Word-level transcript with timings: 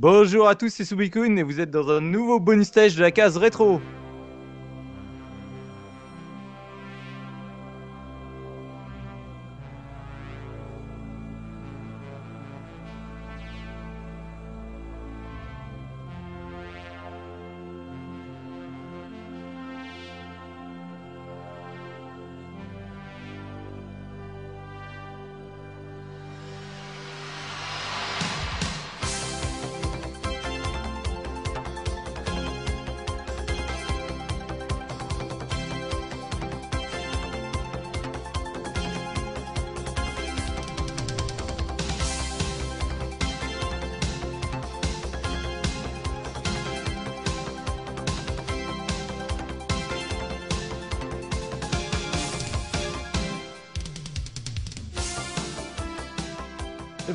Bonjour 0.00 0.46
à 0.46 0.54
tous, 0.54 0.68
c'est 0.68 0.84
Subikun 0.84 1.34
et 1.34 1.42
vous 1.42 1.58
êtes 1.58 1.72
dans 1.72 1.90
un 1.90 2.00
nouveau 2.00 2.38
bonus 2.38 2.68
stage 2.68 2.94
de 2.94 3.00
la 3.00 3.10
case 3.10 3.36
rétro. 3.36 3.80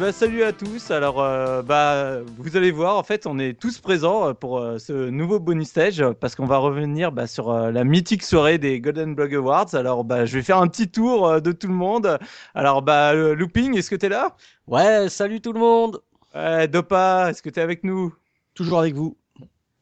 Ben, 0.04 0.12
salut 0.12 0.44
à 0.44 0.52
tous. 0.52 0.92
Alors, 0.92 1.22
euh, 1.22 1.62
bah, 1.62 2.20
vous 2.38 2.58
allez 2.58 2.72
voir, 2.72 2.98
en 2.98 3.04
fait, 3.04 3.26
on 3.26 3.40
est 3.40 3.58
tous 3.58 3.80
présents 3.80 4.28
euh, 4.28 4.34
pour 4.34 4.60
euh, 4.60 4.78
ce 4.78 4.92
nouveau 5.10 5.40
bonus 5.40 5.70
stage 5.70 6.04
parce 6.20 6.36
qu'on 6.36 6.46
va 6.46 6.58
revenir 6.58 7.14
bah, 7.14 7.26
sur 7.26 7.50
euh, 7.52 7.72
la 7.72 7.86
mythique 7.86 8.22
soirée 8.22 8.58
des 8.58 8.82
Golden 8.82 9.16
Blog 9.16 9.34
Awards. 9.34 9.74
Alors, 9.76 10.04
bah, 10.04 10.26
je 10.26 10.36
vais 10.36 10.44
faire 10.44 10.58
un 10.58 10.68
petit 10.68 10.90
tour 10.90 11.26
euh, 11.26 11.40
de 11.40 11.54
tout 11.54 11.68
le 11.68 11.74
monde. 11.74 12.20
Alors, 12.54 12.82
bah, 12.82 13.14
Looping, 13.14 13.78
est-ce 13.78 13.90
que 13.90 13.96
t'es 13.96 14.10
là? 14.10 14.36
Ouais, 14.68 15.08
salut 15.08 15.40
tout 15.40 15.54
le 15.54 15.62
monde 15.62 16.02
Ouais, 16.36 16.68
Dopa, 16.68 17.30
est-ce 17.30 17.42
que 17.42 17.50
t'es 17.50 17.62
avec 17.62 17.86
nous? 17.86 18.14
Toujours 18.56 18.80
avec 18.80 18.96
vous. 18.96 19.16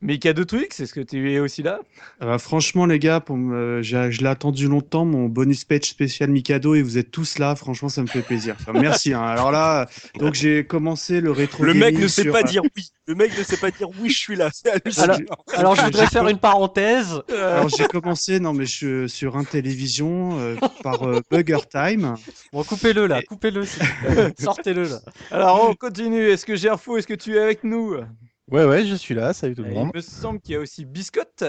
Mikado 0.02 0.46
Twix, 0.46 0.80
est-ce 0.80 0.94
que 0.94 1.00
tu 1.00 1.32
es 1.32 1.40
aussi 1.40 1.62
là? 1.62 1.80
Euh, 2.24 2.40
franchement, 2.40 2.88
les 2.88 2.98
gars, 2.98 3.20
pour 3.20 3.38
me- 3.38 3.82
j'ai- 3.84 4.12
je 4.12 4.22
l'ai 4.22 4.30
attendu 4.30 4.68
longtemps, 4.68 5.06
mon 5.06 5.26
bonus 5.28 5.64
page 5.64 5.84
spécial 5.84 6.32
Mikado, 6.32 6.74
et 6.74 6.82
vous 6.82 6.98
êtes 6.98 7.12
tous 7.12 7.38
là. 7.38 7.56
Franchement, 7.56 7.88
ça 7.88 8.02
me 8.02 8.08
fait 8.08 8.24
plaisir. 8.24 8.56
Enfin, 8.60 8.72
merci. 8.80 9.14
hein. 9.14 9.22
Alors 9.22 9.52
là, 9.52 9.88
donc 10.18 10.34
j'ai 10.34 10.66
commencé 10.66 11.22
le 11.22 11.30
rétro. 11.32 11.64
Le 11.64 11.76
mec 11.76 12.00
ne 12.00 12.08
sait 12.08 12.24
sur, 12.24 12.34
pas 12.34 12.40
euh, 12.40 12.44
dire 12.44 12.64
oui. 12.76 12.90
Le 13.06 13.14
mec 13.14 13.38
ne 13.38 13.44
sait 13.44 13.58
pas 13.58 13.70
dire 13.70 13.90
oui, 14.00 14.10
je 14.10 14.18
suis 14.18 14.36
là. 14.36 14.50
Alors, 15.56 15.76
je 15.76 15.82
voudrais 15.84 16.08
faire 16.08 16.28
une 16.28 16.40
parenthèse. 16.40 17.22
Alors 17.32 17.70
j'ai 17.70 17.86
commencé, 17.86 18.40
non 18.40 18.54
mais 18.54 18.66
je 18.66 19.06
sur 19.08 19.38
un 19.38 19.44
télévision 19.44 20.40
euh, 20.40 20.56
par 20.82 21.04
euh, 21.08 21.22
Bugger 21.30 21.60
Time. 21.72 22.16
Bon, 22.52 22.64
coupez-le 22.64 23.06
là, 23.06 23.20
Et- 23.22 23.26
coupez-le. 23.26 23.64
Sortez-le 24.40 24.84
là. 24.84 25.00
Alors, 25.30 25.70
on 25.70 25.76
continue. 25.76 26.28
Est-ce 26.30 26.46
que 26.46 26.56
Gerfo, 26.56 26.98
est-ce 26.98 27.06
que 27.08 27.14
tu 27.14 27.36
es 27.36 27.40
avec 27.40 27.64
nous? 27.64 27.98
Ouais, 28.52 28.66
ouais, 28.66 28.86
je 28.86 28.96
suis 28.96 29.14
là, 29.14 29.32
salut 29.32 29.56
tout 29.56 29.64
le 29.64 29.70
monde. 29.72 29.92
Il 29.94 29.98
me 29.98 30.02
semble 30.02 30.42
qu'il 30.42 30.56
y 30.56 30.58
a 30.58 30.60
aussi 30.60 30.84
Biscotte. 30.84 31.46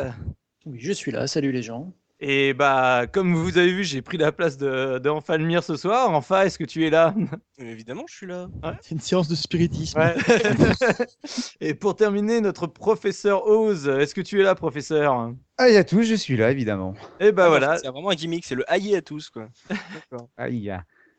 Oui, 0.65 0.79
je 0.79 0.93
suis 0.93 1.11
là. 1.11 1.27
Salut 1.27 1.51
les 1.51 1.63
gens. 1.63 1.93
Et 2.21 2.55
bah, 2.55 3.09
comme 3.13 3.35
vous 3.35 3.59
avez 3.59 3.73
vu, 3.73 3.83
j'ai 3.83 4.01
pris 4.03 4.19
la 4.19 4.31
place 4.31 4.57
de, 4.57 5.01
de 5.01 5.11
Enfalmir 5.11 5.65
ce 5.65 5.75
soir. 5.75 6.11
Enfin, 6.13 6.43
est-ce 6.43 6.57
que 6.57 6.65
tu 6.65 6.87
es 6.87 6.91
là? 6.91 7.13
Mais 7.59 7.73
évidemment, 7.73 8.05
je 8.09 8.15
suis 8.15 8.27
là. 8.29 8.47
C'est 8.83 8.95
une 8.95 9.01
séance 9.01 9.27
de 9.27 9.35
spiritisme. 9.35 9.99
Ouais. 9.99 10.15
Et 11.61 11.75
pour 11.75 11.97
terminer, 11.97 12.41
notre 12.41 12.69
professeur 12.69 13.49
Oz. 13.49 13.89
Est-ce 13.89 14.15
que 14.15 14.21
tu 14.21 14.39
es 14.39 14.45
là, 14.45 14.55
professeur? 14.55 15.33
Aïe 15.59 15.77
à 15.77 15.83
tous, 15.83 16.05
je 16.05 16.15
suis 16.15 16.37
là 16.37 16.53
évidemment. 16.53 16.95
Et 17.19 17.33
bah 17.33 17.49
voilà. 17.49 17.79
C'est 17.79 17.89
vraiment 17.89 18.11
un 18.11 18.15
gimmick, 18.15 18.45
c'est 18.45 18.55
le 18.55 18.71
haï 18.71 18.95
à 18.95 19.03
tous, 19.03 19.29
quoi. 19.29 19.49
Aïe. 20.37 20.73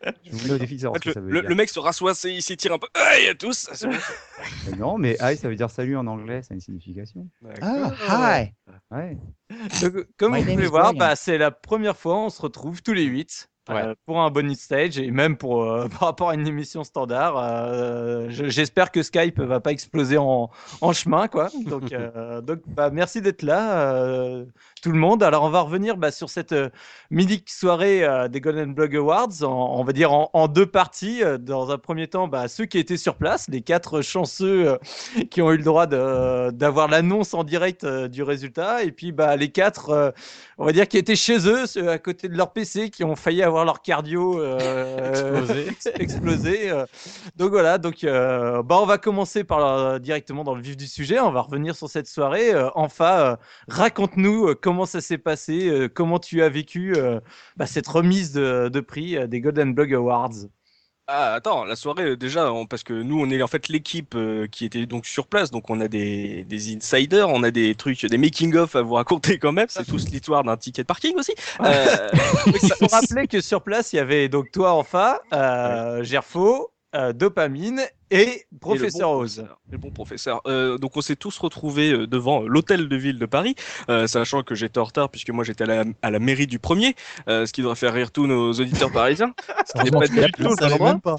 Le, 0.06 1.56
mec 1.56 1.70
se 1.70 1.80
rassoit, 1.80 2.14
il 2.26 2.42
s'étire 2.42 2.74
un 2.74 2.80
peu. 2.80 2.88
Aïe 2.94 3.28
à 3.28 3.36
tous. 3.36 3.70
Mais 4.70 4.78
non, 4.78 4.98
mais 4.98 5.20
aïe, 5.22 5.38
ça 5.38 5.48
veut 5.48 5.56
dire 5.56 5.70
salut 5.70 5.96
en 5.96 6.08
anglais, 6.08 6.42
ça 6.42 6.50
a 6.52 6.56
une 6.56 6.62
signification. 6.62 7.30
Ah, 7.62 8.42
hi 8.42 8.54
Ouais. 8.92 9.18
Donc, 9.82 10.08
comme 10.18 10.34
My 10.34 10.44
vous 10.44 10.52
pouvez 10.52 10.66
is 10.66 10.70
voir, 10.70 10.94
bah, 10.94 11.16
c'est 11.16 11.38
la 11.38 11.52
première 11.52 11.98
fois 11.98 12.18
on 12.18 12.30
se 12.30 12.42
retrouve 12.42 12.82
tous 12.82 12.94
les 12.94 13.04
8 13.04 13.50
Ouais. 13.70 13.96
pour 14.06 14.20
un 14.22 14.30
bonus 14.30 14.60
stage 14.60 14.98
et 15.00 15.10
même 15.10 15.38
pour, 15.38 15.64
euh, 15.64 15.88
par 16.00 16.02
rapport 16.10 16.30
à 16.32 16.36
une 16.36 16.46
émission 16.48 16.84
standard. 16.84 17.38
euh, 17.38 18.28
je- 18.30 18.50
J'espère 18.50 18.92
que 18.92 19.02
Skype 19.04 19.40
va 19.40 19.62
pas 19.62 19.72
exploser 19.72 20.18
en, 20.18 20.50
en 20.82 20.92
chemin. 20.94 21.30
Quoi. 21.30 21.50
Donc, 21.66 21.92
euh, 21.94 22.42
donc 22.42 22.60
bah, 22.68 22.90
merci 22.92 23.22
d'être 23.22 23.42
là, 23.42 23.94
euh, 23.94 24.46
tout 24.82 24.92
le 24.92 24.98
monde. 24.98 25.24
Alors, 25.24 25.44
on 25.44 25.50
va 25.50 25.62
revenir 25.62 25.96
bah, 25.96 26.12
sur 26.12 26.30
cette 26.30 26.52
euh, 26.52 26.70
mythique 27.10 27.50
soirée 27.50 28.04
euh, 28.04 28.28
des 28.28 28.42
Golden 28.42 28.74
Blog 28.74 28.98
Awards, 28.98 29.44
en- 29.44 29.80
on 29.80 29.84
va 29.86 29.94
dire 29.94 30.12
en, 30.12 30.30
en 30.34 30.48
deux 30.50 30.66
parties. 30.66 31.24
Euh, 31.24 31.38
Dans 31.38 31.72
un 31.72 31.78
premier 31.78 32.08
temps, 32.08 32.28
bah, 32.28 32.50
ceux 32.50 32.66
qui 32.66 32.80
étaient 32.80 32.98
sur 32.98 33.16
place, 33.16 33.48
les 33.50 33.62
quatre 33.62 34.02
chanceux 34.02 34.72
euh, 34.72 34.78
qui 35.32 35.42
ont 35.42 35.52
eu 35.54 35.58
le 35.58 35.64
droit 35.64 35.88
d'avoir 35.88 36.90
l'annonce 36.90 37.34
en 37.34 37.44
direct 37.46 37.86
euh, 37.86 38.10
du 38.10 38.24
résultat, 38.24 38.84
et 38.84 38.92
puis 38.92 39.14
bah, 39.14 39.38
les 39.38 39.50
quatre, 39.52 39.90
euh, 39.92 40.12
on 40.58 40.66
va 40.66 40.74
dire, 40.74 40.88
qui 40.88 40.98
étaient 40.98 41.16
chez 41.16 41.38
eux, 41.48 41.64
à 41.88 41.98
côté 41.98 42.28
de 42.28 42.36
leur 42.36 42.52
PC, 42.52 42.90
qui 42.90 43.04
ont 43.06 43.16
failli 43.16 43.42
avoir 43.42 43.53
leur 43.64 43.82
cardio 43.82 44.40
euh, 44.40 45.46
Explosé. 46.00 46.72
euh. 46.72 46.86
Donc 47.36 47.52
voilà, 47.52 47.78
donc 47.78 48.04
euh, 48.04 48.64
bah, 48.64 48.80
on 48.82 48.86
va 48.86 48.98
commencer 48.98 49.44
par 49.44 49.60
euh, 49.66 50.00
directement 50.00 50.44
dans 50.44 50.56
le 50.56 50.62
vif 50.62 50.76
du 50.78 50.88
sujet. 50.88 51.20
On 51.20 51.32
va 51.32 51.42
revenir 51.42 51.76
sur 51.76 51.90
cette 51.90 52.08
soirée. 52.08 52.52
Enfin, 52.76 53.38
raconte-nous 53.68 54.56
comment 54.56 54.86
ça 54.86 55.02
s'est 55.02 55.18
passé, 55.18 55.88
comment 55.94 56.20
tu 56.20 56.42
as 56.42 56.50
vécu 56.50 56.96
bah, 57.58 57.66
cette 57.68 57.88
remise 57.88 58.32
de, 58.34 58.70
de 58.70 58.80
prix 58.80 59.28
des 59.28 59.42
Golden 59.42 59.74
Blog 59.74 59.94
Awards. 59.94 60.48
Ah, 61.08 61.34
attends, 61.34 61.66
la 61.66 61.76
soirée, 61.76 62.04
euh, 62.12 62.16
déjà, 62.16 62.54
on- 62.54 62.66
parce 62.66 62.82
que 62.84 62.94
nous, 62.94 63.20
on 63.20 63.30
est 63.30 63.42
en 63.44 63.48
fait 63.48 63.68
l'équipe 63.68 64.16
euh, 64.16 64.48
qui 64.48 64.64
était 64.64 64.86
donc 64.86 65.06
sur 65.06 65.28
place, 65.28 65.52
donc 65.52 65.70
on 65.70 65.82
a 65.82 65.90
des, 65.90 66.46
des 66.46 66.74
insiders, 66.74 67.28
on 67.28 67.44
a 67.44 67.52
des 67.52 67.76
trucs, 67.76 68.06
des 68.06 68.18
making-of 68.18 68.74
à 68.78 68.82
vous 68.84 68.94
raconter 68.94 69.38
quand 69.38 69.52
même. 69.52 69.68
C'est 69.70 69.86
tous 69.86 70.08
l'histoire 70.10 70.46
d'un 70.46 70.56
ticket 70.56 70.84
de 70.84 70.88
parking 70.88 71.14
aussi. 71.18 71.34
Euh, 71.60 72.10
Il 72.48 72.70
faut 72.80 72.88
rappeler 72.88 73.28
que 73.28 73.42
sur 73.42 73.62
place, 73.64 73.92
il 73.92 73.98
y 73.98 74.00
avait 74.00 74.30
donc 74.30 74.50
toi, 74.52 74.74
enfin, 74.76 75.20
euh, 75.34 76.04
Gerfo, 76.06 76.70
euh, 76.96 77.14
Dopamine 77.14 77.82
et 78.12 78.46
Professeur 78.60 79.10
Et 79.10 79.14
le 79.14 79.18
bon 79.18 79.22
Oz. 79.22 79.36
professeur, 79.36 79.60
Le 79.72 79.78
bon 79.78 79.92
professeur. 79.92 80.42
Euh, 80.46 80.78
donc 80.78 80.96
on 80.98 81.02
s'est 81.02 81.16
tous 81.16 81.38
retrouvés 81.40 81.92
euh, 81.92 82.08
devant 82.08 82.42
l'hôtel 82.42 82.88
de 82.88 82.96
ville 82.96 83.18
de 83.20 83.26
Paris, 83.26 83.56
euh, 83.90 84.08
sachant 84.08 84.44
que 84.44 84.56
j'étais 84.56 84.78
en 84.80 84.84
retard 84.84 85.10
puisque 85.10 85.30
moi 85.32 85.44
j'étais 85.44 85.64
à 85.64 85.68
la, 85.68 85.84
à 86.02 86.12
la 86.12 86.20
mairie 86.20 86.48
du 86.48 86.60
premier, 86.60 86.96
euh, 87.28 87.46
ce 87.46 87.54
qui 87.54 87.62
devrait 87.62 87.76
faire 87.76 87.94
rire 87.94 88.12
tous 88.12 88.28
nos 88.28 88.52
auditeurs 88.54 88.92
parisiens. 88.92 89.34
Ce 89.66 89.74
qui 89.74 89.84
n'est 89.86 89.92
pas 89.92 90.08
du 90.08 90.32
tout 90.34 90.44
le 90.44 90.84
même 90.84 91.02
pas. 91.02 91.16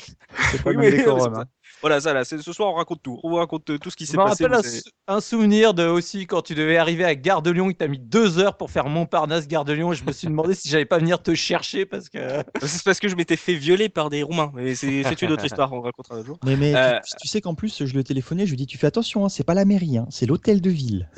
C'est 0.51 0.63
pas 0.63 0.71
Oui, 0.71 0.77
le 0.77 0.83
même 0.83 0.91
décorum, 0.91 1.35
hein. 1.35 1.45
Voilà, 1.85 2.01
ça 2.01 2.15
là, 2.15 2.25
c'est- 2.25 2.39
ce 2.41 2.53
soir 2.55 2.71
on 2.71 2.75
raconte 2.77 3.03
tout. 3.03 3.21
On 3.23 3.35
raconte 3.35 3.69
euh, 3.69 3.79
tout 3.79 3.91
ce 3.91 3.97
qui 3.97 4.07
Je 4.07 4.13
s'est 4.13 4.17
me 4.17 4.23
passé. 4.25 4.45
rappelle 4.45 4.57
un, 4.59 4.63
vous 4.63 4.67
avez- 4.69 4.79
sou- 4.81 4.91
un 5.07 5.21
souvenir 5.21 5.75
de 5.75 5.85
aussi 5.87 6.27
quand 6.27 6.41
tu 6.41 6.55
devais 6.55 6.79
arriver 6.79 7.05
à 7.05 7.15
Gare 7.15 7.43
de 7.43 7.51
Lyon 7.51 7.69
et 7.69 7.75
que 7.75 7.79
tu 7.79 7.85
as 7.85 7.89
mis 7.89 7.99
deux 7.99 8.39
heures 8.39 8.57
pour 8.57 8.71
faire 8.71 8.89
Montparnasse, 8.89 9.47
Gare 9.47 9.67
de 9.67 9.75
Lyon. 9.75 9.93
Et 9.93 9.97
je 9.97 10.03
me 10.05 10.13
suis 10.13 10.27
demandé 10.27 10.55
si 10.55 10.69
j'allais 10.71 10.87
pas 10.87 10.97
venir 10.99 11.23
te 11.23 11.35
chercher 11.35 11.85
parce 11.85 12.09
que. 12.09 12.19
C'est 12.63 12.83
parce 12.85 13.01
que 13.01 13.09
je 13.09 13.17
m'étais 13.17 13.37
fait 13.37 13.55
violer 13.55 13.91
par 13.91 14.09
des 14.09 14.23
Roumains. 14.23 14.51
Mais 14.55 14.75
c'est 14.75 15.23
une 15.23 15.33
autre 15.33 15.45
histoire, 15.45 15.71
on 15.75 15.83
racontera 15.83 16.15
un 16.15 16.19
autre 16.21 16.27
jour. 16.27 16.39
Mais, 16.45 16.57
mais 16.57 16.71
tu- 16.73 16.77
Euh, 16.79 16.99
tu, 17.21 17.29
sais 17.29 17.43
qu'en 17.43 17.55
plus, 17.55 17.85
je 17.85 17.93
lui 17.93 18.01
ai 18.01 18.05
téléphoné, 18.05 18.47
je 18.47 18.51
lui 18.53 18.55
ai 18.55 18.57
dit 18.57 18.67
Tu 18.67 18.79
fais 18.79 18.87
attention, 18.87 19.27
hein, 19.27 19.29
c'est 19.29 19.45
pas 19.45 19.53
la 19.55 19.67
mairie, 19.67 19.99
hein, 19.99 20.07
c'est 20.11 20.25
l'hôtel 20.25 20.63
de 20.63 20.71
ville. 20.71 21.11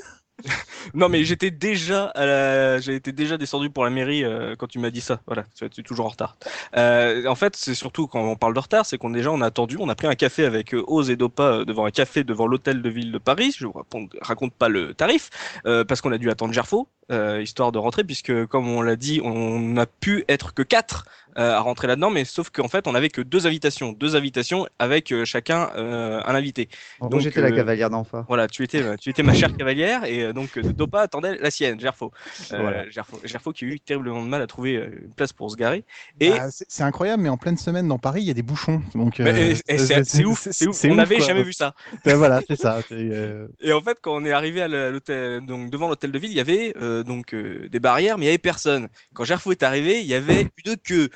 Non, 0.95 1.09
mais 1.09 1.25
j'étais 1.25 1.51
déjà, 1.51 2.13
la... 2.15 2.79
déjà 2.79 3.37
descendu 3.37 3.71
pour 3.71 3.85
la 3.85 3.91
mairie 3.91 4.25
euh, 4.25 4.55
quand 4.57 4.67
tu 4.67 4.79
m'as 4.79 4.91
dit 4.91 5.01
ça. 5.01 5.21
Voilà, 5.27 5.45
tu 5.55 5.65
es 5.65 5.83
toujours 5.83 6.07
en 6.07 6.11
retard. 6.11 6.37
Euh, 6.77 7.27
en 7.27 7.35
fait, 7.35 7.57
c'est 7.57 7.75
surtout 7.75 8.07
quand 8.07 8.23
on 8.23 8.37
parle 8.37 8.55
de 8.55 8.61
retard, 8.61 8.87
c'est 8.87 8.99
qu'on 8.99 9.11
déjà 9.11 9.31
on 9.31 9.41
a 9.41 9.47
attendu, 9.47 9.77
on 9.79 9.89
a 9.89 9.95
pris 9.95 10.07
un 10.07 10.15
café 10.15 10.45
avec 10.45 10.75
euh, 10.75 10.85
Oz 10.87 11.11
et 11.11 11.17
Dopa 11.17 11.65
devant 11.65 11.87
un 11.87 11.91
café 11.91 12.25
devant 12.25 12.47
l'hôtel 12.47 12.83
de 12.83 12.89
ville 12.89 13.13
de 13.13 13.19
Paris. 13.19 13.55
Je 13.57 13.66
vous 13.66 13.75
raconte, 14.21 14.55
pas 14.55 14.69
le 14.69 14.95
tarif 14.95 15.31
parce 15.65 16.01
qu'on 16.01 16.13
a 16.13 16.19
dû 16.19 16.31
attendre 16.31 16.53
Gerfo 16.53 16.89
euh, 17.13 17.41
histoire 17.43 17.73
de 17.73 17.79
rentrer 17.79 18.05
puisque 18.05 18.47
comme 18.47 18.69
on 18.69 18.83
l'a 18.83 18.97
dit, 18.97 19.21
on 19.25 19.59
n'a 19.61 19.87
pu 19.87 20.25
être 20.29 20.55
que 20.55 20.63
quatre 20.63 21.05
euh, 21.39 21.53
à 21.53 21.61
rentrer 21.61 21.87
là-dedans, 21.87 22.09
mais 22.11 22.25
sauf 22.25 22.49
qu'en 22.49 22.67
fait 22.69 22.87
on 22.89 22.95
avait 22.95 23.11
que 23.11 23.21
deux 23.21 23.47
invitations, 23.47 23.93
deux 23.93 24.17
invitations 24.17 24.67
avec 24.79 25.13
euh, 25.13 25.27
chacun 25.27 25.69
euh, 25.77 26.21
un 26.25 26.35
invité. 26.35 26.69
En 26.99 27.09
Donc, 27.09 27.21
j'étais 27.21 27.43
la 27.43 27.53
cavalière 27.53 27.91
d'enfant. 27.91 28.25
Voilà, 28.27 28.49
tu 28.49 28.63
étais, 28.65 28.97
tu 28.97 29.11
étais 29.11 29.23
ma 29.23 29.35
chère 29.35 29.55
cavalière 29.55 30.05
et 30.05 30.23
euh, 30.23 30.33
donc 30.33 30.59
Dopa 30.59 31.03
attendait 31.03 31.37
la 31.37 31.51
sienne, 31.51 31.79
Gerfo. 31.79 32.11
Euh, 32.53 32.59
Voilà. 32.61 32.89
Gerfo, 32.89 33.21
Gerfo 33.23 33.53
qui 33.53 33.65
a 33.67 33.69
eu 33.69 33.81
terriblement 33.81 34.23
de 34.23 34.29
mal 34.29 34.41
à 34.41 34.47
trouver 34.47 34.73
une 34.75 35.13
place 35.15 35.35
pour 35.35 35.51
se 35.51 35.57
garer. 35.57 35.85
Et 36.21 36.31
Bah, 36.31 36.47
c'est 36.51 36.83
incroyable, 36.83 37.23
mais 37.23 37.29
en 37.29 37.37
pleine 37.37 37.59
semaine 37.59 37.87
dans 37.87 37.99
Paris, 37.99 38.23
il 38.23 38.29
y 38.29 38.31
a 38.31 38.35
des 38.35 38.43
bouchons. 38.43 38.81
Donc, 38.95 39.21
euh, 39.21 39.55
c'est 40.05 40.25
ouf, 40.25 40.49
c'est 40.51 40.67
ouf. 40.67 40.85
On 40.87 40.95
n'avait 40.95 41.21
jamais 41.21 41.43
vu 41.43 41.53
ça. 41.53 41.75
Ben 42.05 42.17
voilà, 42.17 42.41
c'est 42.49 42.59
ça. 42.59 42.79
euh, 42.93 43.47
Et 43.61 43.73
en 43.73 43.83
fait, 43.83 43.99
quand 44.01 44.15
on 44.17 44.25
est 44.25 44.33
arrivé 44.33 44.63
à 44.63 44.69
l'hôtel, 44.69 45.45
donc 45.45 45.69
devant 45.71 45.89
l'hôtel 45.89 46.13
de 46.13 46.19
ville, 46.19 46.31
il 46.31 46.37
y 46.37 46.41
avait 46.41 46.73
euh, 46.97 47.03
donc 47.04 47.34
euh, 47.34 47.69
des 47.69 47.81
barrières, 47.81 48.19
mais 48.19 48.25
il 48.25 48.28
y 48.28 48.31
avait 48.31 48.39
personne. 48.39 48.89
Quand 49.15 49.25
Gerfo 49.25 49.53
est 49.53 49.63
arrivé, 49.63 50.01
il 50.01 50.07
y 50.07 50.15
avait 50.15 50.48
une 50.65 50.77
queue. 50.77 51.09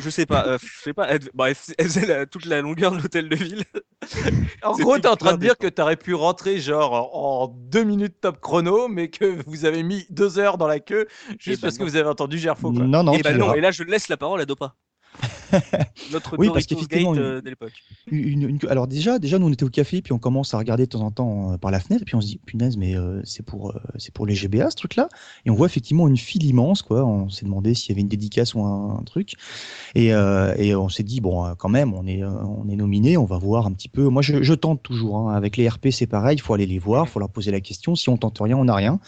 je 0.00 0.10
sais 0.10 0.26
pas, 0.26 0.46
euh, 0.46 0.58
je 0.62 0.82
sais 0.82 0.92
pas. 0.94 1.06
Elle, 1.08 1.20
bref, 1.34 1.70
elle 1.78 1.86
faisait 1.86 2.06
la- 2.06 2.26
toute 2.26 2.46
la 2.46 2.60
longueur 2.60 2.92
de 2.92 2.96
l'hôtel 3.02 3.28
de 3.28 3.36
ville. 3.36 3.64
En 4.62 4.76
gros, 4.76 4.98
t'es 4.98 5.08
en 5.08 5.16
train 5.16 5.34
de 5.34 5.40
dire 5.40 5.56
que 5.56 5.66
t'aurais 5.68 5.96
pu 5.96 6.14
rentrer 6.14 6.58
genre 6.60 7.14
en 7.16 7.48
deux 7.48 7.84
minutes 7.84 8.20
top 8.20 8.40
chrono, 8.40 8.88
mais 8.88 9.08
que 9.08 9.42
vous 9.46 9.64
avez 9.64 9.82
mis 9.82 10.06
deux 10.10 10.38
heures 10.38 10.58
dans 10.58 10.66
la 10.66 10.80
queue 10.80 11.06
juste 11.38 11.60
bah 11.62 11.66
parce 11.68 11.78
que 11.78 11.84
vous 11.84 11.96
avez 11.96 12.08
entendu 12.08 12.38
Gerfo. 12.38 12.72
Quoi. 12.72 12.84
Non, 12.84 13.02
non, 13.02 13.12
et 13.12 13.18
tu 13.18 13.22
bah 13.22 13.32
non, 13.32 13.54
et 13.54 13.60
là 13.60 13.70
je 13.70 13.82
laisse 13.82 14.08
la 14.08 14.16
parole 14.16 14.40
à 14.40 14.46
Dopa. 14.46 14.74
Notre 16.12 16.36
Oui, 16.38 16.46
parce 16.52 16.66
qu'effectivement, 16.66 17.14
euh, 17.14 17.40
de 17.40 17.48
l'époque. 17.48 17.72
Une- 18.10 18.42
une- 18.48 18.58
alors 18.68 18.86
déjà, 18.86 19.18
déjà, 19.18 19.38
nous 19.38 19.46
on 19.46 19.52
était 19.52 19.64
au 19.64 19.68
café, 19.68 20.02
puis 20.02 20.12
on 20.12 20.18
commence 20.18 20.54
à 20.54 20.58
regarder 20.58 20.84
de 20.84 20.88
temps 20.88 21.02
en 21.02 21.10
temps 21.10 21.52
euh, 21.52 21.56
par 21.58 21.70
la 21.70 21.78
fenêtre, 21.80 22.04
puis 22.04 22.14
on 22.16 22.20
se 22.20 22.26
dit 22.26 22.40
punaise, 22.44 22.76
mais 22.76 22.96
euh, 22.96 23.20
c'est 23.24 23.44
pour, 23.44 23.70
euh, 23.70 23.78
c'est 23.98 24.12
pour 24.12 24.26
les 24.26 24.34
GBA 24.34 24.70
ce 24.70 24.76
truc-là. 24.76 25.08
Et 25.46 25.50
on 25.50 25.54
voit 25.54 25.66
effectivement 25.66 26.08
une 26.08 26.16
file 26.16 26.44
immense, 26.44 26.82
quoi. 26.82 27.04
On 27.04 27.28
s'est 27.28 27.44
demandé 27.44 27.74
s'il 27.74 27.90
y 27.90 27.92
avait 27.92 28.00
une 28.00 28.08
dédicace 28.08 28.54
ou 28.54 28.62
un, 28.64 28.98
un 28.98 29.02
truc. 29.04 29.34
Et, 29.94 30.12
euh, 30.14 30.54
et 30.56 30.74
on 30.74 30.88
s'est 30.88 31.02
dit 31.02 31.20
bon, 31.20 31.54
quand 31.58 31.68
même, 31.68 31.94
on 31.94 32.06
est, 32.06 32.24
on 32.24 32.68
est 32.68 32.76
nominé, 32.76 33.16
on 33.16 33.24
va 33.26 33.38
voir 33.38 33.66
un 33.66 33.72
petit 33.72 33.88
peu. 33.88 34.08
Moi, 34.08 34.22
je, 34.22 34.42
je 34.42 34.54
tente 34.54 34.82
toujours. 34.82 35.18
hein. 35.28 35.34
Avec 35.34 35.56
les 35.56 35.68
RP, 35.68 35.88
c'est 35.90 36.06
pareil. 36.06 36.36
Il 36.36 36.40
faut 36.40 36.54
aller 36.54 36.66
les 36.66 36.78
voir, 36.78 37.04
il 37.06 37.10
faut 37.10 37.20
leur 37.20 37.30
poser 37.30 37.50
la 37.50 37.60
question. 37.60 37.94
Si 37.94 38.08
on 38.08 38.16
tente 38.16 38.38
rien, 38.40 38.56
on 38.56 38.64
n'a 38.64 38.74
rien. 38.74 38.98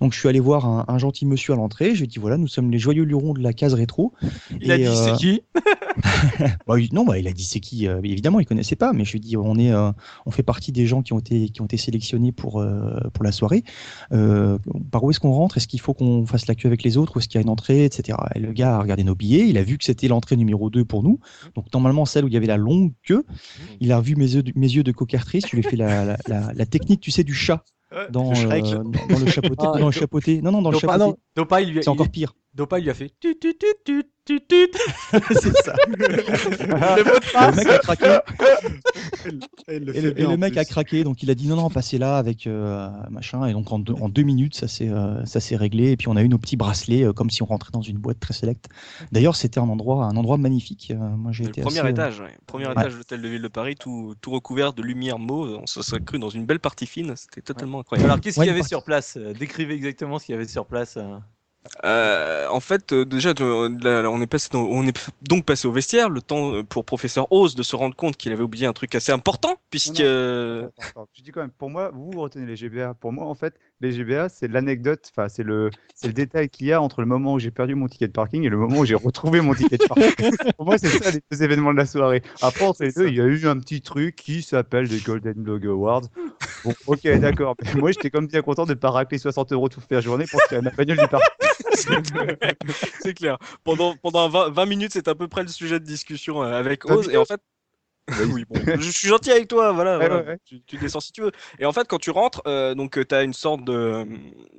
Donc 0.00 0.12
je 0.12 0.18
suis 0.18 0.28
allé 0.28 0.40
voir 0.40 0.66
un, 0.66 0.84
un 0.88 0.98
gentil 0.98 1.26
monsieur 1.26 1.52
à 1.54 1.56
l'entrée. 1.56 1.90
Je 1.94 1.98
lui 2.00 2.04
ai 2.04 2.06
dit 2.06 2.18
voilà, 2.18 2.36
nous 2.36 2.48
sommes 2.48 2.70
les 2.70 2.78
joyeux 2.78 3.04
lurons 3.04 3.32
de 3.32 3.42
la 3.42 3.52
case 3.52 3.74
rétro. 3.74 4.12
Il 4.60 4.70
a 4.70 4.76
dit 4.78 4.84
euh, 4.84 4.94
c'est 4.94 5.12
qui? 5.16 5.42
bah, 6.66 6.76
non, 6.92 7.04
bah, 7.04 7.18
il 7.18 7.28
a 7.28 7.32
dit 7.32 7.44
c'est 7.44 7.60
qui 7.60 7.86
euh, 7.86 8.00
Évidemment, 8.02 8.40
il 8.40 8.46
connaissait 8.46 8.76
pas, 8.76 8.92
mais 8.92 9.04
je 9.04 9.12
lui 9.12 9.18
ai 9.18 9.20
dit 9.20 9.36
on 9.36 9.56
est, 9.56 9.72
euh, 9.72 9.90
on 10.26 10.30
fait 10.30 10.42
partie 10.42 10.72
des 10.72 10.86
gens 10.86 11.02
qui 11.02 11.12
ont 11.12 11.18
été, 11.18 11.48
qui 11.48 11.60
ont 11.60 11.64
été 11.64 11.76
sélectionnés 11.76 12.32
pour 12.32 12.60
euh, 12.60 12.98
pour 13.12 13.24
la 13.24 13.32
soirée. 13.32 13.64
Par 14.10 15.04
où 15.04 15.10
est-ce 15.10 15.20
qu'on 15.20 15.32
rentre? 15.32 15.56
Est-ce 15.56 15.68
qu'il 15.68 15.80
faut 15.80 15.94
qu'on 15.94 16.26
fasse 16.26 16.46
la 16.46 16.54
queue 16.54 16.68
avec 16.68 16.82
les 16.82 16.96
autres 16.96 17.16
ou 17.16 17.18
est-ce 17.18 17.28
qu'il 17.28 17.38
y 17.38 17.42
a 17.42 17.42
une 17.42 17.50
entrée, 17.50 17.84
etc. 17.84 18.18
Et 18.34 18.38
le 18.38 18.52
gars 18.52 18.76
a 18.76 18.80
regardé 18.80 19.04
nos 19.04 19.14
billets, 19.14 19.48
il 19.48 19.58
a 19.58 19.62
vu 19.62 19.78
que 19.78 19.84
c'était 19.84 20.08
l'entrée 20.08 20.36
numéro 20.36 20.70
2 20.70 20.84
pour 20.84 21.02
nous. 21.02 21.18
Donc 21.54 21.72
normalement 21.72 22.04
celle 22.04 22.24
où 22.24 22.28
il 22.28 22.34
y 22.34 22.36
avait 22.36 22.46
la 22.46 22.56
longue 22.56 22.92
queue. 23.02 23.24
Il 23.80 23.92
a 23.92 23.98
revu 23.98 24.16
mes 24.16 24.34
yeux, 24.34 24.44
mes 24.54 24.70
yeux 24.70 24.82
de 24.82 24.92
cocartrice. 24.92 25.44
Je 25.48 25.56
lui 25.56 25.60
ai 25.64 25.68
fait 25.68 25.76
la, 25.76 26.04
la, 26.04 26.16
la, 26.26 26.52
la 26.52 26.66
technique, 26.66 27.00
tu 27.00 27.10
sais, 27.10 27.24
du 27.24 27.34
chat. 27.34 27.64
Ouais, 27.96 28.06
Dans, 28.10 28.28
le 28.30 28.34
Shrek. 28.36 28.64
euh, 28.66 28.84
dans, 28.84 29.06
dans 29.14 29.18
le 29.18 29.26
chapeauté, 29.30 29.64
Ah, 29.74 29.78
dans 29.78 29.86
le 29.86 29.92
chapeauté. 29.92 30.42
Non, 30.42 30.52
non, 30.52 30.62
dans 30.62 30.70
le 30.70 30.78
chapeauté. 30.78 30.98
non, 30.98 31.16
Dopa, 31.34 31.60
il 31.62 31.70
lui 31.70 31.78
a, 31.78 31.82
C'est 31.82 31.88
encore 31.88 32.08
pire. 32.10 32.34
Dopa, 32.54 32.78
il 32.78 32.82
lui 32.84 32.90
a 32.90 32.94
fait 32.94 33.10
tut, 33.20 33.38
tut, 33.38 33.54
tut, 33.58 33.66
tut, 33.84 34.04
tut, 34.24 34.40
tut. 34.48 34.70
c'est 35.40 35.56
ça. 35.58 35.74
Le 35.88 37.04
mot 37.04 37.18
de 37.18 37.50
Le 37.50 37.56
mec 37.56 37.68
a 37.68 37.78
craqué. 37.78 38.18
Le 39.68 39.68
Et 39.68 39.78
le, 40.00 40.20
et 40.20 40.36
mec 40.36 40.52
plus. 40.52 40.58
a 40.60 40.64
craqué, 40.64 41.04
donc 41.04 41.22
il 41.22 41.30
a 41.30 41.34
dit 41.34 41.48
non, 41.48 41.56
non, 41.56 41.68
passez 41.70 41.98
là 41.98 42.16
avec 42.16 42.46
euh, 42.46 42.88
machin. 43.10 43.46
Et 43.46 43.52
donc 43.52 43.70
en 43.72 43.78
deux, 43.78 43.92
en 43.94 44.08
deux 44.08 44.22
minutes, 44.22 44.54
ça 44.54 44.68
s'est 44.68 44.88
euh, 44.88 45.24
ça 45.26 45.40
s'est 45.40 45.56
réglé. 45.56 45.90
Et 45.92 45.96
puis 45.96 46.08
on 46.08 46.16
a 46.16 46.22
eu 46.22 46.28
nos 46.28 46.38
petits 46.38 46.56
bracelets, 46.56 47.04
euh, 47.04 47.12
comme 47.12 47.28
si 47.30 47.42
on 47.42 47.46
rentrait 47.46 47.70
dans 47.72 47.82
une 47.82 47.98
boîte 47.98 48.20
très 48.20 48.32
sélecte. 48.34 48.68
D'ailleurs, 49.12 49.36
c'était 49.36 49.60
un 49.60 49.68
endroit, 49.68 50.04
un 50.06 50.16
endroit 50.16 50.38
magnifique. 50.38 50.92
Euh, 50.92 50.96
moi, 51.16 51.32
j'ai 51.32 51.44
Le 51.44 51.50
été 51.50 51.60
premier 51.60 51.78
assez, 51.80 51.88
euh, 51.88 51.90
étage, 51.90 52.20
ouais. 52.20 52.36
premier 52.46 52.66
Ouais. 52.66 52.72
étage 52.72 52.92
de 52.92 52.98
l'hôtel 52.98 53.20
de 53.22 53.28
ville 53.28 53.42
de 53.42 53.48
Paris, 53.48 53.74
tout, 53.78 54.14
tout 54.20 54.30
recouvert 54.30 54.72
de 54.72 54.82
lumière 54.82 55.18
mauve. 55.18 55.58
On 55.62 55.66
se 55.66 55.82
serait 55.82 56.00
cru 56.00 56.18
dans 56.18 56.30
une 56.30 56.46
belle 56.46 56.60
partie 56.60 56.86
fine. 56.86 57.12
C'était 57.16 57.42
totalement 57.42 57.78
incroyable. 57.86 58.10
Alors, 58.10 58.20
qu'est-ce 58.20 58.36
qu'il 58.40 58.46
y 58.46 58.50
avait 58.50 58.62
sur 58.62 58.82
place 58.84 59.16
Euh, 59.16 59.32
Décrivez 59.32 59.74
exactement 59.74 60.18
ce 60.18 60.26
qu'il 60.26 60.34
y 60.34 60.36
avait 60.36 60.46
sur 60.46 60.66
place. 60.66 60.96
euh. 60.96 61.16
Euh, 61.84 62.46
en 62.48 62.60
fait, 62.60 62.92
euh, 62.92 63.04
déjà, 63.04 63.30
là, 63.32 64.08
on 64.08 64.20
est 64.20 64.26
passé, 64.28 64.48
dans- 64.52 64.62
on 64.62 64.86
est 64.86 64.96
donc 65.28 65.44
passé 65.44 65.66
au 65.66 65.72
vestiaire. 65.72 66.08
Le 66.08 66.22
temps 66.22 66.62
pour 66.62 66.84
professeur 66.84 67.26
Oz 67.32 67.56
de 67.56 67.62
se 67.64 67.74
rendre 67.74 67.96
compte 67.96 68.16
qu'il 68.16 68.30
avait 68.32 68.44
oublié 68.44 68.66
un 68.66 68.72
truc 68.72 68.94
assez 68.94 69.10
important, 69.10 69.56
puisque 69.70 69.98
Non, 70.00 70.66
Attends, 70.68 70.82
attends, 70.90 71.08
Je 71.12 71.22
dis 71.22 71.32
quand 71.32 71.40
même, 71.40 71.50
pour 71.50 71.68
moi, 71.70 71.90
vous, 71.92 72.10
vous 72.12 72.20
retenez 72.20 72.46
les 72.46 72.54
GBA. 72.54 72.94
Pour 72.94 73.12
moi, 73.12 73.26
en 73.26 73.34
fait, 73.34 73.58
les 73.80 73.92
GBA, 73.92 74.28
c'est 74.28 74.48
l'anecdote, 74.48 75.10
enfin, 75.10 75.28
c'est 75.28 75.42
le, 75.42 75.70
c'est 75.94 76.06
le 76.06 76.12
détail 76.12 76.48
qu'il 76.48 76.66
y 76.66 76.72
a 76.72 76.80
entre 76.80 77.00
le 77.00 77.06
moment 77.06 77.34
où 77.34 77.38
j'ai 77.38 77.50
perdu 77.50 77.74
mon 77.74 77.88
ticket 77.88 78.06
de 78.06 78.12
parking 78.12 78.44
et 78.44 78.48
le 78.48 78.56
moment 78.56 78.78
où 78.78 78.84
j'ai 78.86 78.94
retrouvé 78.94 79.40
mon 79.40 79.54
ticket 79.54 79.76
de 79.76 79.84
parking. 79.86 80.12
pour 80.56 80.66
moi, 80.66 80.78
c'est 80.78 80.88
ça 80.88 81.10
les 81.10 81.20
deux 81.30 81.42
événements 81.42 81.72
de 81.72 81.78
la 81.78 81.86
soirée. 81.86 82.22
Après, 82.40 82.64
entre 82.64 82.82
les 82.82 82.92
deux, 82.92 83.08
il 83.08 83.16
y 83.16 83.20
a 83.20 83.24
eu 83.24 83.46
un 83.46 83.58
petit 83.58 83.82
truc 83.82 84.16
qui 84.16 84.42
s'appelle 84.42 84.86
les 84.86 85.00
Golden 85.00 85.34
Blog 85.34 85.66
Awards. 85.66 86.08
Bon, 86.64 86.72
ok, 86.86 87.06
d'accord. 87.18 87.54
Moi, 87.76 87.92
j'étais 87.92 88.10
comme 88.10 88.26
bien 88.26 88.42
content 88.42 88.64
de 88.64 88.70
ne 88.70 88.78
pas 88.78 88.90
racler 88.90 89.18
60 89.18 89.52
euros 89.52 89.68
toute 89.68 89.84
la 89.90 90.00
journée 90.00 90.24
pour 90.30 90.40
tirer 90.48 90.62
ma 90.62 90.70
bagnole 90.70 90.98
du 90.98 91.08
parking. 91.08 91.36
c'est 93.00 93.14
clair. 93.14 93.38
Pendant, 93.64 93.94
pendant 93.96 94.28
20, 94.28 94.50
20 94.50 94.66
minutes, 94.66 94.92
c'est 94.92 95.08
à 95.08 95.14
peu 95.14 95.28
près 95.28 95.42
le 95.42 95.48
sujet 95.48 95.78
de 95.80 95.84
discussion 95.84 96.42
euh, 96.42 96.52
avec 96.52 96.84
Oz. 96.90 97.08
Et 97.10 97.16
en 97.16 97.24
fait, 97.24 97.40
oui, 98.32 98.44
bon, 98.48 98.56
je 98.78 98.90
suis 98.90 99.08
gentil 99.08 99.32
avec 99.32 99.48
toi, 99.48 99.72
voilà. 99.72 99.98
Ouais, 99.98 100.06
voilà. 100.06 100.22
ouais, 100.22 100.28
ouais. 100.28 100.38
Tu, 100.44 100.60
tu 100.62 100.76
descends 100.76 101.00
si 101.00 101.12
tu 101.12 101.22
veux. 101.22 101.32
Et 101.58 101.66
en 101.66 101.72
fait, 101.72 101.88
quand 101.88 101.98
tu 101.98 102.10
rentres, 102.10 102.40
euh, 102.46 102.74
donc 102.74 102.98
tu 103.06 103.14
as 103.14 103.22
une 103.22 103.32
sorte 103.32 103.64
de, 103.64 104.06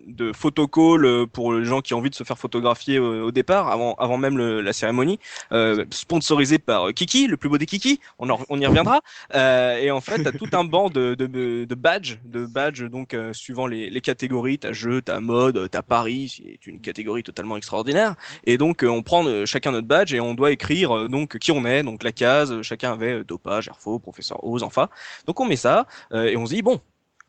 de 0.06 0.34
photocall 0.34 1.06
euh, 1.06 1.26
pour 1.26 1.54
les 1.54 1.64
gens 1.66 1.82
qui 1.82 1.94
ont 1.94 2.00
envie 2.00 2.10
de 2.10 2.16
se 2.16 2.24
faire 2.26 2.38
photographier 2.38 2.98
euh, 2.98 3.24
au 3.24 3.32
départ, 3.32 3.70
avant, 3.70 3.94
avant 3.96 4.18
même 4.18 4.38
le- 4.38 4.62
la 4.62 4.74
cérémonie, 4.74 5.20
euh, 5.54 5.86
sponsorisé 5.92 6.60
par 6.60 6.90
euh, 6.90 6.92
Kiki, 6.92 7.28
le 7.28 7.38
plus 7.38 7.48
beau 7.50 7.58
des 7.58 7.66
Kiki. 7.66 8.00
On, 8.20 8.30
en- 8.30 8.40
on 8.50 8.60
y 8.60 8.66
reviendra. 8.66 9.02
Euh, 9.36 9.78
et 9.78 9.92
en 9.92 10.02
fait, 10.02 10.22
tu 10.24 10.28
as 10.28 10.32
tout 10.34 10.50
un 10.54 10.64
banc 10.66 10.90
de, 10.90 11.16
de, 11.16 11.28
de 11.66 11.76
badges, 11.76 12.18
de 12.26 12.46
badges 12.46 12.84
donc 12.90 13.14
euh, 13.14 13.32
suivant 13.34 13.68
les, 13.68 13.90
les 13.90 14.02
catégories. 14.02 14.60
T'as 14.60 14.74
jeu, 14.74 15.02
t'as 15.02 15.20
mode, 15.22 15.70
t'as 15.72 15.82
Paris, 15.82 16.34
c'est 16.38 16.66
une 16.68 16.82
catégorie 16.82 17.24
totalement 17.24 17.56
extraordinaire. 17.58 18.16
Et 18.46 18.58
donc, 18.58 18.84
euh, 18.84 18.88
on 18.90 19.04
prend 19.04 19.26
euh, 19.26 19.46
chacun 19.46 19.72
notre 19.72 19.88
badge 19.88 20.14
et 20.14 20.20
on 20.20 20.34
doit 20.34 20.52
écrire 20.52 20.96
euh, 20.98 21.08
donc 21.08 21.38
qui 21.38 21.52
on 21.52 21.66
est, 21.66 21.84
donc 21.84 22.04
la 22.04 22.12
case. 22.12 22.52
euh, 22.52 22.62
Chacun 22.64 22.92
avait 22.94 23.14
euh, 23.20 23.24
dopage, 23.38 23.68
Airfo, 23.68 24.00
professeur 24.00 24.44
Oz, 24.44 24.64
enfin. 24.64 24.90
Donc 25.26 25.40
on 25.40 25.46
met 25.46 25.56
ça 25.56 25.86
euh, 26.12 26.26
et 26.26 26.38
on 26.38 26.46
se 26.46 26.54
dit 26.54 26.62
bon, 26.62 26.82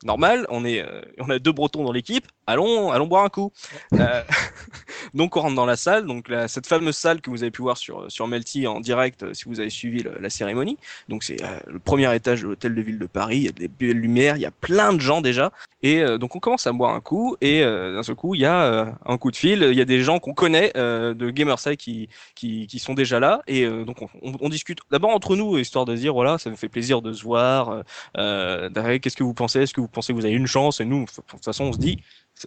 normal, 0.04 0.46
on 0.48 0.64
est, 0.64 0.80
euh, 0.80 1.02
on 1.18 1.30
a 1.30 1.38
deux 1.38 1.52
Bretons 1.52 1.84
dans 1.84 1.92
l'équipe. 1.92 2.26
Allons, 2.48 2.90
allons 2.92 3.06
boire 3.06 3.24
un 3.24 3.28
coup. 3.28 3.52
Euh, 3.94 4.22
donc 5.14 5.36
on 5.36 5.40
rentre 5.42 5.54
dans 5.54 5.66
la 5.66 5.76
salle, 5.76 6.06
donc 6.06 6.28
la- 6.28 6.48
cette 6.48 6.66
fameuse 6.66 6.96
salle 6.96 7.20
que 7.20 7.28
vous 7.28 7.42
avez 7.42 7.50
pu 7.50 7.60
voir 7.60 7.76
sur 7.76 8.10
sur 8.10 8.26
Melty 8.26 8.66
en 8.66 8.80
direct 8.80 9.22
euh, 9.22 9.34
si 9.34 9.44
vous 9.44 9.60
avez 9.60 9.68
suivi 9.68 10.02
la 10.18 10.30
cérémonie. 10.30 10.78
Donc 11.10 11.24
c'est 11.24 11.42
euh, 11.44 11.58
le 11.66 11.78
premier 11.78 12.12
étage 12.16 12.40
de 12.42 12.48
l'hôtel 12.48 12.74
de 12.74 12.80
ville 12.80 12.98
de 12.98 13.06
Paris. 13.06 13.36
Il 13.36 13.44
y 13.44 13.48
a 13.48 13.52
des 13.52 13.68
belles 13.68 13.98
lumières, 13.98 14.36
il 14.36 14.42
y 14.42 14.46
a 14.46 14.50
plein 14.50 14.94
de 14.94 15.00
gens 15.00 15.20
déjà. 15.20 15.52
Et 15.82 16.00
euh, 16.02 16.16
donc 16.16 16.34
on 16.36 16.40
commence 16.40 16.66
à 16.66 16.72
boire 16.72 16.94
un 16.94 17.00
coup 17.00 17.36
et 17.42 17.60
d'un 17.60 18.02
seul 18.02 18.14
coup 18.16 18.34
il 18.34 18.40
y 18.40 18.46
a 18.46 18.94
un 19.04 19.18
coup 19.18 19.30
de 19.30 19.36
fil. 19.36 19.62
Il 19.70 19.76
y 19.76 19.80
a 19.80 19.84
des 19.84 20.00
gens 20.00 20.18
qu'on 20.18 20.34
connaît 20.34 20.72
de 20.74 21.30
Gamerside 21.30 21.76
qui, 21.76 22.08
qui 22.34 22.66
qui 22.66 22.78
sont 22.78 22.94
déjà 22.94 23.20
là 23.20 23.42
et 23.46 23.66
donc 23.84 24.00
on, 24.02 24.08
on- 24.22 24.32
on 24.40 24.48
discute 24.48 24.78
d'abord 24.90 25.10
entre 25.10 25.36
nous 25.36 25.58
histoire 25.58 25.84
de 25.84 25.94
dire 25.94 26.14
voilà 26.14 26.38
ça 26.38 26.48
nous 26.50 26.56
fait 26.56 26.68
plaisir 26.70 27.02
de 27.02 27.12
se 27.12 27.22
voir. 27.22 27.82
qu'est-ce 28.14 29.16
que 29.16 29.22
vous 29.24 29.34
pensez? 29.34 29.60
Est-ce 29.60 29.74
que 29.74 29.80
vous 29.80 29.88
pensez 29.88 30.12
que 30.12 30.18
vous 30.18 30.24
avez 30.24 30.34
une 30.34 30.46
chance? 30.46 30.80
Et 30.80 30.84
nous, 30.84 31.04
de 31.04 31.10
toute 31.26 31.44
façon, 31.44 31.64
on 31.64 31.72
se 31.72 31.78
dit, 31.78 31.98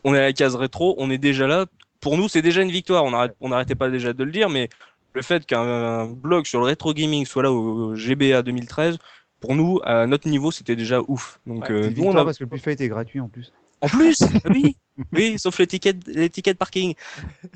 on 0.04 0.14
est 0.14 0.20
à 0.20 0.24
la 0.24 0.34
case 0.34 0.56
rétro, 0.56 0.96
on 0.98 1.10
est 1.10 1.18
déjà 1.18 1.48
là. 1.48 1.66
Pour 2.00 2.18
nous, 2.18 2.28
c'est 2.28 2.42
déjà 2.42 2.62
une 2.62 2.72
victoire. 2.72 3.04
On 3.40 3.50
n'arrêtait 3.50 3.76
pas 3.76 3.90
déjà 3.90 4.14
de 4.14 4.24
le 4.24 4.32
dire, 4.32 4.50
mais 4.50 4.70
le 5.14 5.22
fait 5.22 5.46
qu'un 5.46 6.08
blog 6.08 6.46
sur 6.46 6.60
le 6.60 6.66
rétro 6.66 6.94
gaming 6.94 7.26
soit 7.26 7.44
là 7.44 7.52
au 7.52 7.96
GBA 7.96 8.42
2013, 8.42 8.98
pour 9.40 9.56
nous, 9.56 9.80
à 9.84 10.08
notre 10.08 10.28
niveau, 10.30 10.52
c'était 10.52 10.76
déjà 10.76 11.02
ouf. 11.08 11.40
Donc, 11.46 11.70
euh, 11.70 11.82
nous, 11.82 11.86
on 11.86 11.90
victoire 11.90 12.18
a... 12.18 12.26
parce 12.26 12.38
que 12.38 12.44
le 12.44 12.50
buffet 12.50 12.74
était 12.74 12.88
gratuit 12.88 13.20
en 13.20 13.28
plus. 13.28 13.52
en 13.82 13.88
plus, 13.88 14.24
oui, 14.50 14.78
oui, 15.14 15.38
sauf 15.38 15.58
les 15.60 15.68
tickets, 15.68 16.08
les 16.08 16.30
tickets 16.30 16.54
de 16.54 16.60
parking. 16.60 16.94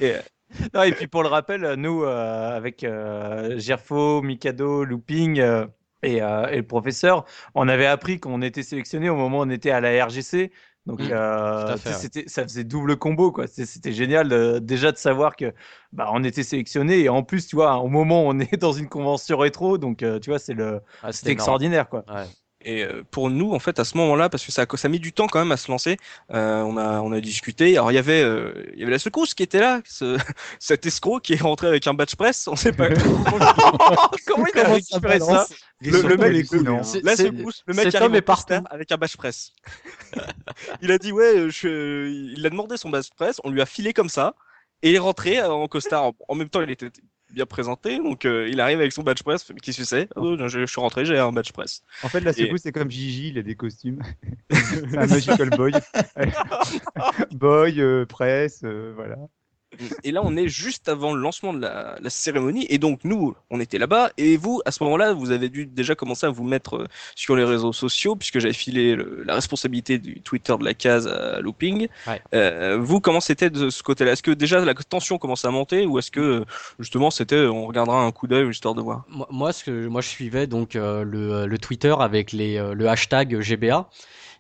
Et, 0.02 0.12
euh, 0.12 0.20
Non, 0.74 0.84
et 0.84 0.92
puis 0.92 1.08
pour 1.08 1.24
le 1.24 1.30
rappel, 1.30 1.74
nous, 1.76 2.04
euh, 2.04 2.56
avec 2.56 2.84
euh, 2.84 3.58
Gerfo, 3.60 4.22
Mikado, 4.22 4.84
Looping 4.84 5.40
euh, 5.40 5.66
et, 6.04 6.22
euh, 6.22 6.48
et 6.48 6.58
le 6.58 6.68
professeur, 6.68 7.26
on 7.56 7.68
avait 7.68 7.86
appris 7.86 8.20
qu'on 8.20 8.42
était 8.42 8.64
sélectionné 8.64 9.10
au 9.10 9.16
moment 9.16 9.40
où 9.40 9.42
on 9.42 9.50
était 9.50 9.72
à 9.72 9.82
la 9.82 10.06
RGC. 10.06 10.52
Donc, 10.86 11.00
Mm, 11.00 11.10
euh, 11.12 11.78
c'était, 11.78 12.26
ça 12.28 12.44
faisait 12.44 12.64
double 12.64 12.96
combo, 12.98 13.32
quoi. 13.32 13.48
C'était, 13.48 13.92
génial 13.92 14.62
déjà 14.64 14.92
de 14.92 14.98
savoir 14.98 15.36
que 15.36 15.54
bah, 15.92 16.10
on 16.14 16.24
était 16.24 16.44
sélectionné. 16.44 17.00
Et 17.00 17.10
en 17.10 17.24
plus, 17.24 17.48
tu 17.48 17.56
vois, 17.56 17.78
au 17.78 17.88
moment 17.88 18.24
où 18.24 18.30
on 18.30 18.40
est 18.40 18.58
dans 18.62 18.74
une 18.74 18.88
convention 18.88 19.38
rétro, 19.38 19.78
donc 19.78 20.04
euh, 20.04 20.20
tu 20.20 20.30
vois, 20.30 20.40
c'est 20.40 20.54
le, 20.54 20.82
Ah, 21.02 21.12
c'était 21.12 21.32
extraordinaire, 21.32 21.90
quoi. 21.90 22.06
Ouais. 22.08 22.26
Et 22.68 22.84
euh, 22.84 23.04
pour 23.12 23.30
nous, 23.30 23.54
en 23.54 23.60
fait, 23.60 23.80
à 23.80 23.86
ce 23.86 23.96
moment-là, 23.98 24.28
parce 24.28 24.44
que 24.44 24.52
ça, 24.52 24.64
a- 24.68 24.78
ça 24.78 24.88
a 24.88 24.90
mis 24.90 25.00
du 25.00 25.14
temps 25.14 25.28
quand 25.28 25.38
même 25.38 25.52
à 25.52 25.58
se 25.58 25.70
lancer, 25.72 25.98
euh, 26.34 26.62
on 26.64 26.78
a, 26.78 27.00
on 27.02 27.12
a 27.12 27.22
discuté. 27.22 27.78
Alors 27.78 27.92
il 27.92 27.96
y 27.96 28.00
avait, 28.00 28.24
euh, 28.24 28.54
il 28.74 28.80
y 28.80 28.82
avait 28.84 28.92
la 28.92 28.98
secousse 29.00 29.36
qui 29.36 29.44
était 29.44 29.60
là, 29.60 29.82
ce, 29.86 30.18
cet 30.60 30.86
escroc 30.88 31.20
qui 31.20 31.34
est 31.34 31.42
rentré 31.42 31.68
avec 31.68 31.86
un 31.86 31.94
badge 31.94 32.16
presse. 32.16 32.48
On 32.48 32.56
sait 32.56 32.72
pas. 32.72 32.90
Comment 34.26 34.46
il 34.54 34.60
a 34.60 34.64
récupéré 34.74 35.20
ça 35.20 35.48
Le, 35.82 36.02
le 36.02 36.18
mec, 36.18 36.48
hein. 36.54 36.84
C'est- 36.84 37.04
la 37.04 37.16
secousse, 37.16 37.64
le 37.68 37.74
mec 37.76 37.86
arrive 37.96 38.16
est 38.16 38.26
avec 38.72 38.92
un 38.92 38.98
badge 38.98 39.16
presse. 39.16 39.52
il 40.82 40.92
a 40.92 40.98
dit 40.98 41.12
ouais, 41.12 41.48
je, 41.50 42.08
il 42.36 42.46
a 42.46 42.50
demandé 42.50 42.78
son 42.78 42.90
badge 42.90 43.10
presse, 43.16 43.40
on 43.44 43.52
lui 43.52 43.62
a 43.62 43.66
filé 43.68 43.94
comme 43.94 44.10
ça, 44.10 44.34
et 44.82 44.90
il 44.90 44.96
est 44.96 45.00
rentré 45.00 45.40
euh, 45.40 45.52
en 45.52 45.68
costard. 45.68 46.14
En 46.28 46.36
même 46.36 46.50
temps, 46.50 46.62
il 46.62 46.72
était 46.72 46.90
bien 47.36 47.46
présenté, 47.46 47.98
donc 48.00 48.26
euh, 48.26 48.48
il 48.50 48.60
arrive 48.60 48.80
avec 48.80 48.94
son 48.94 49.04
badge 49.04 49.22
que 49.82 49.86
c'est 49.86 50.08
Oh, 50.16 50.36
je, 50.40 50.48
je 50.48 50.66
suis 50.66 50.82
rentré, 50.82 51.06
j'ai 51.06 51.20
un 51.20 51.32
badge 51.32 51.52
presse. 51.52 51.84
En 52.02 52.10
fait, 52.10 52.22
la 52.22 52.32
Et- 52.32 52.34
secousse, 52.34 52.62
c'est 52.64 52.72
comme 52.72 52.90
Gigi, 52.90 53.28
il 53.28 53.38
a 53.38 53.44
des 53.44 53.56
costumes. 53.56 54.02
c'est 54.50 54.98
un 54.98 55.06
magical 55.06 55.50
boy. 55.52 55.72
boy, 57.32 57.82
euh, 57.82 58.06
presse, 58.06 58.62
euh, 58.64 58.94
voilà. 58.96 59.18
Et 60.04 60.12
là, 60.12 60.22
on 60.24 60.36
est 60.38 60.48
juste 60.48 60.90
avant 60.90 61.14
le 61.14 61.22
lancement 61.22 61.54
de 61.54 61.62
la, 61.62 61.98
la 62.02 62.10
cérémonie. 62.10 62.66
Et 62.70 62.78
donc, 62.78 63.00
nous, 63.04 63.36
on 63.50 63.60
était 63.60 63.78
là-bas. 63.78 64.12
Et 64.18 64.38
vous, 64.38 64.62
à 64.66 64.72
ce 64.72 64.84
moment-là, 64.84 65.14
vous 65.14 65.32
avez 65.32 65.50
dû 65.50 65.66
déjà 65.66 65.96
commencer 65.96 66.26
à 66.26 66.30
vous 66.30 66.44
mettre 66.44 66.76
euh, 66.78 66.86
sur 67.16 67.36
les 67.36 67.44
réseaux 67.44 67.74
sociaux, 67.74 68.16
puisque 68.16 68.40
j'avais 68.40 68.54
filé 68.54 68.96
le- 68.96 69.24
la 69.26 69.36
responsabilité 69.36 69.98
du 69.98 70.22
Twitter 70.22 70.56
de 70.60 70.64
la 70.66 70.74
case 70.74 71.08
à 71.08 71.40
Looping. 71.40 71.88
Ouais. 72.08 72.22
Euh, 72.34 72.78
vous, 72.80 73.00
comment 73.00 73.20
c'était 73.20 73.50
de 73.50 73.70
ce 73.70 73.84
côté-là? 73.84 74.12
Est-ce 74.14 74.24
que 74.24 74.32
déjà 74.32 74.64
la 74.64 74.74
tension 74.74 75.18
commençait 75.18 75.48
à 75.48 75.52
monter 75.52 75.86
ou 75.86 76.00
est-ce 76.00 76.12
que 76.12 76.46
justement 76.80 77.12
c'était 77.12 77.46
on 77.46 77.66
regardera 77.66 78.02
un 78.02 78.12
coup 78.12 78.28
d'œil 78.28 78.50
histoire 78.50 78.76
de 78.76 78.82
voir? 78.82 79.04
Moi, 79.10 79.28
moi, 79.32 79.54
ce 79.54 79.64
que 79.64 79.88
moi 79.88 80.02
je 80.02 80.08
suivais 80.10 80.48
donc 80.48 80.76
euh, 80.76 81.04
le, 81.04 81.46
le 81.46 81.58
Twitter 81.58 81.94
avec 82.00 82.32
les, 82.32 82.58
le 82.74 82.88
hashtag 82.88 83.40
GBA. 83.42 83.88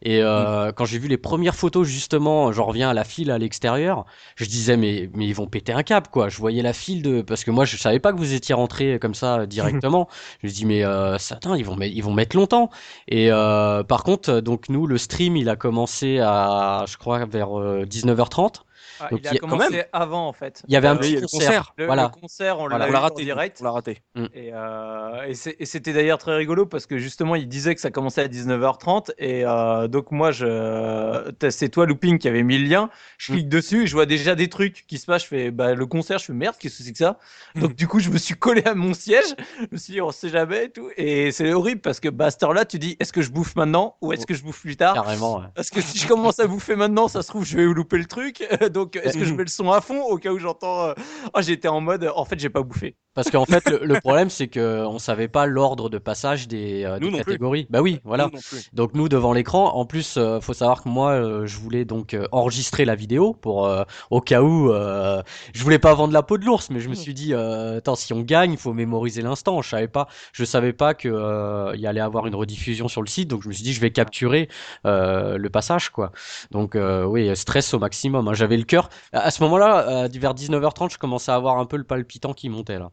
Et 0.05 0.21
euh, 0.21 0.71
quand 0.71 0.85
j'ai 0.85 0.99
vu 0.99 1.07
les 1.07 1.17
premières 1.17 1.55
photos 1.55 1.87
justement, 1.87 2.51
j'en 2.51 2.65
reviens 2.65 2.91
à 2.91 2.93
la 2.93 3.03
file 3.03 3.31
à 3.31 3.39
l'extérieur, 3.39 4.05
je 4.35 4.45
disais 4.45 4.77
mais 4.77 5.09
mais 5.15 5.25
ils 5.25 5.33
vont 5.33 5.47
péter 5.47 5.73
un 5.73 5.81
câble 5.81 6.07
quoi. 6.11 6.29
Je 6.29 6.37
voyais 6.37 6.61
la 6.61 6.73
file 6.73 7.01
de 7.01 7.23
parce 7.23 7.43
que 7.43 7.49
moi 7.49 7.65
je 7.65 7.75
savais 7.75 7.99
pas 7.99 8.13
que 8.13 8.17
vous 8.19 8.33
étiez 8.35 8.53
rentré 8.53 8.99
comme 8.99 9.15
ça 9.15 9.39
euh, 9.39 9.45
directement. 9.47 10.07
je 10.43 10.47
me 10.47 10.51
dis 10.51 10.65
mais 10.65 10.83
euh, 10.85 11.15
attends, 11.31 11.55
ils 11.55 11.65
vont 11.65 11.75
mettre, 11.75 11.95
ils 11.95 12.03
vont 12.03 12.13
mettre 12.13 12.35
longtemps. 12.35 12.69
Et 13.07 13.31
euh, 13.31 13.81
par 13.83 14.03
contre 14.03 14.29
euh, 14.29 14.41
donc 14.41 14.69
nous 14.69 14.85
le 14.85 14.99
stream 14.99 15.37
il 15.37 15.49
a 15.49 15.55
commencé 15.55 16.19
à 16.19 16.85
je 16.87 16.97
crois 16.97 17.25
vers 17.25 17.59
euh, 17.59 17.85
19h30. 17.85 18.61
Ah, 18.99 19.09
Donc, 19.11 19.19
il 19.23 19.27
a 19.27 19.33
il 19.33 19.39
quand 19.39 19.47
commencé 19.47 19.71
même. 19.71 19.85
avant 19.93 20.27
en 20.27 20.33
fait. 20.33 20.63
Il 20.67 20.73
y 20.73 20.77
a 20.77 20.79
un 20.89 20.95
Euh, 20.95 20.97
petit 20.97 21.21
concert. 21.21 21.39
concert. 21.39 21.73
Le, 21.77 21.85
voilà. 21.85 22.03
le 22.15 22.19
concert, 22.21 22.59
on 22.59 22.67
l'a 22.67 22.77
raté, 22.99 23.21
en 23.21 23.25
direct. 23.25 23.57
on 23.61 23.63
l'a 23.65 23.71
raté. 23.71 23.97
Et, 24.33 24.51
euh, 24.53 25.23
et 25.27 25.65
c'était 25.65 25.93
d'ailleurs 25.93 26.17
très 26.17 26.35
rigolo 26.35 26.65
parce 26.65 26.85
que 26.85 26.97
justement, 26.97 27.35
il 27.35 27.47
disait 27.47 27.75
que 27.75 27.81
ça 27.81 27.91
commençait 27.91 28.21
à 28.21 28.27
19h30. 28.27 29.11
Et 29.17 29.43
euh, 29.45 29.87
donc, 29.87 30.11
moi, 30.11 30.31
je... 30.31 31.31
c'est 31.49 31.69
toi, 31.69 31.85
Looping, 31.85 32.17
qui 32.19 32.27
avait 32.27 32.43
mis 32.43 32.57
le 32.57 32.67
lien. 32.67 32.89
Je 33.17 33.33
clique 33.33 33.49
dessus 33.49 33.83
et 33.83 33.87
je 33.87 33.93
vois 33.93 34.05
déjà 34.05 34.35
des 34.35 34.47
trucs 34.49 34.85
qui 34.87 34.97
se 34.97 35.05
passent. 35.05 35.23
Je 35.23 35.27
fais 35.27 35.51
bah, 35.51 35.73
le 35.73 35.85
concert, 35.85 36.19
je 36.19 36.25
fais 36.25 36.33
merde, 36.33 36.55
qu'est-ce 36.59 36.77
que 36.79 36.83
c'est 36.83 36.91
que 36.91 36.97
ça? 36.97 37.17
Donc, 37.55 37.75
du 37.75 37.87
coup, 37.87 37.99
je 37.99 38.09
me 38.09 38.17
suis 38.17 38.35
collé 38.35 38.63
à 38.65 38.75
mon 38.75 38.93
siège. 38.93 39.35
Je 39.59 39.67
me 39.71 39.77
suis 39.77 39.93
dit, 39.93 40.01
on 40.01 40.11
sait 40.11 40.29
jamais 40.29 40.65
et 40.65 40.69
tout. 40.69 40.89
Et 40.97 41.31
c'est 41.31 41.53
horrible 41.53 41.81
parce 41.81 41.99
que 41.99 42.09
bah, 42.09 42.25
à 42.25 42.31
cette 42.31 42.43
heure-là, 42.43 42.65
tu 42.65 42.79
dis, 42.79 42.95
est-ce 42.99 43.11
que 43.13 43.21
je 43.21 43.31
bouffe 43.31 43.55
maintenant 43.55 43.97
ou 44.01 44.13
est-ce 44.13 44.25
que 44.25 44.33
je 44.33 44.43
bouffe 44.43 44.61
plus 44.61 44.77
tard? 44.77 44.93
Carrément. 44.93 45.39
ouais. 45.39 45.45
Parce 45.55 45.69
que 45.69 45.81
si 45.81 45.97
je 45.97 46.07
commence 46.07 46.39
à 46.39 46.47
bouffer 46.47 46.75
maintenant, 46.75 47.07
ça 47.07 47.21
se 47.21 47.27
trouve, 47.27 47.45
je 47.45 47.57
vais 47.57 47.63
louper 47.63 47.97
le 47.97 48.05
truc. 48.05 48.43
Donc, 48.73 48.84
est-ce 49.03 49.17
que 49.17 49.25
je 49.25 49.33
mets 49.33 49.43
le 49.43 49.49
son 49.49 49.71
à 49.71 49.81
fond 49.81 50.01
au 50.03 50.17
cas 50.17 50.31
où 50.31 50.39
j'entends. 50.39 50.87
euh, 50.89 50.93
Oh, 51.33 51.41
j'étais 51.41 51.67
en 51.67 51.81
mode, 51.81 52.09
en 52.15 52.25
fait, 52.25 52.39
j'ai 52.39 52.49
pas 52.49 52.61
bouffé. 52.63 52.97
Parce 53.15 53.31
qu'en 53.31 53.45
fait, 53.45 53.67
le, 53.69 53.79
le 53.83 53.99
problème, 54.01 54.29
c'est 54.29 54.47
que 54.49 54.85
on 54.85 54.99
savait 54.99 55.27
pas 55.29 55.45
l'ordre 55.45 55.89
de 55.89 55.97
passage 55.97 56.47
des, 56.47 56.83
euh, 56.83 56.99
Nous 56.99 57.07
des 57.07 57.11
non 57.11 57.17
plus. 57.19 57.25
catégories. 57.31 57.67
Bah 57.69 57.81
oui, 57.81 57.99
voilà. 58.03 58.29
Nous. 58.33 58.39
Donc 58.73 58.93
nous 58.93 59.07
devant 59.09 59.33
l'écran. 59.33 59.73
En 59.75 59.85
plus, 59.85 60.17
euh, 60.17 60.41
faut 60.41 60.53
savoir 60.53 60.83
que 60.83 60.89
moi, 60.89 61.11
euh, 61.13 61.45
je 61.47 61.57
voulais 61.57 61.85
donc 61.85 62.13
euh, 62.13 62.27
enregistrer 62.33 62.83
la 62.85 62.95
vidéo 62.95 63.33
pour 63.33 63.65
euh, 63.65 63.83
au 64.11 64.21
cas 64.21 64.41
où. 64.41 64.71
euh, 64.71 65.21
je 65.53 65.63
voulais 65.63 65.79
pas 65.79 65.93
vendre 65.93 66.13
la 66.13 66.23
peau 66.23 66.37
de 66.37 66.45
l'ours, 66.45 66.69
mais 66.69 66.79
je 66.81 66.89
me 66.89 66.95
suis 66.95 67.13
dit, 67.13 67.33
euh, 67.33 67.77
attends, 67.77 67.95
si 67.95 68.11
on 68.13 68.21
gagne, 68.21 68.51
il 68.51 68.57
faut 68.57 68.73
mémoriser 68.73 69.21
l'instant. 69.21 69.61
Je 69.61 69.69
savais 69.69 69.87
pas, 69.87 70.07
je 70.33 70.43
savais 70.43 70.73
pas 70.73 70.93
que 70.93 71.07
euh, 71.09 71.71
il 71.75 71.81
y 71.81 71.87
allait 71.87 72.01
avoir 72.01 72.27
une 72.27 72.35
rediffusion 72.35 72.87
sur 72.89 73.01
le 73.01 73.07
site, 73.07 73.29
donc 73.29 73.43
je 73.43 73.47
me 73.47 73.53
suis 73.53 73.63
dit, 73.63 73.73
je 73.73 73.79
vais 73.81 73.91
capturer 73.91 74.49
euh, 74.85 75.37
le 75.37 75.49
passage, 75.49 75.89
quoi. 75.89 76.11
Donc 76.51 76.75
euh, 76.75 77.05
oui, 77.05 77.33
stress 77.35 77.73
au 77.73 77.79
maximum. 77.79 78.27
hein. 78.27 78.33
J'avais 78.33 78.57
le 78.57 78.63
cœur. 78.65 78.89
À 79.13 79.19
à 79.25 79.31
ce 79.31 79.41
moment-là, 79.43 80.03
euh, 80.05 80.09
vers 80.13 80.33
19h30, 80.35 80.91
je 80.91 80.97
commençais 80.97 81.31
à 81.31 81.35
avoir 81.35 81.57
un 81.59 81.65
peu 81.65 81.77
le 81.77 81.83
palpitant 81.85 82.33
qui 82.33 82.49
montait 82.49 82.77
là. 82.79 82.91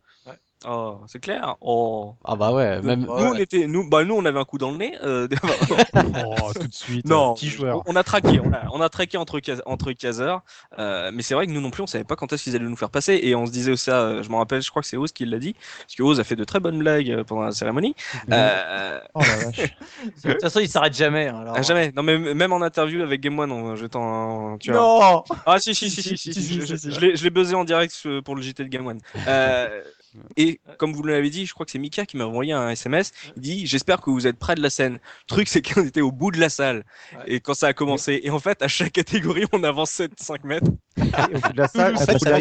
Oh, 0.64 1.00
c'est 1.09 1.19
clair. 1.19 1.57
Oh. 1.61 2.14
Ah 2.25 2.37
bah 2.37 2.52
ouais, 2.52 2.81
même. 2.83 3.00
Nous, 3.00 3.11
on 3.11 3.35
était, 3.35 3.66
nous, 3.66 3.88
bah, 3.90 4.04
nous, 4.04 4.14
on 4.14 4.25
avait 4.25 4.38
un 4.38 4.45
coup 4.45 4.59
dans 4.59 4.71
le 4.71 4.76
nez. 4.76 4.97
euh, 5.02 5.26
Oh, 6.25 6.52
tout 6.54 6.69
de 6.69 6.73
suite. 6.73 7.04
non, 7.04 7.35
Petit 7.35 7.49
joueur. 7.49 7.83
on 7.87 7.97
a 7.97 8.04
traqué, 8.04 8.38
on 8.38 8.52
a, 8.52 8.62
on 8.73 8.81
a 8.81 8.88
traqué 8.88 9.16
entre, 9.19 9.40
cas- 9.40 9.61
entre 9.66 9.90
caseurs. 9.90 10.42
Euh, 10.78 11.11
mais 11.12 11.23
c'est 11.23 11.35
vrai 11.35 11.49
que 11.49 11.50
nous 11.50 11.61
non 11.61 11.71
plus, 11.73 11.83
on 11.83 11.88
savait 11.88 12.04
pas 12.04 12.14
quand 12.14 12.33
est-ce 12.33 12.45
qu'ils 12.45 12.54
allaient 12.54 12.64
nous 12.64 12.76
faire 12.76 12.90
passer. 12.90 13.19
Et 13.25 13.35
on 13.35 13.45
se 13.45 13.50
disait 13.50 13.73
aussi, 13.73 13.87
ça, 13.87 14.02
euh, 14.02 14.23
je 14.23 14.31
me 14.31 14.37
rappelle, 14.37 14.62
je 14.62 14.71
crois 14.71 14.83
que 14.83 14.87
c'est 14.88 14.97
Oz 14.97 15.11
qui 15.11 15.25
l'a 15.26 15.40
dit, 15.40 15.54
parce 15.54 15.97
que 15.97 16.02
Oz 16.04 16.21
a 16.21 16.25
fait 16.25 16.37
de 16.37 16.45
très 16.45 16.61
bonnes 16.61 16.78
blagues 16.78 17.11
euh, 17.11 17.25
pendant 17.25 17.42
la 17.42 17.50
cérémonie. 17.50 17.97
Euh, 18.31 19.00
Oh 19.14 19.21
la 19.21 19.37
vache. 19.47 19.76
De 20.25 20.31
toute 20.33 20.42
façon, 20.42 20.61
il 20.61 20.69
s'arrête 20.69 20.95
jamais. 20.97 21.26
hein, 21.26 21.40
alors. 21.40 21.54
ah, 21.57 21.62
jamais. 21.62 21.90
Non, 21.97 22.04
mais 22.04 22.16
même 22.19 22.52
en 22.52 22.62
interview 22.62 23.02
avec 23.02 23.21
Game 23.21 23.37
One. 23.37 23.75
Tu 24.61 24.71
vois. 24.71 24.81
Non 24.81 25.25
Ah 25.45 25.59
si 25.59 25.75
si 25.75 25.90
si 25.90 26.02
si, 26.02 26.16
si, 26.16 26.33
si, 26.33 26.61
je 26.61 27.00
l'ai- 27.00 27.16
je 27.16 27.25
l'ai 27.25 27.31
buzzé 27.31 27.57
en 27.57 27.64
direct 27.64 28.00
euh, 28.07 28.23
pour 28.23 28.37
le 28.37 28.42
JT 28.42 28.62
de 28.62 28.69
Game 28.69 28.87
One. 28.87 29.00
Et 30.37 30.61
comme 30.78 30.92
vous 30.92 31.02
l'avez 31.02 31.31
dit, 31.31 31.47
je 31.47 31.54
crois 31.54 31.66
que 31.66 31.73
c'est 31.73 31.78
Mika 31.78 32.07
qui 32.07 32.16
m'a 32.16 32.25
envoyé 32.25 32.52
un 32.52 32.71
SMS. 32.71 33.12
Il 33.37 33.42
dit 33.42 33.66
j'espère 33.66 34.00
que 34.00 34.11
vous 34.11 34.26
êtes 34.26 34.38
près 34.38 34.54
de 34.54 34.62
la 34.62 34.71
scène. 34.71 34.95
Le 34.95 35.26
truc 35.26 35.49
c'est 35.49 35.62
qu'on 35.62 35.85
était 35.85 36.00
au 36.00 36.12
bout 36.12 36.31
de 36.31 36.40
la 36.40 36.49
salle 36.49 36.85
et 37.26 37.40
quand 37.40 37.54
ça 37.54 37.69
a 37.69 37.73
commencé. 37.73 38.21
Et 38.23 38.31
en 38.31 38.38
fait 38.38 38.62
à 38.62 38.69
chaque 38.69 38.92
catégorie 38.92 39.45
on 39.52 39.64
avançait 39.64 40.09
de 40.09 40.14
5 40.19 40.45
mètres. 40.45 40.71
Et 40.99 41.37
au 41.37 41.41
bout 41.41 41.53
de 41.53 41.59
la 41.59 41.69
salle, 41.69 41.95
la- 41.95 42.39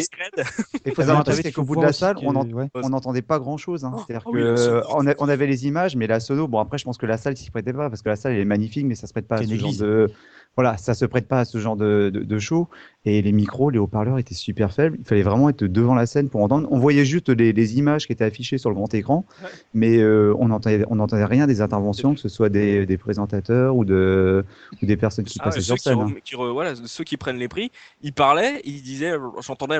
il 0.84 0.92
faut 0.94 1.02
savoir 1.02 1.24
qu'au 1.54 1.62
bout 1.62 1.76
de 1.76 1.82
la 1.82 1.88
aussi 1.88 1.98
salle, 2.00 2.16
que- 2.16 2.24
on 2.24 2.34
en- 2.36 2.48
ouais. 2.50 2.68
on 2.74 2.88
n'entendait 2.90 3.22
pas 3.22 3.38
grand 3.38 3.56
chose. 3.56 3.84
Oh, 3.90 3.96
C'est-à-dire 4.06 4.26
ah 4.26 4.30
que 4.32 4.82
on, 4.94 5.06
a- 5.06 5.14
on 5.18 5.28
avait 5.28 5.46
les 5.46 5.66
images, 5.66 5.96
mais 5.96 6.06
la 6.06 6.20
sono, 6.20 6.48
bon 6.48 6.58
après 6.58 6.78
je 6.78 6.84
pense 6.84 6.98
que 6.98 7.06
la 7.06 7.16
salle 7.18 7.36
s'y 7.36 7.50
prêtait 7.50 7.72
pas 7.72 7.88
parce 7.88 8.02
que 8.02 8.08
la 8.08 8.16
salle 8.16 8.32
elle 8.32 8.40
est 8.40 8.44
magnifique, 8.44 8.86
mais 8.86 8.94
ça 8.94 9.06
se 9.06 9.12
prête 9.12 9.26
pas 9.26 9.36
à 9.36 9.42
ce 9.42 9.54
genre 9.54 9.74
de 9.78 10.10
voilà, 10.54 10.76
ça 10.76 10.92
se 10.92 11.06
prête 11.06 11.26
pas 11.28 11.40
à 11.40 11.44
ce 11.46 11.56
genre 11.56 11.76
de, 11.76 12.10
de, 12.12 12.20
de 12.20 12.38
show. 12.38 12.68
Et 13.06 13.22
les 13.22 13.32
micros, 13.32 13.70
les 13.70 13.78
haut-parleurs 13.78 14.18
étaient 14.18 14.34
super 14.34 14.70
faibles. 14.70 14.96
Il 15.00 15.04
fallait 15.06 15.22
vraiment 15.22 15.48
être 15.48 15.64
devant 15.64 15.94
la 15.94 16.04
scène 16.04 16.28
pour 16.28 16.42
entendre. 16.42 16.68
On 16.70 16.78
voyait 16.78 17.06
juste 17.06 17.30
les, 17.30 17.54
les 17.54 17.78
images 17.78 18.06
qui 18.06 18.12
étaient 18.12 18.24
affichées 18.26 18.58
sur 18.58 18.68
le 18.68 18.74
grand 18.76 18.92
écran, 18.92 19.24
Ouais. 19.42 19.48
mais 19.72 19.96
euh, 19.98 20.34
on 20.38 20.48
n'entendait 20.48 20.84
on 20.90 21.06
rien 21.26 21.46
des 21.46 21.62
interventions, 21.62 22.12
que 22.14 22.20
ce 22.20 22.28
soit 22.28 22.50
des, 22.50 22.84
des 22.84 22.98
présentateurs 22.98 23.74
ou 23.74 23.86
de 23.86 24.44
ou 24.82 24.86
des 24.86 24.96
personnes 24.98 25.24
qui 25.24 25.38
Ah 25.40 25.44
passaient 25.44 25.62
sur 25.62 25.76
qui, 25.76 25.82
scène. 25.84 25.98
hein. 26.00 26.12
qui 26.22 26.34
re- 26.36 26.52
voilà, 26.52 26.74
ceux 26.84 27.04
qui 27.04 27.16
prennent 27.16 27.38
les 27.38 27.48
prix, 27.48 27.70
ils 28.02 28.12
parlaient, 28.12 28.41
ils 28.64 28.82
disaient, 28.82 29.14
j'entendais. 29.40 29.78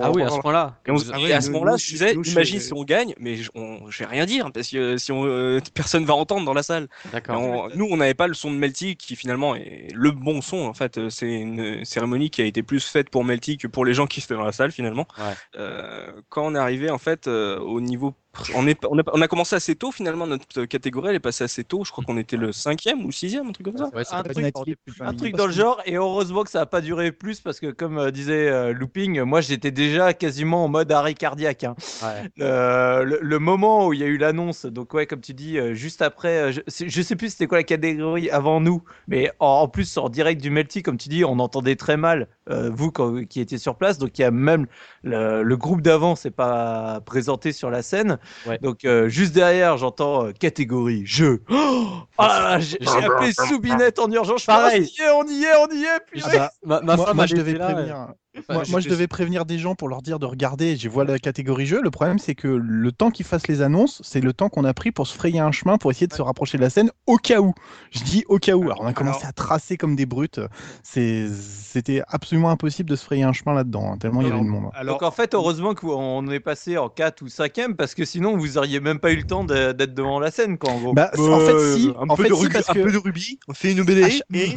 Ah 0.00 0.10
oui, 0.12 0.22
à 0.22 0.28
ce 0.30 0.38
point-là. 0.40 0.74
Et, 0.86 0.90
on 0.90 0.98
se- 0.98 1.10
Ah 1.12 1.18
et 1.18 1.24
ouais, 1.24 1.32
à 1.32 1.40
ce 1.40 1.50
moment-là, 1.50 1.76
je 1.76 1.86
disais, 1.86 2.12
imagine 2.14 2.60
si 2.60 2.72
on 2.72 2.84
gagne, 2.84 3.14
mais 3.18 3.36
je, 3.36 3.50
on, 3.54 3.90
je 3.90 3.98
vais 4.00 4.06
rien 4.06 4.26
dire 4.26 4.50
parce 4.52 4.68
que 4.68 4.96
si 4.96 5.12
on, 5.12 5.24
euh, 5.24 5.60
personne 5.74 6.04
va 6.04 6.14
entendre 6.14 6.44
dans 6.44 6.54
la 6.54 6.62
salle. 6.62 6.88
D'accord. 7.12 7.40
on- 7.40 7.68
nous, 7.74 7.86
on 7.90 7.96
n'avait 7.96 8.14
pas 8.14 8.26
le 8.26 8.34
son 8.34 8.50
de 8.50 8.56
Melty 8.56 8.96
qui 8.96 9.16
finalement 9.16 9.54
est 9.54 9.88
le 9.94 10.10
bon 10.10 10.40
son. 10.40 10.58
En 10.58 10.74
fait, 10.74 10.98
Euh, 10.98 11.10
c'est 11.10 11.28
une 11.30 11.84
cérémonie 11.84 12.30
qui 12.30 12.42
a 12.42 12.44
été 12.44 12.62
plus 12.62 12.84
faite 12.84 13.10
pour 13.10 13.24
Melty 13.24 13.56
que 13.58 13.66
pour 13.66 13.84
les 13.84 13.94
gens 13.94 14.06
qui 14.06 14.20
étaient 14.20 14.34
dans 14.34 14.44
la 14.44 14.52
salle 14.52 14.72
finalement. 14.72 15.06
Ouais. 15.18 15.24
Euh, 15.56 16.10
quand 16.28 16.46
on 16.46 16.54
est 16.54 16.58
arrivé 16.58 16.90
en 16.90 16.98
fait 16.98 17.26
euh, 17.28 17.58
au 17.58 17.80
niveau, 17.80 18.14
on, 18.54 18.66
est, 18.66 18.84
on, 18.84 18.98
a, 18.98 19.02
on 19.12 19.20
a 19.20 19.28
commencé 19.28 19.56
assez 19.56 19.74
tôt 19.76 19.92
finalement. 19.92 20.26
Notre 20.26 20.64
catégorie 20.64 21.10
elle 21.10 21.16
est 21.16 21.20
passée 21.20 21.44
assez 21.44 21.64
tôt. 21.64 21.84
Je 21.84 21.90
crois 21.92 22.04
qu'on 22.04 22.16
était 22.18 22.36
le 22.36 22.52
cinquième 22.52 23.04
ou 23.04 23.12
sixième, 23.12 23.48
un 23.48 23.52
truc 23.52 23.66
comme 23.66 23.78
ça. 23.78 23.90
Ouais, 23.94 24.04
c'est 24.04 24.14
un 24.14 24.22
truc, 24.22 24.36
Netflix. 24.38 24.78
un 25.00 25.14
truc 25.14 25.34
dans 25.34 25.46
le 25.46 25.52
genre, 25.52 25.80
et 25.86 25.94
heureusement 25.96 26.44
que 26.44 26.50
ça 26.50 26.60
n'a 26.60 26.66
pas 26.66 26.80
duré 26.80 27.12
plus 27.12 27.40
parce 27.40 27.60
que, 27.60 27.70
comme 27.70 27.98
euh, 27.98 28.10
disait 28.10 28.48
euh, 28.48 28.72
Looping, 28.72 29.22
moi 29.22 29.40
j'étais 29.40 29.70
déjà 29.70 30.12
quasiment 30.14 30.64
en 30.64 30.68
mode 30.68 30.90
arrêt 30.92 31.14
cardiaque. 31.14 31.64
hein. 31.64 31.74
Ouais. 32.02 32.28
Euh, 32.40 33.02
le, 33.04 33.18
le 33.20 33.38
moment 33.38 33.86
où 33.88 33.92
il 33.92 34.00
y 34.00 34.04
a 34.04 34.06
eu 34.06 34.16
l'annonce, 34.16 34.64
donc 34.66 34.94
ouais, 34.94 35.06
comme 35.06 35.20
tu 35.20 35.34
dis, 35.34 35.58
euh, 35.58 35.74
juste 35.74 36.02
après, 36.02 36.38
euh, 36.38 36.52
je, 36.52 36.60
c'est- 36.66 36.88
je 36.88 37.02
sais 37.02 37.16
plus 37.16 37.30
c'était 37.30 37.46
quoi 37.46 37.58
la 37.58 37.64
catégorie 37.64 38.30
avant 38.30 38.60
nous, 38.60 38.82
mais 39.08 39.30
en, 39.40 39.46
en 39.62 39.68
plus 39.68 39.96
en 39.98 40.08
direct 40.08 40.40
du 40.40 40.50
Melty, 40.50 40.82
comme 40.82 40.96
tu 40.98 41.08
dis, 41.08 41.24
on 41.24 41.38
entendait 41.40 41.76
très 41.76 41.96
mal 41.96 42.28
euh, 42.50 42.70
vous 42.72 42.90
quand, 42.92 43.24
qui 43.26 43.40
étiez 43.40 43.58
sur 43.58 43.76
place, 43.76 43.98
donc 43.98 44.18
il 44.18 44.22
y 44.22 44.24
a 44.24 44.30
même 44.30 44.66
le, 45.02 45.42
le 45.42 45.56
groupe 45.56 45.82
d'avant 45.82 46.14
s'est 46.16 46.30
pas 46.30 47.00
présenté 47.04 47.52
sur 47.52 47.70
la 47.70 47.82
scène, 47.82 48.18
Ouais. 48.46 48.58
donc 48.58 48.84
euh, 48.84 49.08
juste 49.08 49.34
derrière 49.34 49.76
j'entends 49.76 50.26
euh, 50.26 50.32
catégorie 50.32 51.04
jeu. 51.06 51.42
Oh, 51.50 52.04
là 52.18 52.58
là, 52.58 52.60
j'ai 52.60 52.78
appelé 53.04 53.32
Soubinette 53.32 53.98
en 53.98 54.10
urgence. 54.10 54.40
Je 54.40 54.46
fais, 54.46 54.52
Pareil. 54.52 54.92
Ah, 55.00 55.12
on 55.14 55.26
y 55.28 55.44
est, 55.44 55.54
on 55.58 55.68
y 55.68 55.74
est, 55.74 55.74
on 55.74 55.76
y 55.76 55.84
est. 55.84 56.00
Puis 56.10 56.22
Ah 56.24 56.28
bah, 56.32 56.50
Ma, 56.62 56.80
ma 56.80 56.96
moi, 56.96 57.06
femme 57.06 57.16
moi, 57.16 57.26
je 57.26 57.36
devais 57.36 57.52
là, 57.52 57.66
prévenir. 57.72 58.08
Moi, 58.48 58.62
moi, 58.68 58.80
je 58.80 58.88
devais 58.88 59.06
prévenir 59.06 59.44
des 59.44 59.58
gens 59.58 59.74
pour 59.74 59.88
leur 59.88 60.02
dire 60.02 60.18
de 60.18 60.26
regarder. 60.26 60.76
Je 60.76 60.88
vois 60.88 61.04
la 61.04 61.18
catégorie 61.18 61.66
jeu. 61.66 61.80
Le 61.82 61.90
problème, 61.90 62.18
c'est 62.18 62.34
que 62.34 62.48
le 62.48 62.92
temps 62.92 63.10
qu'ils 63.10 63.26
fassent 63.26 63.48
les 63.48 63.62
annonces, 63.62 64.00
c'est 64.04 64.20
le 64.20 64.32
temps 64.32 64.48
qu'on 64.48 64.64
a 64.64 64.74
pris 64.74 64.92
pour 64.92 65.06
se 65.06 65.14
frayer 65.14 65.40
un 65.40 65.52
chemin 65.52 65.78
pour 65.78 65.90
essayer 65.90 66.06
de 66.06 66.12
se 66.14 66.22
rapprocher 66.22 66.58
de 66.58 66.62
la 66.62 66.70
scène 66.70 66.90
au 67.06 67.16
cas 67.16 67.40
où. 67.40 67.54
Je 67.90 68.02
dis 68.04 68.24
au 68.28 68.38
cas 68.38 68.54
où. 68.54 68.62
Alors, 68.64 68.80
on 68.82 68.86
a 68.86 68.92
commencé 68.92 69.26
à 69.26 69.32
tracer 69.32 69.76
comme 69.76 69.96
des 69.96 70.06
brutes. 70.06 70.40
C'était 70.82 72.02
absolument 72.08 72.50
impossible 72.50 72.90
de 72.90 72.96
se 72.96 73.04
frayer 73.04 73.22
un 73.22 73.32
chemin 73.32 73.54
là-dedans, 73.54 73.92
hein, 73.92 73.98
tellement 73.98 74.20
il 74.22 74.28
y 74.28 74.30
avait 74.30 74.40
de 74.40 74.44
monde. 74.46 74.70
Donc 74.86 75.02
en 75.02 75.10
fait, 75.10 75.34
heureusement 75.34 75.74
qu'on 75.74 76.26
est 76.28 76.40
passé 76.40 76.78
en 76.78 76.88
4 76.88 77.22
ou 77.22 77.26
5ème 77.26 77.74
parce 77.74 77.94
que 77.94 78.04
sinon 78.04 78.36
vous 78.36 78.58
auriez 78.58 78.80
même 78.80 78.98
pas 78.98 79.12
eu 79.12 79.16
le 79.16 79.24
temps 79.24 79.44
d'être 79.44 79.94
devant 79.94 80.20
la 80.20 80.30
scène 80.30 80.58
quoi 80.58 80.72
en 80.72 80.78
gros. 80.80 80.92
Bah, 80.94 81.10
en 81.16 81.40
fait, 81.40 81.74
si. 81.76 81.92
un 81.98 82.08
En 82.08 82.16
peu 82.16 82.24
fait, 82.24 82.28
de 82.30 82.34
si, 82.34 82.48
parce 82.48 82.70
un 82.70 82.74
que- 82.74 82.80
peu 82.82 82.92
de 82.92 82.98
rugby. 82.98 83.38
On 83.48 83.54
fait 83.54 83.72
une 83.72 83.82
BD 83.84 84.20
et 84.34 84.54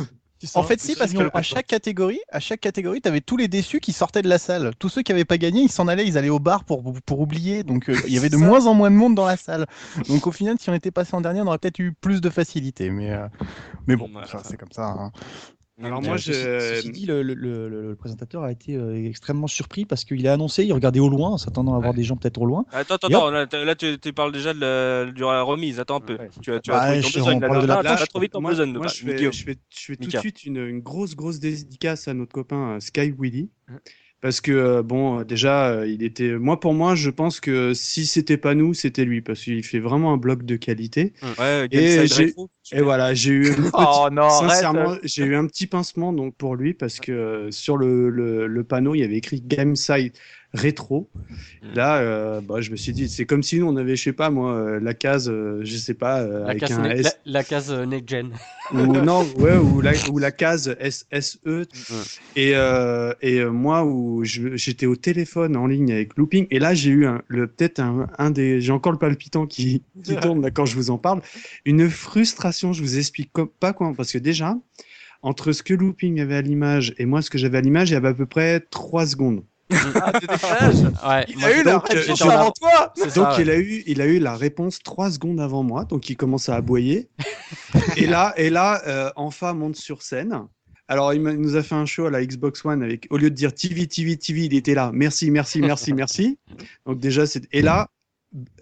En 0.56 0.64
fait, 0.64 0.80
si, 0.80 0.96
parce 0.96 1.14
qu'à 1.14 1.42
chaque 1.44 1.68
catégorie, 1.68 2.20
à 2.32 2.40
chaque 2.40 2.62
catégorie, 2.62 3.02
tu 3.02 3.08
avais 3.08 3.22
tous 3.22 3.38
les 3.38 3.48
déçus 3.48 3.80
qui 3.80 3.94
sortaient 3.94 4.22
de 4.22 4.30
la 4.30 4.38
salle. 4.40 4.72
Tous 4.80 4.90
ceux 4.90 5.02
qui 5.02 5.12
n'avaient 5.12 5.26
pas 5.26 5.38
gagné, 5.38 5.62
ils 5.62 5.72
s'en 5.72 5.88
allaient, 5.88 6.08
ils 6.08 6.18
allaient 6.18 6.30
au 6.30 6.40
bar 6.40 6.64
pour, 6.64 6.82
pour 7.06 7.20
oublier. 7.20 7.64
Donc, 7.64 7.90
euh, 7.90 7.96
il 8.08 8.14
y 8.14 8.18
avait 8.18 8.30
de 8.30 8.38
ça. 8.38 8.46
moins 8.46 8.66
en 8.66 8.74
moins 8.74 8.90
de 8.92 8.96
monde 8.96 9.16
dans 9.16 9.26
la 9.26 9.38
salle. 9.38 9.66
Donc, 10.08 10.26
au 10.28 10.32
final, 10.32 10.58
si 10.60 10.70
on 10.70 10.74
était 10.74 10.92
passé 10.92 11.16
en 11.16 11.22
dernier, 11.22 11.42
on 11.42 11.48
aurait 11.48 11.58
peut-être 11.60 11.80
eu 11.80 11.94
plus 11.94 12.22
de 12.22 12.30
facilité. 12.30 12.90
Mais, 12.90 13.12
euh, 13.12 13.28
mais 13.88 13.96
bon, 13.96 14.10
c'est 14.44 14.58
comme 14.58 14.72
ça. 14.72 14.88
hein. 14.88 15.12
Alors 15.84 16.00
Euh, 16.00 16.02
moi, 16.08 16.18
Ceci- 16.18 16.34
je... 16.34 16.60
ceci 16.76 16.92
dit, 16.92 17.06
le, 17.06 17.24
le- 17.24 17.34
le- 17.34 17.70
le 17.70 17.96
présentateur 17.96 18.44
a 18.44 18.52
été 18.52 18.76
euh, 18.76 19.06
extrêmement 19.06 19.48
surpris 19.48 19.86
parce 19.86 20.06
qu'il 20.06 20.28
a 20.28 20.34
annoncé, 20.34 20.64
il 20.64 20.74
regardait 20.74 21.00
au 21.00 21.10
loin, 21.10 21.30
en 21.30 21.38
s'attendant 21.38 21.76
à 21.76 21.80
voir 21.80 21.92
Ouais. 21.92 21.98
des 21.98 22.04
gens 22.04 22.16
peut-être 22.18 22.40
au 22.42 22.46
loin. 22.46 22.66
Attends, 22.72 22.96
attends, 22.96 23.08
attends, 23.08 23.32
là, 23.32 23.48
t- 23.48 23.64
là, 23.66 23.76
tu, 23.76 23.98
tu 24.00 24.14
parles 24.14 24.32
déjà 24.32 24.54
de 24.54 24.60
la, 24.60 25.06
de 25.12 25.20
la 25.22 25.42
remise. 25.44 25.80
Attends 25.80 25.98
un 25.98 26.02
peu. 26.02 26.18
Ouais. 26.18 26.30
Tu, 26.42 26.52
as- 26.54 26.60
tu 26.60 26.72
as 26.72 26.74
Bah, 26.74 27.02
t'as 27.84 28.06
trouvé 28.08 28.30
ton 28.30 28.42
moi, 28.42 28.52
besogne, 28.52 28.74
moi, 28.74 28.88
je, 28.88 28.94
fais, 29.04 29.18
je, 29.32 29.44
fais, 29.44 29.58
je 29.70 29.86
fais 29.86 29.96
tout 29.96 30.10
de 30.10 30.18
suite 30.18 30.44
une, 30.46 30.58
une 30.58 30.80
grosse, 30.80 31.16
grosse 31.16 31.40
dédicace 31.40 32.08
à 32.08 32.14
notre 32.14 32.34
copain 32.34 32.76
euh, 32.76 32.80
Sky 32.80 33.14
Willy. 33.18 33.50
Parce 34.22 34.40
que, 34.40 34.52
euh, 34.52 34.84
bon, 34.84 35.20
euh, 35.20 35.24
déjà, 35.24 35.70
euh, 35.72 35.88
il 35.88 36.04
était. 36.04 36.38
Moi, 36.38 36.60
pour 36.60 36.76
moi, 36.76 36.94
je 36.94 37.10
pense 37.10 37.40
que 37.40 37.74
si 37.74 38.06
c'était 38.06 38.38
pas 38.38 38.54
nous, 38.54 38.76
c'était 38.76 39.04
lui. 39.04 39.22
Parce 39.22 39.42
qu'il 39.42 39.64
fait 39.64 39.80
vraiment 39.80 40.14
un 40.14 40.18
bloc 40.18 40.44
de 40.44 40.56
qualité. 40.56 41.14
Ouais, 41.40 41.68
Et. 41.72 42.06
Et 42.74 42.82
voilà, 42.82 43.14
j'ai 43.14 43.32
eu. 43.32 43.52
Oh 43.74 44.08
non, 44.12 44.30
Sincèrement, 44.30 44.96
j'ai 45.04 45.26
eu 45.26 45.36
un 45.36 45.48
petit 45.48 45.68
pincement 45.68 46.14
donc 46.14 46.36
pour 46.36 46.56
lui 46.56 46.74
parce 46.74 47.00
que 47.00 47.50
sur 47.52 47.78
le, 47.78 48.10
le, 48.10 48.48
le 48.48 48.64
panneau, 48.64 48.96
il 48.96 49.00
y 49.00 49.04
avait 49.04 49.18
écrit 49.18 49.42
Gameside 49.42 50.14
Rétro. 50.54 51.10
Mm. 51.30 51.36
Là, 51.76 52.00
euh, 52.00 52.42
bah, 52.42 52.62
je 52.62 52.72
me 52.72 52.76
suis 52.76 52.94
dit, 52.94 53.08
c'est 53.10 53.26
comme 53.26 53.44
si 53.44 53.60
nous, 53.60 53.68
on 53.68 53.76
avait, 53.78 53.96
je 53.96 54.04
sais 54.04 54.14
pas 54.14 54.30
moi, 54.30 54.54
euh, 54.54 54.80
la 54.80 54.94
case, 54.94 55.30
euh, 55.30 55.62
je 55.64 55.76
sais 55.78 55.94
pas, 55.94 56.22
euh, 56.22 56.46
La 56.46 56.50
avec 56.52 56.62
case, 56.62 56.80
un 56.80 56.84
ne- 56.84 56.90
S. 56.90 57.04
la, 57.04 57.14
la 57.26 57.44
case 57.44 57.72
next 57.72 58.10
gen. 58.10 58.34
ou 58.72 59.00
non, 59.00 59.24
ouais, 59.24 59.58
ou 59.58 59.82
la, 59.82 59.94
ou 60.08 60.18
la 60.18 60.32
case 60.32 60.76
SSE. 60.80 61.68
Et, 62.36 62.56
euh, 62.56 63.14
et 63.22 63.40
euh, 63.40 63.52
moi, 63.52 63.84
où 63.86 64.24
je- 64.24 64.56
j'étais 64.56 64.86
au 64.86 64.96
téléphone 64.96 65.58
en 65.58 65.68
ligne 65.68 65.92
avec 65.92 66.18
Looping, 66.18 66.48
et 66.52 66.60
là, 66.60 66.74
j'ai 66.74 66.92
eu 66.92 67.06
un, 67.06 67.22
le 67.28 67.48
peut-être 67.48 67.80
un, 67.80 68.08
un 68.18 68.32
des, 68.32 68.62
j'ai 68.62 68.72
encore 68.72 68.92
le 68.94 68.98
palpitant 68.98 69.46
qui, 69.48 69.84
qui 70.04 70.16
tourne 70.20 70.42
là 70.42 70.52
quand 70.52 70.66
je 70.66 70.76
vous 70.76 70.90
en 70.90 70.98
parle, 70.98 71.22
une 71.66 71.90
frustration. 71.90 72.74
Je 72.74 72.82
vous 72.82 72.98
explique 72.98 73.32
co- 73.34 73.46
pas 73.48 73.74
quoi, 73.74 73.94
parce 73.96 74.12
que 74.12 74.18
déjà, 74.18 74.58
entre 75.22 75.52
ce 75.52 75.64
que 75.64 75.74
Looping 75.74 76.20
avait 76.22 76.36
à 76.36 76.42
l'image 76.42 76.94
et 76.98 77.06
moi, 77.06 77.22
ce 77.22 77.30
que 77.30 77.38
j'avais 77.38 77.58
à 77.60 77.62
l'image, 77.62 77.90
il 77.92 77.94
y 77.94 77.98
avait 77.98 78.10
à 78.10 78.14
peu 78.14 78.26
près 78.26 78.60
trois 78.60 79.06
secondes. 79.08 79.44
Ah, 80.02 80.12
de 80.12 80.20
décalage. 80.20 80.76
Ouais, 81.06 81.26
Il 81.30 81.38
moi, 81.40 81.48
a 81.48 81.52
eu 81.58 81.64
la 81.64 81.72
donc, 81.74 81.88
réponse 81.90 82.06
j'étais 82.06 82.24
en- 82.24 82.30
avant 82.30 82.52
toi. 82.52 82.94
c'est 82.96 83.04
Donc 83.06 83.14
ça, 83.14 83.36
ouais. 83.38 83.42
il 83.42 83.50
a 83.50 83.58
eu, 83.58 83.84
il 83.88 84.02
a 84.02 84.06
eu 84.08 84.20
la 84.20 84.36
réponse 84.36 84.80
trois 84.80 85.10
secondes 85.12 85.40
avant 85.40 85.64
moi, 85.64 85.86
donc 85.86 86.10
il 86.10 86.16
commence 86.18 86.50
à 86.50 86.56
aboyer. 86.56 87.10
et 87.98 88.06
là, 88.08 88.34
et 88.38 88.50
là, 88.50 88.82
euh, 88.88 89.10
Enfa 89.16 89.54
monte 89.54 89.76
sur 89.76 90.02
scène. 90.02 90.48
Alors 90.88 91.14
il 91.14 91.22
nous 91.22 91.56
a 91.56 91.64
fait 91.64 91.76
un 91.76 91.86
show 91.86 92.06
à 92.08 92.12
la 92.12 92.26
Xbox 92.26 92.66
One 92.66 92.84
avec, 92.84 93.08
au 93.12 93.18
lieu 93.18 93.30
de 93.30 93.36
dire 93.36 93.54
TV, 93.54 93.88
TV, 93.88 94.18
TV, 94.18 94.46
il 94.46 94.54
était 94.54 94.74
là. 94.74 94.92
Merci, 94.94 95.32
merci, 95.32 95.62
merci, 95.62 95.94
merci. 95.94 96.38
Donc 96.86 97.00
déjà 97.00 97.26
c'est, 97.26 97.44
et 97.54 97.62
là, 97.62 97.88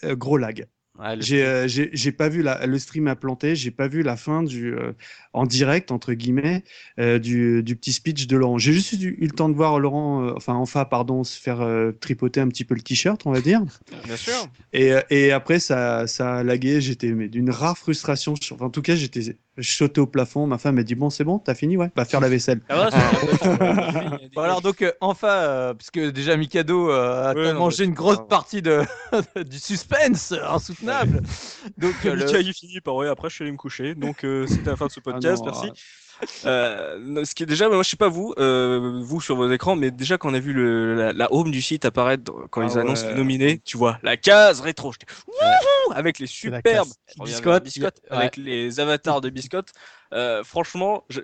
euh, 0.03 0.15
gros 0.15 0.37
lag. 0.37 0.67
Ouais, 0.99 1.15
J'ai, 1.19 1.45
euh, 1.45 1.67
j'ai, 1.67 1.89
j'ai 1.93 2.11
pas 2.11 2.27
vu 2.27 2.41
la, 2.41 2.65
le 2.65 2.77
stream 2.77 3.07
a 3.07 3.15
planté, 3.15 3.55
j'ai 3.55 3.71
pas 3.71 3.87
vu 3.87 4.03
la 4.03 4.17
fin 4.17 4.43
du, 4.43 4.73
euh, 4.73 4.91
en 5.31 5.45
direct 5.45 5.91
entre 5.91 6.11
guillemets, 6.13 6.63
euh, 6.99 7.19
du, 7.19 7.63
du 7.63 7.77
petit 7.77 7.93
speech 7.93 8.27
de 8.27 8.35
Laurent. 8.35 8.57
J'ai 8.57 8.73
juste 8.73 8.93
eu, 9.01 9.15
eu 9.17 9.25
le 9.27 9.31
temps 9.31 9.47
de 9.47 9.55
voir 9.55 9.79
Laurent, 9.79 10.25
euh, 10.25 10.33
enfin 10.35 10.55
Enfa 10.55 10.83
pardon, 10.83 11.23
se 11.23 11.39
faire 11.39 11.61
euh, 11.61 11.93
tripoter 11.93 12.41
un 12.41 12.49
petit 12.49 12.65
peu 12.65 12.75
le 12.75 12.81
t-shirt, 12.81 13.21
on 13.25 13.31
va 13.31 13.39
dire. 13.39 13.61
Bien 14.05 14.17
sûr. 14.17 14.49
Et, 14.73 14.91
euh, 14.91 15.01
et 15.09 15.31
après, 15.31 15.59
ça, 15.59 16.05
ça 16.05 16.37
a 16.37 16.43
lagué. 16.43 16.81
J'étais 16.81 17.11
mais 17.13 17.29
d'une 17.29 17.49
rare 17.49 17.77
frustration. 17.77 18.33
enfin, 18.51 18.65
en 18.65 18.69
tout 18.69 18.81
cas, 18.81 18.95
j'étais 18.95 19.37
je 19.59 19.71
sautais 19.75 19.99
au 20.01 20.07
plafond. 20.07 20.47
Ma 20.47 20.57
femme 20.57 20.75
m'a 20.75 20.83
dit 20.83 20.95
Bon, 20.95 21.09
c'est 21.09 21.23
bon, 21.23 21.39
t'as 21.39 21.53
fini 21.55 21.77
Ouais, 21.77 21.91
va 21.95 22.05
faire 22.05 22.19
la 22.21 22.29
vaisselle. 22.29 22.61
Ah 22.69 22.89
ouais, 22.89 24.29
Bon, 24.35 24.41
alors 24.41 24.61
donc 24.61 24.81
euh, 24.81 24.91
enfin, 25.01 25.27
euh, 25.29 25.73
parce 25.73 25.91
que 25.91 26.09
déjà 26.09 26.35
Mikado 26.37 26.89
euh, 26.91 27.29
a 27.31 27.33
non, 27.33 27.59
mangé 27.59 27.83
mais 27.83 27.89
une 27.89 27.93
grosse 27.93 28.17
pas 28.17 28.23
partie 28.25 28.61
de 28.61 28.81
du 29.49 29.59
suspense 29.59 30.33
insoutenable. 30.47 31.21
Donc 31.77 31.95
euh, 32.05 32.15
le- 32.15 32.41
il 32.41 32.53
finit 32.53 32.81
par 32.81 32.95
ouais, 32.95 33.07
après 33.07 33.29
je 33.29 33.35
suis 33.35 33.43
allé 33.43 33.51
me 33.51 33.57
coucher. 33.57 33.95
Donc 33.95 34.23
euh, 34.23 34.47
c'était 34.47 34.69
la 34.69 34.75
fin 34.75 34.87
de 34.87 34.91
ce 34.91 34.99
podcast, 35.01 35.43
Ah 35.45 35.51
non, 35.51 35.57
merci. 35.61 35.83
Euh, 36.45 37.23
ce 37.23 37.33
qui 37.33 37.43
est 37.43 37.45
déjà, 37.45 37.69
moi 37.69 37.81
je 37.81 37.89
sais 37.89 37.95
pas 37.95 38.09
vous, 38.09 38.33
euh, 38.39 38.99
vous 39.01 39.21
sur 39.21 39.37
vos 39.37 39.49
écrans, 39.49 39.77
mais 39.77 39.89
déjà 39.89 40.17
quand 40.17 40.29
on 40.29 40.33
a 40.33 40.39
vu 40.39 40.51
le, 40.51 40.93
la, 40.93 41.13
la 41.13 41.33
home 41.33 41.49
du 41.49 41.61
site 41.61 41.85
apparaître 41.85 42.33
quand 42.49 42.61
Ah 42.61 42.67
ils 42.69 42.77
annoncent 42.77 43.07
les 43.07 43.15
nominés, 43.15 43.61
tu 43.63 43.77
vois 43.77 43.99
la 44.03 44.17
case 44.17 44.59
rétro, 44.59 44.89
wouhou 44.89 45.33
avec 45.91 46.19
les 46.19 46.27
superbes 46.27 46.63
case. 46.63 46.93
je 47.07 47.21
reviens 47.21 47.35
Biscotte, 47.35 47.51
vers 47.51 47.61
Biscotte, 47.61 48.01
ouais. 48.09 48.17
avec 48.17 48.37
les 48.37 48.79
avatars 48.79 49.21
de 49.21 49.29
biscotte. 49.29 49.71
Euh, 50.13 50.43
franchement, 50.43 51.05
je, 51.09 51.21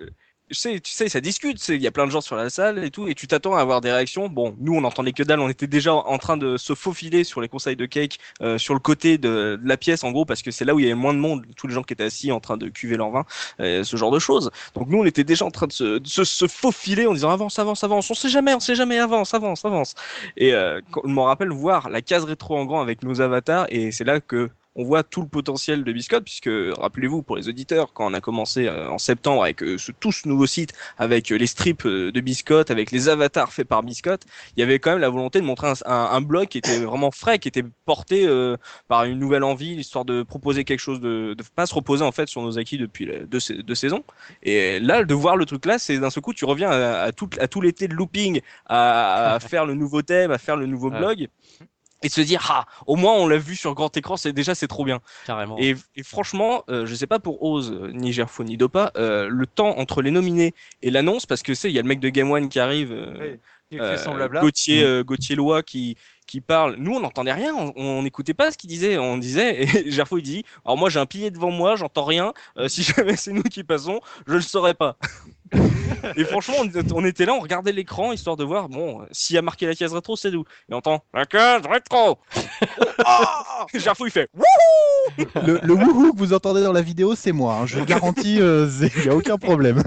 je 0.50 0.58
sais, 0.58 0.80
tu 0.80 0.92
sais, 0.92 1.08
ça 1.08 1.20
discute, 1.20 1.66
il 1.68 1.82
y 1.82 1.88
a 1.88 1.90
plein 1.90 2.06
de 2.06 2.10
gens 2.12 2.20
sur 2.20 2.36
la 2.36 2.50
salle 2.50 2.84
et 2.84 2.90
tout, 2.90 3.08
et 3.08 3.14
tu 3.14 3.26
t'attends 3.26 3.56
à 3.56 3.60
avoir 3.60 3.80
des 3.80 3.90
réactions. 3.90 4.28
Bon, 4.28 4.54
nous 4.60 4.74
on 4.74 4.84
entendait 4.84 5.12
que 5.12 5.24
dalle, 5.24 5.40
on 5.40 5.48
était 5.48 5.66
déjà 5.66 5.92
en 5.94 6.18
train 6.18 6.36
de 6.36 6.56
se 6.56 6.74
faufiler 6.74 7.24
sur 7.24 7.40
les 7.40 7.48
conseils 7.48 7.74
de 7.74 7.86
cake, 7.86 8.18
euh, 8.42 8.56
sur 8.56 8.72
le 8.74 8.80
côté 8.80 9.18
de, 9.18 9.58
de 9.60 9.68
la 9.68 9.76
pièce 9.76 10.04
en 10.04 10.12
gros, 10.12 10.24
parce 10.24 10.42
que 10.42 10.52
c'est 10.52 10.64
là 10.64 10.74
où 10.74 10.78
il 10.78 10.84
y 10.84 10.86
avait 10.86 10.94
moins 10.94 11.14
de 11.14 11.18
monde, 11.18 11.44
tous 11.56 11.66
les 11.66 11.74
gens 11.74 11.82
qui 11.82 11.94
étaient 11.94 12.04
assis 12.04 12.30
en 12.30 12.38
train 12.38 12.56
de 12.56 12.68
cuver 12.68 12.96
leur 12.96 13.10
vin, 13.10 13.24
euh, 13.60 13.82
ce 13.82 13.96
genre 13.96 14.12
de 14.12 14.20
choses. 14.20 14.50
Donc 14.74 14.88
nous 14.88 14.98
on 14.98 15.04
était 15.04 15.24
déjà 15.24 15.44
en 15.44 15.50
train 15.50 15.66
de 15.66 15.72
se, 15.72 15.98
de 15.98 16.06
se, 16.08 16.22
se 16.22 16.46
faufiler 16.46 17.06
en 17.06 17.14
disant 17.14 17.30
avance, 17.30 17.58
avance, 17.58 17.82
avance, 17.82 18.10
on 18.10 18.14
sait 18.14 18.28
jamais, 18.28 18.54
on 18.54 18.60
sait 18.60 18.76
jamais, 18.76 18.98
avance, 18.98 19.34
avance, 19.34 19.64
avance. 19.64 19.94
Et 20.36 20.54
euh, 20.54 20.80
je 21.04 21.10
me 21.10 21.20
rappelle 21.20 21.50
voir 21.50 21.88
la 21.90 22.02
case 22.02 22.24
rétro 22.24 22.56
en 22.56 22.66
grand 22.66 22.80
avec 22.80 23.02
nos 23.02 23.20
avatars, 23.20 23.66
et 23.70 23.90
c'est 23.90 24.04
là 24.04 24.20
que 24.20 24.50
on 24.78 24.84
voit 24.84 25.02
tout 25.02 25.22
le 25.22 25.28
potentiel 25.28 25.84
de 25.84 25.92
Biscotte, 25.92 26.24
puisque 26.24 26.50
rappelez-vous 26.78 27.22
pour 27.22 27.36
les 27.36 27.48
auditeurs, 27.48 27.92
quand 27.94 28.10
on 28.10 28.14
a 28.14 28.20
commencé 28.20 28.66
euh, 28.68 28.88
en 28.90 28.98
septembre 28.98 29.42
avec 29.42 29.62
euh, 29.62 29.78
ce 29.78 29.90
tout 29.90 30.12
ce 30.12 30.28
nouveau 30.28 30.46
site, 30.46 30.72
avec 30.98 31.32
euh, 31.32 31.36
les 31.36 31.46
strips 31.46 31.86
de 31.86 32.20
Biscotte, 32.20 32.70
avec 32.70 32.90
les 32.90 33.08
avatars 33.08 33.52
faits 33.52 33.66
par 33.66 33.82
Biscotte, 33.82 34.22
il 34.56 34.60
y 34.60 34.62
avait 34.62 34.78
quand 34.78 34.90
même 34.90 35.00
la 35.00 35.08
volonté 35.08 35.40
de 35.40 35.46
montrer 35.46 35.68
un, 35.68 35.74
un, 35.86 36.08
un 36.12 36.20
blog 36.20 36.48
qui 36.48 36.58
était 36.58 36.78
vraiment 36.78 37.10
frais, 37.10 37.38
qui 37.38 37.48
était 37.48 37.64
porté 37.86 38.26
euh, 38.26 38.56
par 38.88 39.04
une 39.04 39.18
nouvelle 39.18 39.44
envie, 39.44 39.74
l'histoire 39.76 40.04
de 40.04 40.22
proposer 40.22 40.64
quelque 40.64 40.80
chose 40.80 41.00
de, 41.00 41.34
de 41.34 41.44
pas 41.54 41.66
se 41.66 41.74
reposer 41.74 42.04
en 42.04 42.12
fait 42.12 42.28
sur 42.28 42.42
nos 42.42 42.58
acquis 42.58 42.78
depuis 42.78 43.08
deux, 43.26 43.40
sais- 43.40 43.62
deux 43.62 43.74
saisons. 43.74 44.04
Et 44.42 44.78
là, 44.80 45.04
de 45.04 45.14
voir 45.14 45.36
le 45.36 45.46
truc 45.46 45.64
là, 45.66 45.78
c'est 45.78 45.98
d'un 45.98 46.10
seul 46.10 46.22
coup, 46.22 46.34
tu 46.34 46.44
reviens 46.44 46.70
à, 46.70 47.00
à 47.02 47.12
tout, 47.12 47.30
à 47.40 47.48
tout 47.48 47.60
l'été 47.60 47.88
de 47.88 47.94
looping, 47.94 48.40
à, 48.66 49.34
à 49.34 49.40
faire 49.40 49.64
le 49.66 49.74
nouveau 49.74 50.02
thème, 50.02 50.30
à 50.30 50.38
faire 50.38 50.56
le 50.56 50.66
nouveau 50.66 50.90
blog. 50.90 51.28
Et 52.06 52.08
de 52.08 52.14
se 52.14 52.20
dire, 52.20 52.46
ah, 52.50 52.66
au 52.86 52.96
moins 52.96 53.12
on 53.14 53.26
l'a 53.28 53.38
vu 53.38 53.56
sur 53.56 53.74
grand 53.74 53.94
écran, 53.96 54.16
c'est 54.16 54.32
déjà 54.32 54.54
c'est 54.54 54.68
trop 54.68 54.84
bien. 54.84 55.00
carrément. 55.26 55.58
Et, 55.58 55.74
et 55.96 56.02
franchement, 56.02 56.64
euh, 56.70 56.86
je 56.86 56.94
sais 56.94 57.06
pas 57.06 57.18
pour 57.18 57.42
Oz, 57.42 57.72
ni 57.92 58.12
Gerfo, 58.12 58.44
ni 58.44 58.56
Dopa, 58.56 58.92
euh, 58.96 59.28
le 59.28 59.46
temps 59.46 59.78
entre 59.78 60.02
les 60.02 60.10
nominés 60.10 60.54
et 60.82 60.90
l'annonce, 60.90 61.26
parce 61.26 61.42
que 61.42 61.54
c'est, 61.54 61.68
il 61.70 61.74
y 61.74 61.78
a 61.78 61.82
le 61.82 61.88
mec 61.88 62.00
de 62.00 62.08
Game 62.08 62.30
One 62.30 62.48
qui 62.48 62.58
arrive, 62.60 62.92
euh, 62.92 63.14
Oui, 63.18 63.38
qui 63.70 63.76
fait 63.78 63.82
euh. 63.82 63.96
Gauthier, 64.42 64.82
euh, 64.84 65.02
Gauthier 65.04 65.34
Lois 65.36 65.62
qui 65.62 65.96
qui 66.28 66.40
parle. 66.40 66.74
Nous, 66.76 66.92
on 66.92 66.98
n'entendait 67.00 67.32
rien, 67.32 67.54
on- 67.54 67.72
on 67.76 68.02
n'écoutait 68.02 68.34
pas 68.34 68.50
ce 68.50 68.58
qu'il 68.58 68.68
disait. 68.68 68.98
On 68.98 69.16
disait, 69.16 69.62
et 69.86 69.90
Gerfo 69.92 70.18
il 70.18 70.22
dit, 70.22 70.44
alors 70.64 70.76
moi 70.76 70.90
j'ai 70.90 70.98
un 70.98 71.06
pilier 71.06 71.30
devant 71.30 71.52
moi, 71.52 71.76
j'entends 71.76 72.04
rien. 72.04 72.32
euh, 72.58 72.66
si 72.68 72.82
jamais 72.82 73.16
c'est 73.16 73.32
nous 73.32 73.42
qui 73.44 73.62
passons, 73.62 74.00
je 74.26 74.34
le 74.34 74.40
saurais 74.40 74.74
pas. 74.74 74.96
Et 76.16 76.24
franchement, 76.24 76.56
on, 76.94 77.04
était 77.04 77.26
là, 77.26 77.34
on 77.34 77.40
regardait 77.40 77.72
l'écran 77.72 78.12
histoire 78.12 78.36
de 78.36 78.44
voir, 78.44 78.68
bon, 78.68 79.02
euh, 79.02 79.04
s'il 79.12 79.34
y 79.34 79.38
a 79.38 79.42
marqué 79.42 79.66
la 79.66 79.74
case 79.74 79.92
rétro, 79.92 80.16
c'est 80.16 80.30
d'où? 80.30 80.44
Et 80.68 80.74
on 80.74 80.78
entend 80.78 81.04
la 81.14 81.24
case 81.26 81.62
rétro. 81.66 82.18
oh 83.06 83.66
il 83.74 84.10
fait. 84.10 84.28
Le, 85.46 85.60
le 85.62 85.74
wouhou 85.74 86.12
que 86.12 86.18
vous 86.18 86.32
entendez 86.32 86.62
dans 86.62 86.72
la 86.72 86.82
vidéo, 86.82 87.14
c'est 87.14 87.32
moi. 87.32 87.54
hein. 87.54 87.66
Je 87.66 87.80
garantis, 87.80 88.36
il 88.36 89.02
n'y 89.02 89.08
a 89.08 89.14
aucun 89.14 89.38
problème. 89.38 89.82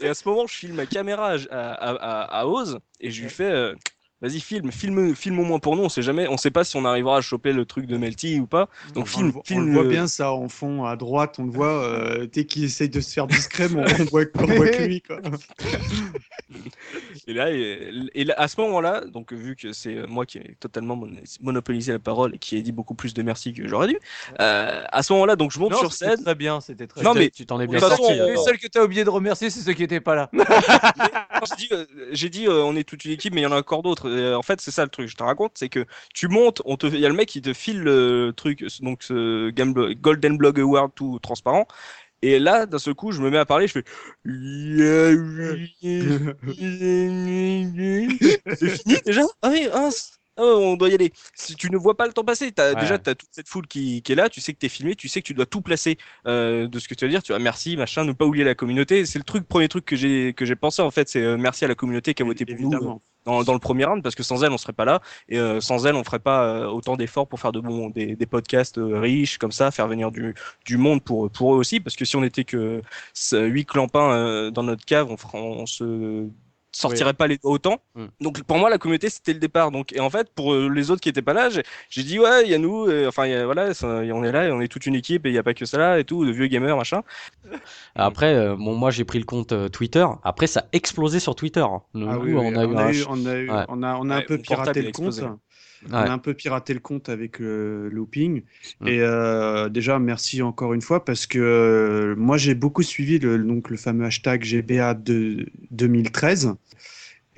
Et 0.00 0.08
à 0.08 0.14
ce 0.14 0.28
moment, 0.28 0.46
je 0.46 0.54
filme 0.54 0.76
ma 0.76 0.86
caméra 0.86 1.32
à, 1.50 1.56
à, 1.56 1.94
à, 1.94 2.40
à 2.40 2.46
Oz 2.46 2.78
et 3.00 3.10
je 3.10 3.22
lui 3.22 3.30
fais 3.30 3.50
euh, 3.50 3.74
Vas-y, 4.22 4.40
filme, 4.40 4.72
filme, 4.72 5.14
filme 5.14 5.38
au 5.40 5.44
moins 5.44 5.58
pour 5.58 5.76
nous. 5.76 5.82
On 5.82 5.88
sait 5.90 6.00
jamais, 6.00 6.26
on 6.28 6.38
sait 6.38 6.50
pas 6.50 6.64
si 6.64 6.76
on 6.76 6.84
arrivera 6.86 7.18
à 7.18 7.20
choper 7.20 7.52
le 7.52 7.66
truc 7.66 7.86
de 7.86 7.98
Melty 7.98 8.40
ou 8.40 8.46
pas. 8.46 8.68
Donc 8.94 9.04
on, 9.04 9.06
filme, 9.06 9.32
on 9.50 9.60
le 9.60 9.72
voit 9.72 9.82
le- 9.82 9.88
bien 9.90 10.06
ça 10.06 10.32
en 10.32 10.48
fond 10.48 10.84
à 10.84 10.96
droite, 10.96 11.36
on 11.38 11.44
le 11.44 11.50
voit 11.50 11.84
euh, 11.84 12.26
dès 12.32 12.46
qu'il 12.46 12.64
essaye 12.64 12.88
de 12.88 13.00
se 13.00 13.12
faire 13.12 13.26
discret, 13.26 13.68
mais 13.68 13.82
on 14.00 14.04
voit, 14.04 14.22
on 14.38 14.46
voit 14.46 14.68
que 14.68 14.82
lui. 14.84 15.02
Quoi. 15.02 15.18
Et 17.28 17.32
là, 17.32 17.50
et, 17.50 17.90
et 18.14 18.24
là, 18.24 18.34
à 18.38 18.46
ce 18.46 18.60
moment-là, 18.60 19.00
donc 19.04 19.32
vu 19.32 19.56
que 19.56 19.72
c'est 19.72 19.96
euh, 19.96 20.06
moi 20.06 20.24
qui 20.26 20.38
ai 20.38 20.54
totalement 20.60 20.94
mon- 20.94 21.10
monopolisé 21.40 21.90
la 21.92 21.98
parole 21.98 22.36
et 22.36 22.38
qui 22.38 22.56
ai 22.56 22.62
dit 22.62 22.70
beaucoup 22.70 22.94
plus 22.94 23.14
de 23.14 23.22
merci 23.22 23.52
que 23.52 23.66
j'aurais 23.66 23.88
dû, 23.88 23.98
euh, 24.40 24.82
à 24.92 25.02
ce 25.02 25.12
moment-là, 25.14 25.34
donc 25.34 25.50
je 25.50 25.58
monte 25.58 25.72
Non, 25.72 25.78
sur 25.78 25.92
c'était 25.92 26.14
scène. 26.14 26.22
très 26.24 26.34
bien, 26.36 26.60
c'était 26.60 26.86
très 26.86 27.02
Non, 27.02 27.12
bien. 27.12 27.22
mais- 27.22 27.30
tu 27.30 27.44
t'en 27.44 27.58
es 27.60 27.66
de 27.66 27.72
bien 27.72 27.80
toute 27.80 27.88
façon, 27.88 28.04
sorti. 28.04 28.20
on- 28.20 28.26
Les 28.28 28.36
seuls 28.36 28.58
que 28.58 28.68
tu 28.68 28.78
as 28.78 28.84
oublié 28.84 29.02
de 29.02 29.10
remercier, 29.10 29.50
c'est 29.50 29.60
ceux 29.60 29.72
qui 29.72 29.82
étaient 29.82 30.00
pas 30.00 30.14
là. 30.14 30.30
J'ai 31.48 31.56
dit, 31.56 31.68
euh, 31.72 31.84
j'ai 32.12 32.28
dit, 32.28 32.46
euh, 32.46 32.62
on 32.64 32.76
est 32.76 32.84
toute 32.84 33.04
une 33.04 33.12
équipe, 33.12 33.34
mais 33.34 33.40
il 33.40 33.44
y 33.44 33.46
en 33.46 33.52
a 33.52 33.58
encore 33.58 33.82
d'autres. 33.82 34.05
Euh, 34.06 34.34
en 34.34 34.42
fait, 34.42 34.60
c'est 34.60 34.70
ça 34.70 34.84
le 34.84 34.90
truc. 34.90 35.08
Je 35.08 35.16
te 35.16 35.22
raconte, 35.22 35.52
c'est 35.58 35.68
que 35.68 35.84
tu 36.14 36.28
montes, 36.28 36.62
on 36.64 36.76
te, 36.76 36.86
il 36.86 36.98
y 37.00 37.06
a 37.06 37.08
le 37.08 37.14
mec 37.14 37.28
qui 37.28 37.42
te 37.42 37.52
file 37.52 37.82
le 37.82 38.32
truc, 38.36 38.64
donc 38.80 39.02
ce 39.02 39.50
Golden 39.94 40.36
Blog 40.36 40.60
Award 40.60 40.92
tout 40.94 41.18
transparent. 41.20 41.66
Et 42.22 42.38
là, 42.38 42.66
d'un 42.66 42.78
seul 42.78 42.94
coup, 42.94 43.12
je 43.12 43.20
me 43.20 43.30
mets 43.30 43.38
à 43.38 43.44
parler, 43.46 43.68
je 43.68 43.72
fais. 43.74 43.84
C'est 48.56 48.68
fini 48.70 48.96
déjà? 49.04 49.22
Ah 49.42 49.50
oui, 49.50 49.68
ah, 49.72 49.90
ah, 50.38 50.42
on 50.42 50.76
doit 50.76 50.90
y 50.90 50.94
aller. 50.94 51.12
Si 51.34 51.54
tu 51.56 51.70
ne 51.70 51.76
vois 51.78 51.96
pas 51.96 52.06
le 52.06 52.12
temps 52.12 52.24
passer, 52.24 52.52
as, 52.58 52.74
Ouais. 52.74 52.80
déjà 52.80 52.98
tu 52.98 53.08
as 53.10 53.14
toute 53.14 53.28
cette 53.32 53.48
foule 53.48 53.66
qui, 53.66 54.02
qui 54.02 54.12
est 54.12 54.14
là, 54.14 54.28
tu 54.28 54.40
sais 54.40 54.52
que 54.52 54.58
tu 54.58 54.66
es 54.66 54.68
filmé, 54.68 54.94
tu 54.94 55.08
sais 55.08 55.22
que 55.22 55.26
tu 55.26 55.34
dois 55.34 55.46
tout 55.46 55.62
placer 55.62 55.96
euh, 56.26 56.68
de 56.68 56.78
ce 56.78 56.88
que 56.88 56.94
tu 56.94 57.04
vas 57.06 57.10
dire. 57.10 57.22
Tu 57.22 57.32
vas 57.32 57.38
merci, 57.38 57.76
machin, 57.76 58.04
ne 58.04 58.12
pas 58.12 58.26
oublier 58.26 58.44
la 58.44 58.54
communauté. 58.54 59.06
C'est 59.06 59.18
le 59.18 59.24
truc, 59.24 59.48
premier 59.48 59.68
truc 59.68 59.84
que 59.86 59.96
j'ai 59.96 60.34
que 60.34 60.44
j'ai 60.44 60.56
pensé 60.56 60.82
en 60.82 60.90
fait, 60.90 61.08
c'est 61.08 61.22
euh, 61.22 61.36
merci 61.38 61.64
à 61.64 61.68
la 61.68 61.74
communauté 61.74 62.12
qui 62.14 62.22
a 62.22 62.26
voté 62.26 62.44
pour 62.44 62.56
nous. 62.60 63.00
Dans, 63.26 63.42
dans 63.44 63.52
le 63.52 63.58
premier 63.58 63.84
round 63.84 64.02
parce 64.02 64.14
que 64.14 64.22
sans 64.22 64.44
elle 64.44 64.52
on 64.52 64.58
serait 64.58 64.72
pas 64.72 64.84
là. 64.84 65.00
Et 65.28 65.38
euh, 65.38 65.60
sans 65.60 65.84
elle 65.86 65.96
on 65.96 66.04
ferait 66.04 66.20
pas 66.20 66.44
euh, 66.44 66.66
autant 66.66 66.96
d'efforts 66.96 67.26
pour 67.28 67.40
faire 67.40 67.52
de 67.52 67.60
bons 67.60 67.90
des, 67.90 68.16
des 68.16 68.26
podcasts 68.26 68.78
euh, 68.78 69.00
riches 69.00 69.38
comme 69.38 69.52
ça, 69.52 69.70
faire 69.72 69.88
venir 69.88 70.12
du 70.12 70.34
du 70.64 70.76
monde 70.76 71.02
pour 71.02 71.30
pour 71.30 71.54
eux 71.54 71.58
aussi. 71.58 71.80
Parce 71.80 71.96
que 71.96 72.04
si 72.04 72.16
on 72.16 72.22
était 72.24 72.44
que 72.44 72.82
huit 73.32 73.64
clampins 73.66 74.12
euh, 74.12 74.50
dans 74.50 74.62
notre 74.62 74.84
cave, 74.84 75.08
on, 75.10 75.16
on 75.38 75.66
se 75.66 76.28
sortirait 76.80 77.14
pas 77.14 77.26
les 77.26 77.38
autant. 77.42 77.78
Mm. 77.94 78.04
Donc 78.20 78.42
pour 78.44 78.58
moi 78.58 78.70
la 78.70 78.78
communauté 78.78 79.08
c'était 79.10 79.32
le 79.32 79.38
départ. 79.38 79.70
Donc 79.70 79.92
et 79.92 80.00
en 80.00 80.10
fait 80.10 80.28
pour 80.34 80.52
euh, 80.52 80.68
les 80.68 80.90
autres 80.90 81.00
qui 81.00 81.08
étaient 81.08 81.22
pas 81.22 81.32
là, 81.32 81.48
j'ai 81.50 82.02
dit 82.02 82.18
ouais 82.18 82.42
il 82.44 82.50
y 82.50 82.54
a 82.54 82.58
nous, 82.58 82.86
euh, 82.86 83.08
enfin 83.08 83.26
il 83.26 83.32
y 83.32 83.34
a- 83.34 83.44
voilà 83.44 83.72
ça- 83.74 83.86
on 83.88 84.24
est 84.24 84.32
là, 84.32 84.46
et 84.46 84.50
on 84.52 84.60
est 84.60 84.68
toute 84.68 84.86
une 84.86 84.94
équipe 84.94 85.26
et 85.26 85.30
il 85.30 85.34
y 85.34 85.38
a 85.38 85.42
pas 85.42 85.54
que 85.54 85.64
ça 85.66 85.78
là 85.78 85.98
et 85.98 86.04
tout, 86.04 86.24
de 86.24 86.30
vieux 86.32 86.46
gamers 86.48 86.76
machin. 86.76 87.02
Après, 87.94 88.34
euh, 88.34 88.56
bon, 88.56 88.74
moi 88.74 88.90
j'ai 88.90 89.04
pris 89.04 89.18
le 89.18 89.24
compte 89.24 89.52
euh, 89.52 89.68
Twitter. 89.68 90.06
Après, 90.22 90.46
ça 90.46 90.60
a 90.60 90.64
explosé 90.72 91.20
sur 91.20 91.34
Twitter. 91.34 91.64
Nous, 91.94 92.06
Ah 92.08 92.18
oui, 92.18 92.32
nous, 92.32 92.40
oui, 92.40 92.46
on 92.52 92.56
a 92.58 92.64
eu 92.92 93.04
on 93.08 93.26
a 93.26 93.34
eu- 93.34 93.50
Ouais. 93.50 93.64
on 93.68 93.82
a, 93.82 93.94
on 93.96 94.10
a 94.10 94.16
Ouais, 94.16 94.22
un 94.22 94.26
peu 94.26 94.38
piraté 94.38 94.82
le 94.82 94.92
compte. 94.92 95.20
On 95.90 95.94
a 95.94 96.10
un 96.10 96.18
peu 96.18 96.34
piraté 96.34 96.74
le 96.74 96.80
compte 96.80 97.08
avec 97.08 97.38
le 97.38 97.88
looping. 97.88 98.42
Et 98.84 99.00
euh, 99.00 99.68
déjà, 99.68 99.98
merci 99.98 100.42
encore 100.42 100.74
une 100.74 100.82
fois 100.82 101.04
parce 101.04 101.26
que 101.26 101.38
euh, 101.38 102.14
moi, 102.16 102.36
j'ai 102.36 102.54
beaucoup 102.54 102.82
suivi 102.82 103.18
le, 103.18 103.38
donc, 103.38 103.70
le 103.70 103.76
fameux 103.76 104.04
hashtag 104.04 104.42
GBA 104.44 104.94
de 104.94 105.46
2013. 105.70 106.56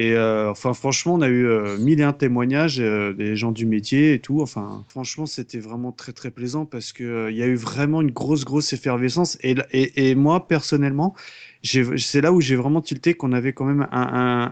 Et 0.01 0.13
euh, 0.13 0.51
enfin, 0.51 0.75
franchement, 0.75 1.15
on 1.15 1.21
a 1.23 1.29
eu 1.29 1.47
euh, 1.47 1.77
mille 1.77 2.01
et 2.01 2.05
un 2.05 2.13
témoignages 2.13 2.79
euh, 2.79 3.13
des 3.13 3.35
gens 3.35 3.51
du 3.51 3.67
métier 3.67 4.15
et 4.15 4.21
tout. 4.21 4.41
Enfin, 4.41 4.85
franchement, 4.89 5.27
c'était 5.27 5.59
vraiment 5.59 5.91
très 5.91 6.13
très 6.13 6.31
plaisant 6.31 6.67
parce 6.67 6.93
que 6.93 7.03
euh, 7.03 7.31
il 7.33 7.37
y 7.37 7.43
a 7.43 7.47
eu 7.47 7.57
vraiment 7.57 8.01
une 8.01 8.13
grosse 8.13 8.45
grosse 8.45 8.73
effervescence. 8.73 9.39
Et, 9.43 9.57
et, 9.73 10.11
et 10.11 10.15
moi, 10.15 10.47
personnellement, 10.47 11.17
c'est 11.63 12.21
là 12.21 12.33
où 12.33 12.41
j'ai 12.41 12.57
vraiment 12.57 12.81
tilté 12.81 13.15
qu'on 13.15 13.33
avait 13.33 13.53
quand 13.53 13.65
même 13.65 13.87
un, 13.91 14.03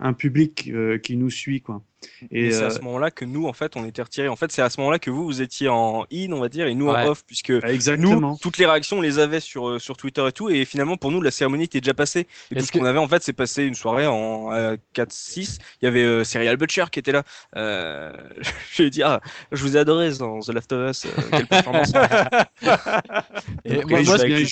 un, 0.01 0.03
un 0.03 0.13
public 0.13 0.71
euh, 0.73 0.99
qui 0.99 1.17
nous 1.17 1.31
suit, 1.31 1.61
quoi. 1.61 1.83
Et, 2.31 2.47
Et 2.47 2.51
c'est 2.53 2.63
euh, 2.63 2.67
à 2.67 2.71
ce 2.71 2.81
moment-là 2.83 3.11
que 3.11 3.25
nous 3.25 3.47
en 3.49 3.53
fait 3.53 3.75
on 3.75 3.85
était 3.85 4.03
retirés. 4.03 4.29
En 4.29 4.37
fait 4.37 4.53
c'est 4.53 4.63
à 4.63 4.71
ce 4.71 4.79
moment-là 4.81 4.99
que 5.01 5.11
vous 5.11 5.25
vous 5.25 5.43
étiez 5.43 5.69
en 5.69 6.05
in 6.13 6.31
on 6.31 6.39
va 6.41 6.49
dire 6.49 6.67
et 6.69 6.75
nous 6.75 6.87
Ouais. 6.89 7.03
en 7.03 7.07
off 7.09 7.25
puisque 7.27 7.51
exactement. 7.65 8.33
Nous, 8.33 8.39
toutes 8.41 8.59
les 8.59 8.67
réactions, 8.67 8.99
on 8.99 9.01
les 9.01 9.19
avait 9.19 9.41
sur, 9.41 9.69
euh, 9.71 9.79
sur 9.81 9.97
Twitter 9.97 10.25
et 10.29 10.31
tout, 10.31 10.49
et 10.51 10.65
finalement, 10.67 10.97
pour 10.99 11.11
nous, 11.11 11.21
la 11.21 11.31
cérémonie 11.33 11.65
était 11.65 11.81
déjà 11.81 11.95
passée. 11.95 12.29
Et 12.53 12.57
tout 12.57 12.65
ce 12.65 12.71
qu'on 12.71 12.85
avait, 12.85 12.99
en 13.01 13.09
fait, 13.09 13.23
c'est 13.25 13.33
passé 13.33 13.65
une 13.65 13.75
soirée 13.75 14.07
en 14.07 14.53
euh, 14.53 14.77
4-6. 14.95 15.59
Il 15.83 15.87
y 15.87 15.89
avait 15.89 16.05
euh, 16.05 16.23
Serial 16.23 16.57
Butcher 16.59 16.85
qui 16.93 17.01
était 17.01 17.13
là. 17.13 17.25
Euh, 17.57 18.13
je 18.73 18.83
vais 18.85 18.91
dire, 18.91 19.09
ah, 19.09 19.21
je 19.51 19.63
vous 19.63 19.77
ai 19.77 19.81
adoré 19.81 20.11
dans 20.19 20.39
The 20.41 20.51
Last 20.51 20.73
of 20.75 20.91
Us. 20.91 21.07
euh, 21.07 21.11
quelle 21.33 21.47
performance. 21.47 21.93
Et 23.65 23.83
moi, 23.85 24.03
moi, 24.03 24.17
je 24.19 24.45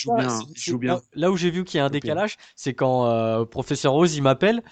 joue 0.57 0.79
bien. 0.79 1.01
Là, 1.14 1.31
où 1.31 1.37
j'ai 1.37 1.51
vu 1.51 1.64
qu'il 1.64 1.79
y 1.79 1.81
a 1.81 1.85
un 1.85 1.90
décalage, 1.90 2.37
c'est 2.57 2.74
quand 2.74 3.07
euh, 3.07 3.44
Professeur 3.44 3.92
Rose 3.92 4.14
il 4.16 4.22
m'appelle. 4.22 4.62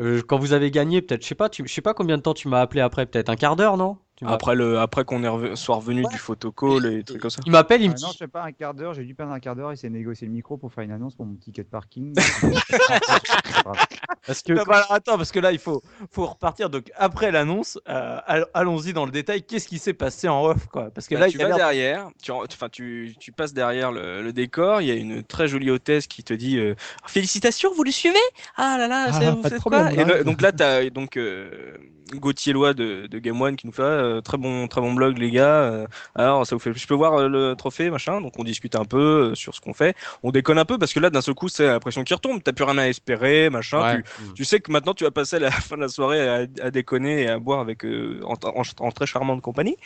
euh, 0.00 0.22
quand 0.28 0.38
vous 0.38 0.52
avez 0.54 0.70
gagné, 0.72 1.02
peut-être, 1.02 1.22
je 1.22 1.28
sais 1.28 1.34
pas, 1.36 1.48
tu, 1.50 1.64
je 1.66 1.72
sais 1.72 1.82
pas 1.82 1.94
combien 1.94 2.16
de 2.18 2.22
temps 2.22 2.34
tu 2.34 2.48
m'as 2.48 2.60
appelé 2.62 2.80
après, 2.82 3.06
peut-être 3.06 3.30
un 3.30 3.36
quart 3.36 3.56
d'heure, 3.56 3.76
non? 3.78 3.98
Après 4.26 4.54
le, 4.54 4.78
après 4.78 5.04
qu'on 5.04 5.56
soit 5.56 5.76
revenu 5.76 6.02
du 6.02 6.18
photocall 6.18 6.86
et 6.86 6.96
des 6.96 7.04
trucs 7.04 7.20
comme 7.20 7.30
ça. 7.30 7.42
Il 7.46 7.52
m'appelle, 7.52 7.82
il 7.82 7.88
me 7.90 7.94
Ah 7.94 7.98
dit. 7.98 8.04
non, 8.04 8.12
je 8.12 8.18
sais 8.18 8.28
pas, 8.28 8.42
un 8.42 8.52
quart 8.52 8.74
d'heure, 8.74 8.94
j'ai 8.94 9.04
dû 9.04 9.14
perdre 9.14 9.32
un 9.32 9.40
quart 9.40 9.56
d'heure, 9.56 9.72
essayer 9.72 9.88
de 9.88 9.94
négocier 9.94 10.26
le 10.26 10.32
micro 10.32 10.56
pour 10.56 10.72
faire 10.72 10.84
une 10.84 10.92
annonce 10.92 11.14
pour 11.14 11.26
mon 11.26 11.34
ticket 11.34 11.62
de 11.62 11.68
parking. 11.68 12.14
Parce 14.26 14.42
que 14.42 14.52
Non, 14.52 14.62
bah, 14.66 14.84
attends, 14.90 15.16
parce 15.16 15.32
que 15.32 15.38
là, 15.40 15.52
il 15.52 15.58
faut, 15.58 15.82
faut 16.10 16.26
repartir. 16.26 16.68
Donc, 16.68 16.90
après 16.96 17.30
l'annonce, 17.30 17.78
euh, 17.88 18.18
all- 18.26 18.46
allons-y 18.52 18.92
dans 18.92 19.06
le 19.06 19.10
détail. 19.10 19.42
Qu'est-ce 19.42 19.66
qui 19.66 19.78
s'est 19.78 19.94
passé 19.94 20.28
en 20.28 20.44
off, 20.44 20.66
quoi? 20.66 20.90
Parce 20.90 21.08
que 21.08 21.14
Bah, 21.14 21.20
là, 21.22 21.28
tu 21.28 21.38
il 21.38 21.40
y 21.40 21.44
a 21.44 21.48
vas 21.48 21.56
derrière, 21.56 22.10
tu, 22.22 22.30
en- 22.30 22.42
enfin, 22.44 22.68
tu, 22.68 23.14
tu 23.18 23.32
passes 23.32 23.54
derrière 23.54 23.90
le, 23.90 24.22
le 24.22 24.32
décor, 24.34 24.82
il 24.82 24.88
y 24.88 24.90
a 24.90 24.94
une 24.94 25.22
très 25.22 25.48
jolie 25.48 25.70
hôtesse 25.70 26.06
qui 26.06 26.22
te 26.24 26.34
dit 26.34 26.58
euh, 26.58 26.74
Félicitations, 27.06 27.72
vous 27.74 27.84
le 27.84 27.90
suivez? 27.90 28.18
Ah 28.56 28.76
là 28.78 28.86
là, 28.86 29.06
Ah, 29.08 29.12
c'est- 29.12 29.30
vous 29.30 29.60
problème, 29.60 29.94
quoi? 29.94 30.04
On 30.04 30.06
Et 30.06 30.10
là-. 30.10 30.24
Donc 30.24 30.42
là, 30.42 30.52
tu 30.52 30.62
as 30.62 30.90
donc, 30.90 31.16
euh, 31.16 31.78
Gauthier 32.14 32.52
Lois 32.52 32.74
de, 32.74 33.06
de 33.06 33.18
Game 33.18 33.40
One 33.40 33.56
qui 33.56 33.66
nous 33.66 33.72
fait 33.72 33.82
euh, 33.82 34.20
très, 34.20 34.36
bon, 34.38 34.66
très 34.68 34.80
bon 34.80 34.92
blog, 34.94 35.18
les 35.18 35.30
gars. 35.30 35.60
euh, 35.62 35.86
alors, 36.14 36.46
ça 36.46 36.54
vous 36.56 36.60
fait, 36.60 36.72
je 36.74 36.86
peux 36.86 36.94
voir 36.94 37.14
euh, 37.14 37.28
le 37.28 37.54
trophée, 37.56 37.90
machin. 37.90 38.20
Donc, 38.20 38.32
on 38.38 38.44
discute 38.44 38.74
un 38.76 38.84
peu 38.84 39.34
sur 39.34 39.54
ce 39.54 39.60
qu'on 39.60 39.74
fait. 39.74 39.94
On 40.22 40.30
déconne 40.30 40.58
un 40.58 40.64
peu 40.64 40.78
parce 40.78 40.92
que 40.92 41.00
là, 41.00 41.10
d'un 41.10 41.20
seul 41.20 41.34
coup, 41.34 41.48
c'est 41.48 41.66
la 41.66 41.80
pression 41.80 42.04
qui 42.04 42.14
retombe. 42.14 42.42
T'as 42.42 42.52
plus 42.52 42.64
rien 42.64 42.78
à 42.78 42.86
espérer, 42.88 43.50
machin. 43.50 43.80
Ouais. 43.96 44.02
Tu, 44.02 44.34
tu 44.34 44.44
sais 44.44 44.60
que 44.60 44.70
maintenant, 44.72 44.94
tu 44.94 45.04
vas 45.04 45.10
passer 45.10 45.38
la 45.38 45.50
fin 45.68 45.76
de 45.76 45.82
la 45.82 45.88
soirée 45.88 46.28
à, 46.28 46.46
à 46.62 46.70
déconner 46.70 47.22
et 47.22 47.28
à 47.28 47.38
boire 47.38 47.60
avec 47.60 47.84
euh, 47.84 48.20
en, 48.24 48.34
en- 48.48 48.62
en 48.86 48.90
très 48.92 49.06
charmante 49.06 49.40
compagnie. 49.42 49.76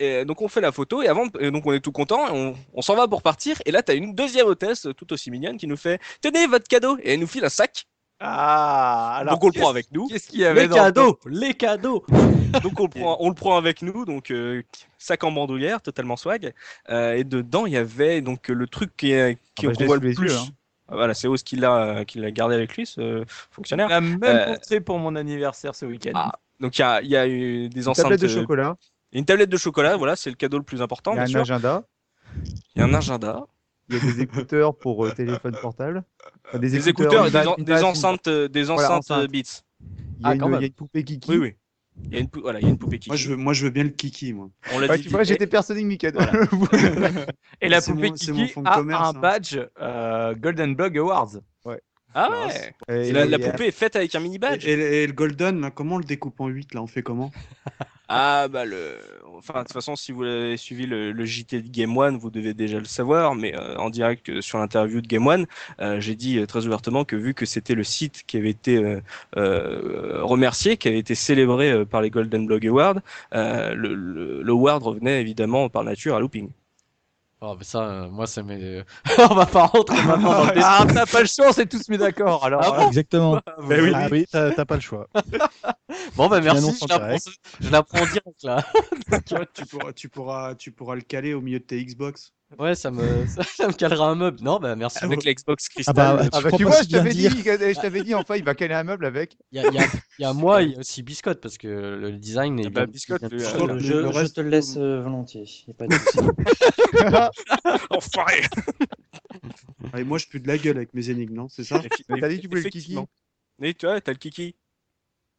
Et 0.00 0.24
donc 0.24 0.42
on 0.42 0.48
fait 0.48 0.60
la 0.60 0.72
photo 0.72 1.02
et 1.02 1.08
avant, 1.08 1.26
et 1.38 1.50
donc 1.50 1.64
on 1.66 1.72
est 1.72 1.80
tout 1.80 1.92
content, 1.92 2.26
et 2.28 2.30
on, 2.32 2.54
on 2.74 2.82
s'en 2.82 2.96
va 2.96 3.06
pour 3.06 3.22
partir 3.22 3.56
et 3.64 3.70
là 3.70 3.82
t'as 3.82 3.94
une 3.94 4.14
deuxième 4.14 4.46
hôtesse 4.46 4.88
tout 4.96 5.12
aussi 5.12 5.30
mignonne 5.30 5.56
qui 5.56 5.66
nous 5.68 5.76
fait 5.76 6.00
tenez 6.20 6.46
votre 6.48 6.66
cadeau 6.66 6.96
et 7.02 7.14
elle 7.14 7.20
nous 7.20 7.26
file 7.28 7.44
un 7.44 7.48
sac. 7.48 7.86
Ah, 8.26 9.16
alors. 9.18 9.34
donc 9.34 9.44
on 9.44 9.46
le 9.48 9.52
prend 9.60 9.68
avec 9.70 9.92
nous. 9.92 10.06
Qu'est-ce 10.08 10.28
qu'il 10.28 10.40
y 10.40 10.44
avait 10.46 10.62
les 10.62 10.68
dans 10.68 10.76
le- 10.76 10.82
cadeaux, 10.82 11.18
les 11.26 11.54
cadeaux. 11.54 12.04
Donc 12.62 12.78
on 12.78 12.84
le 12.84 12.88
prend, 12.88 13.16
on 13.20 13.28
le 13.28 13.34
prend 13.34 13.56
avec 13.56 13.82
nous 13.82 14.04
donc 14.04 14.30
euh, 14.30 14.62
sac 14.96 15.24
en 15.24 15.32
bandoulière 15.32 15.82
totalement 15.82 16.16
swag 16.16 16.54
Euh, 16.88 17.14
et 17.14 17.24
dedans 17.24 17.66
il 17.66 17.72
y 17.72 17.76
avait 17.76 18.20
donc 18.20 18.46
le 18.48 18.66
truc 18.68 18.96
qui 18.96 19.10
est 19.10 19.38
qui 19.56 19.66
Ah 19.66 19.72
bah, 19.76 19.84
voit 19.86 19.96
le 19.96 20.12
plus. 20.14 20.30
yeux, 20.30 20.36
hein. 20.38 20.44
Voilà, 20.88 21.14
c'est 21.14 21.26
Ose 21.26 21.42
qui 21.42 21.56
l'a 21.56 22.04
l'a 22.14 22.30
gardé 22.30 22.54
avec 22.54 22.76
lui 22.76 22.86
ce 22.86 23.24
fonctionnaire. 23.50 23.88
On 23.90 23.94
a 23.94 24.00
même 24.00 24.22
Euh, 24.24 24.46
montré 24.52 24.80
pour 24.80 24.98
mon 25.00 25.16
anniversaire 25.16 25.74
ce 25.74 25.84
week-end. 25.84 26.12
Ah, 26.14 26.32
donc 26.60 26.78
il 26.78 26.82
y 26.82 26.84
a, 26.84 27.02
il 27.02 27.08
y 27.08 27.16
a 27.16 27.26
eu 27.26 27.68
des 27.68 27.82
Une 27.82 27.88
enceintes 27.88 28.04
tablette 28.04 28.20
de 28.20 28.26
euh, 28.28 28.40
chocolat, 28.40 28.76
une 29.12 29.24
tablette 29.24 29.50
de 29.50 29.56
chocolat, 29.56 29.96
voilà, 29.96 30.14
c'est 30.14 30.30
le 30.30 30.36
cadeau 30.36 30.58
le 30.58 30.64
plus 30.64 30.80
important 30.80 31.12
il 31.12 31.16
y 31.16 31.18
a 31.18 31.22
un 31.24 31.26
sûr. 31.26 31.40
agenda, 31.40 31.82
Il 32.76 32.78
y 32.78 32.82
a 32.82 32.84
un 32.84 32.94
agenda. 32.94 33.46
Il 33.88 33.94
y 33.96 33.98
a 33.98 34.00
des 34.00 34.20
écouteurs 34.22 34.76
pour 34.76 35.04
euh, 35.06 35.10
téléphone 35.10 35.56
portable. 35.60 36.04
Enfin, 36.48 36.58
des, 36.58 36.70
des 36.70 36.88
écouteurs, 36.88 37.30
des, 37.30 37.46
en- 37.46 37.56
des 37.56 37.82
enceintes, 37.82 38.28
euh, 38.28 38.48
des 38.48 38.64
Voilà, 38.64 38.96
enceintes 38.96 39.10
euh, 39.10 39.14
enceinte. 39.24 39.30
Beats. 39.30 39.62
Il 40.20 40.26
y 40.26 40.28
a 40.28 40.30
Ah, 40.30 40.34
une- 40.34 40.40
quand 40.40 40.46
il 40.46 40.50
y 40.50 40.54
même. 40.54 40.62
a 40.62 40.66
une 40.66 40.72
poupée 40.72 41.04
Kiki. 41.04 41.30
Oui, 41.30 41.36
oui. 41.38 41.54
Il 42.10 42.14
y 42.14 42.16
a 42.18 42.20
une, 42.20 42.28
pou- 42.28 42.40
voilà, 42.42 42.60
il 42.60 42.64
y 42.64 42.66
a 42.66 42.70
une 42.70 42.78
poupée 42.78 42.98
qui. 42.98 43.08
Moi 43.08 43.16
je, 43.16 43.28
veux, 43.30 43.36
moi, 43.36 43.52
je 43.54 43.64
veux 43.64 43.70
bien 43.70 43.82
le 43.84 43.88
kiki, 43.90 44.32
moi. 44.32 44.50
On 44.72 44.78
l'a 44.78 44.88
Ouais, 44.88 44.98
dit. 44.98 45.04
tu 45.04 45.08
vois, 45.10 45.24
j'étais 45.24 45.46
persuadé 45.46 45.80
que 45.82 45.86
Mika. 45.86 46.08
Et 47.60 47.68
la 47.68 47.80
poupée 47.80 48.02
mon- 48.02 48.08
mon 48.08 48.14
Kiki 48.14 48.32
de 48.62 48.68
a 48.68 48.74
commerce, 48.74 49.08
un 49.08 49.16
hein. 49.16 49.20
badge 49.20 49.58
euh, 49.80 50.34
Golden 50.34 50.74
Blog 50.74 50.98
Awards. 50.98 51.40
Ah 52.14 52.30
ouais. 52.46 52.74
Et 53.04 53.08
Et 53.08 53.12
la, 53.12 53.38
poupée 53.38 53.66
est 53.66 53.70
faite 53.72 53.96
avec 53.96 54.14
un 54.14 54.20
mini 54.20 54.38
badge. 54.38 54.64
Et, 54.66 54.72
et- 54.72 55.02
et 55.02 55.06
le 55.06 55.12
Golden, 55.12 55.60
là, 55.60 55.70
comment 55.70 55.96
on 55.96 55.98
le 55.98 56.04
découpe 56.04 56.40
en 56.40 56.46
8 56.48 56.74
là 56.74 56.82
On 56.82 56.86
fait 56.86 57.02
comment? 57.02 57.30
Ah 58.06 58.48
bah 58.48 58.66
le. 58.66 58.98
Enfin 59.38 59.54
de 59.54 59.58
toute 59.60 59.72
façon, 59.72 59.96
si 59.96 60.12
vous 60.12 60.24
avez 60.24 60.58
suivi 60.58 60.84
le, 60.84 61.10
le 61.10 61.24
JT 61.24 61.62
de 61.62 61.68
Game 61.70 61.96
One, 61.96 62.18
vous 62.18 62.28
devez 62.30 62.52
déjà 62.52 62.78
le 62.78 62.84
savoir. 62.84 63.34
Mais 63.34 63.56
euh, 63.56 63.76
en 63.78 63.88
direct 63.88 64.28
euh, 64.28 64.40
sur 64.42 64.58
l'interview 64.58 65.00
de 65.00 65.06
Game 65.06 65.26
One, 65.26 65.46
euh, 65.80 66.00
j'ai 66.00 66.14
dit 66.14 66.46
très 66.46 66.66
ouvertement 66.66 67.06
que 67.06 67.16
vu 67.16 67.32
que 67.32 67.46
c'était 67.46 67.74
le 67.74 67.82
site 67.82 68.24
qui 68.26 68.36
avait 68.36 68.50
été 68.50 68.76
euh, 68.76 69.00
euh, 69.38 70.22
remercié, 70.22 70.76
qui 70.76 70.88
avait 70.88 70.98
été 70.98 71.14
célébré 71.14 71.72
euh, 71.72 71.84
par 71.86 72.02
les 72.02 72.10
Golden 72.10 72.44
Blog 72.46 72.66
Awards, 72.66 73.00
euh, 73.34 73.74
le, 73.74 73.94
le, 73.94 74.42
le 74.42 74.52
award 74.52 74.82
revenait 74.82 75.22
évidemment 75.22 75.70
par 75.70 75.82
nature 75.82 76.14
à 76.14 76.20
Looping. 76.20 76.50
Oh, 77.46 77.54
mais 77.58 77.64
ça, 77.64 77.80
euh, 77.82 78.08
moi, 78.08 78.26
ça 78.26 78.42
m'est. 78.42 78.82
on 79.30 79.34
va 79.34 79.44
pas 79.44 79.66
rentrer 79.66 80.02
maintenant 80.02 80.32
dans 80.32 80.44
le. 80.46 80.52
Ah, 80.64 80.86
t'as 80.92 81.04
pas 81.04 81.20
le 81.20 81.26
choix, 81.26 81.48
on 81.48 81.52
s'est 81.52 81.66
tous 81.66 81.86
mis 81.90 81.98
d'accord. 81.98 82.42
Alors, 82.42 82.62
Ah 82.64 82.70
bon 82.80 82.88
Exactement. 82.88 83.38
Ben 83.68 83.82
oui. 83.82 83.92
Ah 83.94 84.08
oui, 84.10 84.24
t'as 84.30 84.52
t'as 84.52 84.64
pas 84.64 84.76
le 84.76 84.80
choix. 84.80 85.06
Bon, 86.16 86.28
bah 86.28 86.38
Tu 86.38 86.44
merci, 86.44 86.60
l'annonces 86.62 86.78
je 86.80 86.84
en 86.84 86.88
l'apprends, 86.88 87.06
direct. 87.08 87.28
je 87.60 87.70
l'apprends 87.70 87.98
en 88.00 88.06
direct 88.06 88.42
là. 88.44 88.64
tu, 89.54 89.66
pourras, 89.66 89.92
tu, 89.92 90.08
pourras, 90.08 90.54
tu 90.54 90.72
pourras 90.72 90.94
le 90.94 91.02
caler 91.02 91.34
au 91.34 91.40
milieu 91.40 91.58
de 91.58 91.64
tes 91.64 91.84
Xbox. 91.84 92.32
Ouais, 92.58 92.74
ça 92.74 92.90
me, 92.90 93.26
ça, 93.28 93.42
ça 93.42 93.68
me 93.68 93.72
calera 93.72 94.08
un 94.10 94.14
meuble. 94.14 94.38
Non, 94.42 94.58
bah 94.58 94.76
merci. 94.76 94.98
Avec 95.04 95.16
beaucoup. 95.16 95.26
la 95.26 95.34
Xbox 95.34 95.66
Ah 95.68 95.70
Crystal. 95.72 95.94
bah, 95.94 96.12
euh, 96.14 96.22
tu 96.24 96.28
Ah 96.32 96.40
bah, 96.40 96.48
crois 96.48 96.58
tu 96.58 96.64
pas 96.64 96.70
vois, 96.70 96.82
je 96.82 96.88
t'avais 96.88 97.12
dire 97.14 97.30
dit, 97.30 97.38
je 97.42 97.80
t'avais 97.80 98.02
dit, 98.02 98.14
enfin, 98.14 98.36
il 98.36 98.44
va 98.44 98.54
caler 98.54 98.74
un 98.74 98.84
meuble 98.84 99.06
avec. 99.06 99.36
Il 99.52 99.58
y 99.58 99.60
a, 99.60 99.68
il 99.68 99.74
y 99.74 99.78
a- 99.78 99.86
il 100.18 100.22
y 100.22 100.24
a 100.24 100.32
moi, 100.32 100.62
il 100.62 100.72
y 100.72 100.76
a 100.76 100.78
aussi 100.78 101.02
Biscotte 101.02 101.40
parce 101.40 101.58
que 101.58 101.66
le 101.68 102.12
design 102.12 102.58
est. 102.60 102.66
Ah 102.66 102.70
bah, 102.70 102.86
Biscotte, 102.86 103.22
euh, 103.24 103.38
Je, 103.38 103.94
le- 103.94 104.12
je- 104.12 104.26
te 104.32 104.40
le 104.40 104.48
laisse 104.50 104.76
euh, 104.76 105.02
volontiers. 105.02 105.44
y 105.66 105.70
a 105.70 105.74
pas 105.74 105.86
de 105.86 105.94
souci. 105.94 106.18
Enfoiré. 107.90 108.42
Ah, 109.92 110.00
et 110.00 110.04
moi, 110.04 110.18
je 110.18 110.26
pue 110.26 110.40
de 110.40 110.48
la 110.48 110.58
gueule 110.58 110.76
avec 110.76 110.94
mes 110.94 111.10
énigmes, 111.10 111.34
non 111.34 111.48
C'est 111.48 111.64
ça? 111.64 111.80
Mais 112.08 112.20
t'as 112.20 112.28
dit 112.28 112.36
que 112.36 112.42
tu 112.42 112.48
voulais 112.48 112.62
le 112.62 112.70
kiki. 112.70 112.98
Mais 113.58 113.74
tu 113.74 113.86
vois, 113.86 114.00
t'as 114.00 114.12
le 114.12 114.18
kiki? 114.18 114.56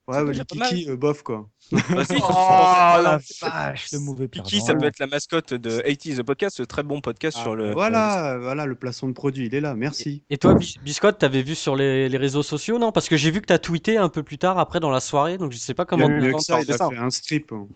Ouais, 0.07 0.21
ouais, 0.21 0.33
le 0.35 0.43
kiki, 0.43 0.87
euh, 0.89 0.95
bof 0.95 1.23
quoi. 1.23 1.47
Bah, 1.71 1.79
Oh, 2.11 3.01
la 3.01 3.19
vache, 3.41 3.91
le 3.91 3.99
mauvais 3.99 4.27
Kiki, 4.27 4.61
ça 4.61 4.75
peut 4.75 4.85
être 4.85 4.99
la 4.99 5.07
mascotte 5.07 5.53
de 5.55 5.79
80 5.81 6.17
The 6.17 6.23
Podcast, 6.23 6.57
ce 6.57 6.63
très 6.63 6.83
bon 6.83 7.01
podcast 7.01 7.37
sur 7.37 7.55
le. 7.55 7.71
Voilà, 7.71 8.37
voilà, 8.39 8.67
le 8.67 8.75
placement 8.75 9.09
de 9.09 9.13
produit, 9.15 9.47
il 9.47 9.55
est 9.55 9.61
là, 9.61 9.73
merci. 9.73 10.21
Et 10.29 10.37
toi, 10.37 10.53
Bis- 10.53 10.77
Biscotte, 10.83 11.17
t'avais 11.17 11.41
vu 11.41 11.55
sur 11.55 11.75
les, 11.75 12.07
les 12.07 12.17
réseaux 12.17 12.43
sociaux, 12.43 12.77
non? 12.77 12.91
Parce 12.91 13.09
que 13.09 13.17
j'ai 13.17 13.31
vu 13.31 13.41
que 13.41 13.47
t'as 13.47 13.57
tweeté 13.57 13.97
un 13.97 14.09
peu 14.09 14.21
plus 14.21 14.37
tard 14.37 14.59
après 14.59 14.79
dans 14.79 14.91
la 14.91 14.99
soirée, 14.99 15.37
donc 15.39 15.51
je 15.53 15.57
sais 15.57 15.73
pas 15.73 15.85
comment. 15.85 16.05
Il 16.07 16.11
y 16.11 16.13
a 16.13 16.19
mieux 16.21 16.33
que 16.33 16.39
ça, 16.39 16.61
il 16.61 16.71
a 16.71 16.77
fait 16.77 16.97
un 16.97 17.09
strip. 17.09 17.51
hein. 17.51 17.67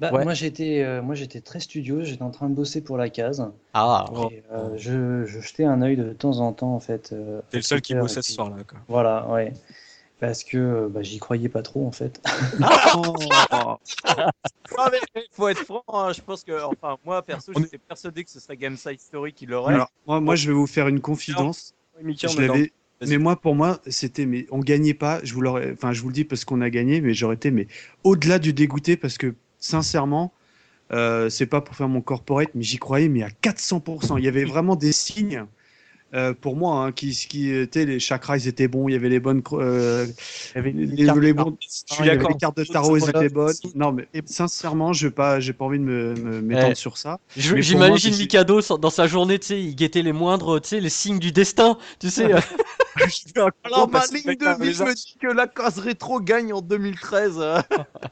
Bah, 0.00 0.12
Ouais. 0.12 0.24
Moi, 0.24 0.34
j'étais 0.34 0.82
euh, 0.84 1.00
moi, 1.02 1.14
j'étais 1.14 1.40
très 1.40 1.60
studio. 1.60 2.02
J'étais 2.02 2.22
en 2.22 2.30
train 2.30 2.48
de 2.48 2.54
bosser 2.54 2.80
pour 2.80 2.96
la 2.96 3.08
case. 3.08 3.44
Ah, 3.72 4.04
Et, 4.32 4.42
euh, 4.52 4.70
je, 4.76 5.24
je 5.26 5.40
jetais 5.40 5.64
un 5.64 5.80
œil 5.82 5.96
de 5.96 6.12
temps 6.12 6.38
en 6.38 6.52
temps, 6.52 6.74
en 6.74 6.80
fait. 6.80 7.10
euh, 7.12 7.40
T'es 7.50 7.58
le 7.58 7.62
seul 7.62 7.80
qui 7.80 7.92
et 7.92 8.08
ce 8.08 8.20
puis- 8.20 8.32
soir-là. 8.32 8.56
quoi. 8.68 8.78
Voilà, 8.88 9.28
ouais. 9.28 9.52
Parce 10.22 10.44
que 10.44 10.56
euh, 10.56 10.88
bah, 10.88 11.02
j'y 11.02 11.18
croyais 11.18 11.48
pas 11.48 11.62
trop, 11.62 11.84
en 11.84 11.90
fait. 11.90 12.22
Non, 14.78 14.84
mais 14.92 15.22
faut 15.32 15.48
être 15.48 15.64
franc, 15.64 15.82
hein, 15.88 16.12
je 16.12 16.20
pense 16.20 16.44
que, 16.44 16.62
enfin, 16.64 16.96
moi 17.04 17.22
perso, 17.22 17.52
j'étais 17.56 17.76
persuadé 17.78 18.22
que 18.22 18.30
ce 18.30 18.38
serait 18.38 18.56
Game 18.56 18.76
Side 18.76 19.00
Story 19.00 19.32
qui 19.32 19.46
l'aurait. 19.46 19.74
Alors, 19.74 19.90
moi, 20.06 20.20
moi, 20.20 20.36
je 20.36 20.46
vais 20.46 20.54
vous 20.54 20.68
faire 20.68 20.86
une 20.86 21.00
confidence. 21.00 21.74
Oui, 21.98 22.04
Mickey, 22.04 22.28
Je 22.28 22.38
on 22.38 22.40
est 22.40 22.46
dans- 22.46 22.54
l'avais, 22.54 22.72
Mais 23.04 23.18
moi, 23.18 23.34
pour 23.34 23.56
moi, 23.56 23.80
c'était, 23.88 24.24
mais 24.26 24.46
on 24.52 24.60
gagnait 24.60 24.94
pas. 24.94 25.18
Je 25.24 25.34
vous 25.34 25.40
l'aurais, 25.40 25.72
enfin, 25.72 25.92
je 25.92 26.00
vous 26.00 26.08
le 26.08 26.14
dis 26.14 26.24
parce 26.24 26.44
qu'on 26.44 26.60
a 26.60 26.70
gagné, 26.70 27.00
mais 27.00 27.14
j'aurais 27.14 27.34
été, 27.34 27.50
mais 27.50 27.66
au-delà 28.04 28.38
du 28.38 28.52
dégoûté 28.52 28.96
parce 28.96 29.18
que 29.18 29.34
sincèrement, 29.58 30.32
euh, 30.92 31.30
c'est 31.30 31.46
pas 31.46 31.60
pour 31.60 31.74
faire 31.74 31.88
mon 31.88 32.00
corporate, 32.00 32.50
mais 32.54 32.62
j'y 32.62 32.78
croyais, 32.78 33.08
mais 33.08 33.24
à 33.24 33.30
400%. 33.30 34.18
Il 34.18 34.24
y 34.24 34.28
avait 34.28 34.44
vraiment 34.44 34.76
des 34.76 34.92
signes. 34.92 35.46
Euh, 36.14 36.34
pour 36.34 36.56
moi, 36.56 36.84
hein, 36.84 36.92
qui, 36.92 37.10
qui 37.12 37.50
étaient 37.52 37.86
les 37.86 37.98
chakras, 38.00 38.36
ils 38.36 38.48
étaient 38.48 38.68
bons, 38.68 38.88
il 38.88 38.92
y 38.92 38.96
avait 38.96 39.08
les 39.08 39.20
bonnes, 39.20 39.42
euh, 39.52 40.06
Il 40.06 40.56
y 40.56 40.58
avait 40.58 40.72
les, 40.72 40.86
les 40.86 41.06
cartes 41.06 41.18
les 41.20 41.32
de 41.32 41.32
bons, 41.32 41.56
Je 41.60 41.94
suis 41.94 42.04
d'accord. 42.04 42.30
les 42.30 42.36
cartes 42.36 42.56
de 42.56 42.64
tarot, 42.64 42.96
elles 42.96 43.08
étaient 43.08 43.28
bonnes. 43.28 43.54
Non, 43.74 43.92
mais 43.92 44.06
sincèrement, 44.26 44.92
je 44.92 45.06
vais 45.06 45.12
pas, 45.12 45.40
j'ai 45.40 45.52
pas 45.52 45.64
envie 45.64 45.78
de 45.78 45.84
me, 45.84 46.14
me- 46.14 46.40
m'étendre 46.42 46.68
Ouais. 46.68 46.74
sur 46.74 46.98
ça. 46.98 47.18
J'imagine 47.36 48.16
Mikado 48.16 48.60
dans 48.78 48.90
sa 48.90 49.06
journée, 49.06 49.38
tu 49.38 49.46
sais, 49.48 49.62
il 49.62 49.74
guettait 49.74 50.02
les 50.02 50.12
moindres, 50.12 50.60
tu 50.60 50.68
sais, 50.68 50.80
les 50.80 50.90
signes 50.90 51.18
du 51.18 51.32
destin, 51.32 51.78
tu 51.98 52.10
sais. 52.10 52.30
Alors, 53.64 53.88
ma 53.88 54.06
ligne 54.06 54.36
de 54.36 54.62
vie, 54.62 54.72
je 54.72 54.82
me 54.84 54.94
dis 54.94 55.16
que 55.20 55.26
la 55.28 55.46
case 55.46 55.78
rétro 55.78 56.20
gagne 56.20 56.52
en 56.52 56.60
2013. 56.60 57.36
euh. 57.38 57.60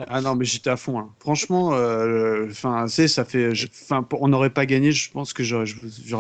Ah 0.09 0.21
non, 0.21 0.35
mais 0.35 0.45
j'étais 0.45 0.71
à 0.71 0.77
fond. 0.77 0.99
hein. 0.99 1.11
Franchement, 1.21 1.75
euh, 1.75 2.47
enfin, 2.51 2.87
sais, 2.89 3.09
ça 3.09 3.25
fait, 3.25 3.51
enfin, 3.85 4.07
on 4.19 4.29
n'aurait 4.29 4.51
pas 4.51 4.67
gagné. 4.67 4.93
Je 4.93 5.11
pense 5.11 5.33
que 5.33 5.43
j'aurais, 5.43 5.67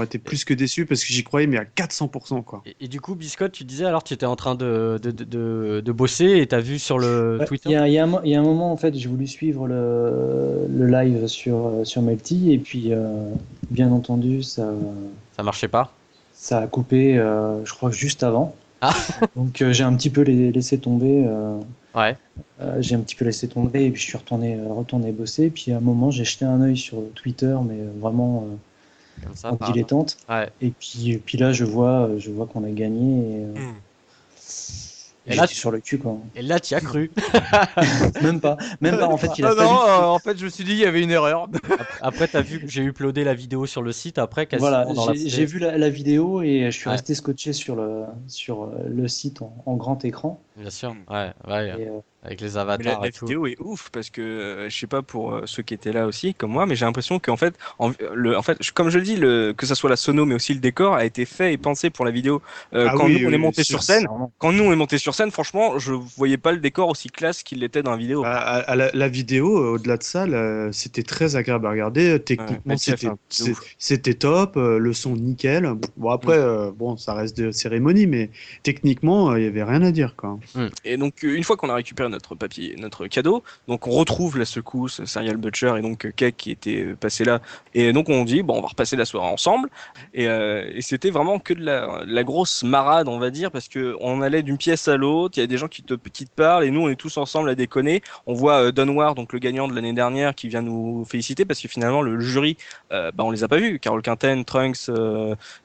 été 0.04 0.18
plus 0.18 0.44
que 0.44 0.54
déçu 0.54 0.86
parce 0.86 1.04
que 1.04 1.12
j'y 1.12 1.24
croyais, 1.24 1.46
mais 1.46 1.58
à 1.58 1.64
400%, 1.64 2.42
quoi. 2.42 2.62
Et, 2.66 2.76
et 2.80 2.88
du 2.88 3.00
coup, 3.00 3.14
Biscotte, 3.14 3.52
tu 3.52 3.64
disais 3.64 3.84
alors, 3.86 4.04
tu 4.04 4.14
étais 4.14 4.26
en 4.26 4.36
train 4.36 4.54
de, 4.54 4.98
de, 5.02 5.10
de, 5.10 5.24
de, 5.24 5.82
de 5.84 5.92
bosser 5.92 6.38
et 6.38 6.46
t'as 6.46 6.60
vu 6.60 6.78
sur 6.78 6.98
le 6.98 7.38
Ouais, 7.40 7.46
Twitter 7.46 7.70
Il 7.70 7.72
y, 7.72 7.76
a, 7.76 7.88
y 7.88 7.98
un, 7.98 8.06
mo- 8.06 8.20
il 8.24 8.30
y 8.30 8.34
a 8.34 8.40
un 8.40 8.44
moment, 8.44 8.72
en 8.72 8.76
fait, 8.76 8.94
j'ai 8.94 9.08
voulu 9.08 9.26
suivre 9.26 9.66
le, 9.66 10.66
le 10.68 10.86
live 10.86 11.26
sur, 11.26 11.66
euh, 11.66 11.84
sur 11.84 12.02
Melty, 12.02 12.52
et 12.52 12.58
puis, 12.58 12.92
euh, 12.92 13.06
bien 13.70 13.90
entendu, 13.90 14.42
ça, 14.42 14.68
Ça 15.36 15.42
marchait 15.42 15.68
pas 15.68 15.92
ça 16.42 16.60
a 16.60 16.66
coupé, 16.66 17.18
euh, 17.18 17.62
je 17.66 17.72
crois, 17.74 17.90
juste 17.90 18.22
avant. 18.22 18.54
Ah. 18.80 18.94
Donc, 19.36 19.60
euh, 19.60 19.72
j'ai 19.74 19.84
un 19.84 19.94
petit 19.94 20.08
peu 20.10 20.22
la- 20.22 20.50
laissé 20.50 20.78
tomber. 20.78 21.24
euh, 21.26 21.58
Ouais. 21.94 22.16
euh, 22.60 22.76
j'ai 22.80 22.94
un 22.94 23.00
petit 23.00 23.16
peu 23.16 23.24
laissé 23.26 23.46
tomber, 23.48 23.84
et 23.86 23.90
puis 23.90 24.00
je 24.00 24.06
suis 24.06 24.16
retourné, 24.16 24.56
retourné 24.68 25.12
bosser. 25.12 25.50
Puis, 25.50 25.72
à 25.72 25.76
un 25.76 25.80
moment, 25.80 26.10
j'ai 26.10 26.24
jeté 26.24 26.44
un 26.46 26.60
œil 26.62 26.76
sur 26.76 26.96
Twitter, 27.14 27.54
mais 27.68 27.78
vraiment 28.00 28.46
euh, 28.46 29.24
Comme 29.26 29.36
ça, 29.36 29.52
en 29.52 29.72
dilettante. 29.72 30.16
Ouais. 30.28 30.48
Et 30.62 30.70
puis, 30.70 31.18
puis 31.18 31.36
là, 31.36 31.52
je 31.52 31.64
vois, 31.64 32.08
je 32.18 32.30
vois 32.30 32.46
qu'on 32.46 32.64
a 32.64 32.70
gagné, 32.70 33.18
et, 33.40 33.44
euh, 33.44 33.54
Hmm. 33.58 33.74
Et 35.26 35.34
là, 35.34 35.46
sur 35.46 35.70
le 35.70 35.80
cul, 35.80 35.98
quoi. 35.98 36.18
Et 36.34 36.42
là, 36.42 36.58
tu 36.60 36.74
as 36.74 36.80
cru. 36.80 37.10
Même 38.22 38.40
pas, 38.40 38.56
même 38.80 38.98
pas. 38.98 39.06
En 39.08 39.16
fait, 39.16 39.38
il 39.38 39.44
a 39.44 39.50
Ah 39.50 39.54
fallu. 39.54 39.68
non, 39.68 39.80
euh, 39.82 40.04
en 40.06 40.18
fait, 40.18 40.38
je 40.38 40.44
me 40.44 40.50
suis 40.50 40.64
dit, 40.64 40.72
il 40.72 40.78
y 40.78 40.84
avait 40.86 41.02
une 41.02 41.10
erreur. 41.10 41.48
Après, 42.00 42.26
t'as 42.32 42.42
vu 42.42 42.60
que 42.60 42.68
j'ai 42.68 42.82
uploadé 42.82 43.24
la 43.24 43.34
vidéo 43.34 43.66
sur 43.66 43.82
le 43.82 43.92
site. 43.92 44.18
Après, 44.18 44.48
Voilà, 44.52 44.84
la 44.84 45.14
j'ai 45.14 45.44
vu 45.44 45.58
la, 45.58 45.76
la 45.78 45.90
vidéo 45.90 46.42
et 46.42 46.70
je 46.70 46.76
suis 46.76 46.88
Ouais. 46.88 46.92
resté 46.92 47.14
scotché 47.14 47.52
sur 47.52 47.76
le, 47.76 48.04
sur 48.26 48.64
euh, 48.64 48.88
le 48.88 49.08
site 49.08 49.42
en, 49.42 49.54
en 49.66 49.76
grand 49.76 50.04
écran. 50.04 50.42
Bien 50.56 50.70
sûr. 50.70 50.94
Ouais, 51.08 51.32
ouais. 51.46 51.68
Et, 51.80 51.88
euh, 51.88 52.00
Avec 52.22 52.40
les 52.42 52.56
Mais 52.76 52.84
la, 52.84 52.96
avatars 52.96 53.00
la 53.00 53.08
et 53.08 53.12
tout. 53.12 53.26
vidéo 53.26 53.46
est 53.46 53.56
ouf 53.60 53.88
parce 53.90 54.10
que 54.10 54.20
euh, 54.20 54.68
je 54.68 54.78
sais 54.78 54.86
pas 54.86 55.00
pour 55.02 55.32
euh, 55.34 55.42
ceux 55.46 55.62
qui 55.62 55.72
étaient 55.74 55.92
là 55.92 56.06
aussi 56.06 56.34
comme 56.34 56.50
moi, 56.50 56.66
mais 56.66 56.76
j'ai 56.76 56.84
l'impression 56.84 57.18
qu'en 57.18 57.36
fait, 57.36 57.54
en, 57.78 57.92
le, 58.14 58.36
en 58.36 58.42
fait, 58.42 58.58
comme 58.72 58.90
je 58.90 58.98
le 58.98 59.04
dis, 59.04 59.16
le, 59.16 59.54
que 59.56 59.64
ça 59.64 59.74
soit 59.74 59.88
la 59.88 59.96
sono 59.96 60.26
mais 60.26 60.34
aussi 60.34 60.52
le 60.52 60.60
décor 60.60 60.94
a 60.94 61.04
été 61.06 61.24
fait 61.24 61.54
et 61.54 61.58
pensé 61.58 61.88
pour 61.88 62.04
la 62.04 62.10
vidéo. 62.10 62.42
Euh, 62.74 62.86
Ah 62.88 62.92
quand 62.94 63.06
oui, 63.06 63.12
nous 63.22 63.26
on 63.26 63.28
oui, 63.28 63.34
est 63.34 63.38
monté 63.38 63.64
sur 63.64 63.82
scène, 63.82 64.06
quand 64.38 64.52
nous 64.52 64.64
on 64.64 64.72
est 64.72 64.76
monté 64.76 64.98
sur 64.98 65.14
scène, 65.14 65.30
franchement, 65.30 65.78
je 65.78 65.92
voyais 65.92 66.36
pas 66.36 66.52
le 66.52 66.58
décor 66.58 66.90
aussi 66.90 67.08
classe 67.08 67.42
qu'il 67.42 67.60
l'était 67.60 67.82
dans 67.82 67.92
la 67.92 67.96
vidéo. 67.96 68.22
À, 68.24 68.36
à- 68.36 68.58
à 68.60 68.76
la, 68.76 68.90
la 68.92 69.08
vidéo, 69.08 69.56
euh, 69.58 69.70
au-delà 69.74 69.96
de 69.96 70.02
ça, 70.02 70.26
c'était 70.72 71.02
très 71.02 71.36
agréable 71.36 71.66
à 71.66 71.70
regarder. 71.70 72.20
Techniquement, 72.22 72.74
Ouais, 72.74 72.76
c'était, 73.78 74.14
top. 74.14 74.56
euh, 74.56 74.78
Le 74.78 74.92
son 74.92 75.16
nickel. 75.16 75.72
Bon, 75.96 76.10
après, 76.10 76.36
euh, 76.38 76.70
bon, 76.70 76.96
ça 76.96 77.14
reste 77.14 77.36
de 77.36 77.50
cérémonie, 77.50 78.06
mais 78.06 78.30
techniquement, 78.62 79.30
euh, 79.30 79.38
il 79.40 79.44
y 79.44 79.48
avait 79.48 79.62
rien 79.64 79.82
à 79.82 79.90
dire, 79.90 80.14
quoi. 80.16 80.38
Et 80.84 80.96
donc 80.96 81.24
euh, 81.24 81.34
une 81.34 81.44
fois 81.44 81.56
qu'on 81.56 81.70
a 81.70 81.74
récupéré 81.74 82.09
notre 82.10 82.34
papier, 82.34 82.76
notre 82.78 83.06
cadeau, 83.06 83.42
donc 83.68 83.86
on 83.86 83.92
retrouve 83.92 84.38
la 84.38 84.44
secousse, 84.44 85.04
Serial 85.04 85.36
Butcher 85.36 85.74
et 85.78 85.82
donc 85.82 86.04
euh, 86.04 86.12
Keck 86.14 86.36
qui 86.36 86.50
était 86.50 86.82
euh, 86.84 86.96
passé 86.96 87.24
là. 87.24 87.40
Et 87.74 87.92
donc 87.92 88.08
on 88.08 88.24
dit 88.24 88.42
bon 88.42 88.58
on 88.58 88.60
va 88.60 88.68
repasser 88.68 88.96
la 88.96 89.04
soirée 89.04 89.28
ensemble. 89.28 89.68
Et, 90.14 90.26
euh, 90.28 90.80
c'était 90.80 91.10
vraiment 91.10 91.38
que 91.38 91.54
de 91.54 91.64
la, 91.64 92.24
grosse 92.24 92.62
marade 92.62 93.08
on 93.08 93.18
va 93.18 93.30
dire 93.30 93.50
parce 93.50 93.68
que 93.68 93.96
on 94.00 94.22
allait 94.22 94.42
d'une 94.42 94.58
pièce 94.58 94.88
à 94.88 94.96
l'autre, 94.96 95.38
il 95.38 95.40
y 95.40 95.44
a 95.44 95.46
des 95.46 95.58
gens 95.58 95.68
qui 95.68 95.82
te, 95.82 95.94
parlent 96.36 96.64
et 96.64 96.70
nous 96.70 96.82
on 96.82 96.88
est 96.88 96.96
tous 96.96 97.16
ensemble 97.16 97.48
à 97.50 97.54
déconner. 97.54 98.02
On 98.26 98.34
voit 98.34 98.64
euh, 98.64 98.72
Don 98.72 98.90
donc 99.14 99.32
le 99.32 99.38
gagnant 99.38 99.68
de 99.68 99.74
l'année 99.74 99.92
dernière 99.92 100.34
qui 100.34 100.48
vient 100.48 100.62
nous 100.62 101.04
féliciter 101.04 101.44
parce 101.44 101.60
que 101.60 101.68
finalement 101.68 102.02
le 102.02 102.20
jury, 102.20 102.56
euh, 102.92 103.10
bah, 103.14 103.24
on 103.24 103.30
les 103.30 103.44
a 103.44 103.48
pas 103.48 103.58
vus. 103.58 103.78
Carol 103.78 104.02
Quinten, 104.02 104.44
Trunks, 104.44 104.90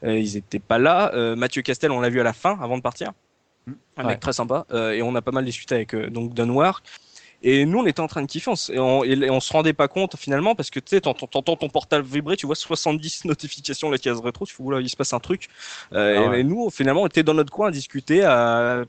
ils 0.03 0.38
étaient 0.38 0.60
pas 0.60 0.77
là. 0.77 1.12
Mathieu 1.36 1.62
Castel 1.62 1.91
on 1.91 2.01
l'a 2.01 2.10
vu 2.10 2.19
à 2.19 2.23
la 2.23 2.34
fin 2.34 2.58
avant 2.62 2.77
de 2.77 2.81
partir. 2.81 3.12
Un 3.97 4.04
Ouais. 4.04 4.10
mec 4.12 4.19
très 4.19 4.34
sympa. 4.34 4.65
Euh, 4.71 4.91
et 4.91 5.01
on 5.01 5.15
a 5.15 5.21
pas 5.21 5.32
mal 5.32 5.45
discuté 5.45 5.75
avec 5.75 5.93
euh, 5.95 6.10
donc 6.10 6.34
Dunwar. 6.34 6.82
Et 7.43 7.65
nous, 7.65 7.80
on 7.80 7.86
était 7.86 7.99
en 7.99 8.08
train 8.08 8.21
de 8.23 8.28
kiffer, 8.28 8.49
on, 8.49 8.56
et 8.73 8.80
on, 8.80 9.04
et 9.04 9.30
on 9.30 9.39
se 9.39 9.54
rendait 9.54 9.73
pas 9.73 9.88
compte 9.88 10.15
finalement 10.17 10.56
parce 10.56 10.71
que 10.71 10.80
tu 10.80 10.88
sais, 10.89 11.01
t'entends 11.01 11.56
ton 11.56 11.69
portable 11.69 12.04
vibrer, 12.06 12.38
tu 12.38 12.45
vois 12.47 12.56
70 12.56 13.25
notifications 13.25 13.91
la 13.91 13.97
case 13.99 14.19
rétro, 14.19 14.45
tu 14.45 14.56
fais 14.56 14.63
oula, 14.63 14.80
il 14.82 14.89
se 14.89 14.95
passe 14.95 15.13
un 15.13 15.19
truc. 15.19 15.49
Euh, 15.93 16.28
Ah 16.32 16.36
et- 16.38 16.39
et, 16.39 16.43
nous, 16.43 16.69
finalement, 16.71 17.04
on 17.04 17.08
était 17.08 17.23
dans 17.23 17.34
notre 17.36 17.51
coin 17.51 17.67
à 17.67 17.71
discuter, 17.71 18.23
à, 18.23 18.84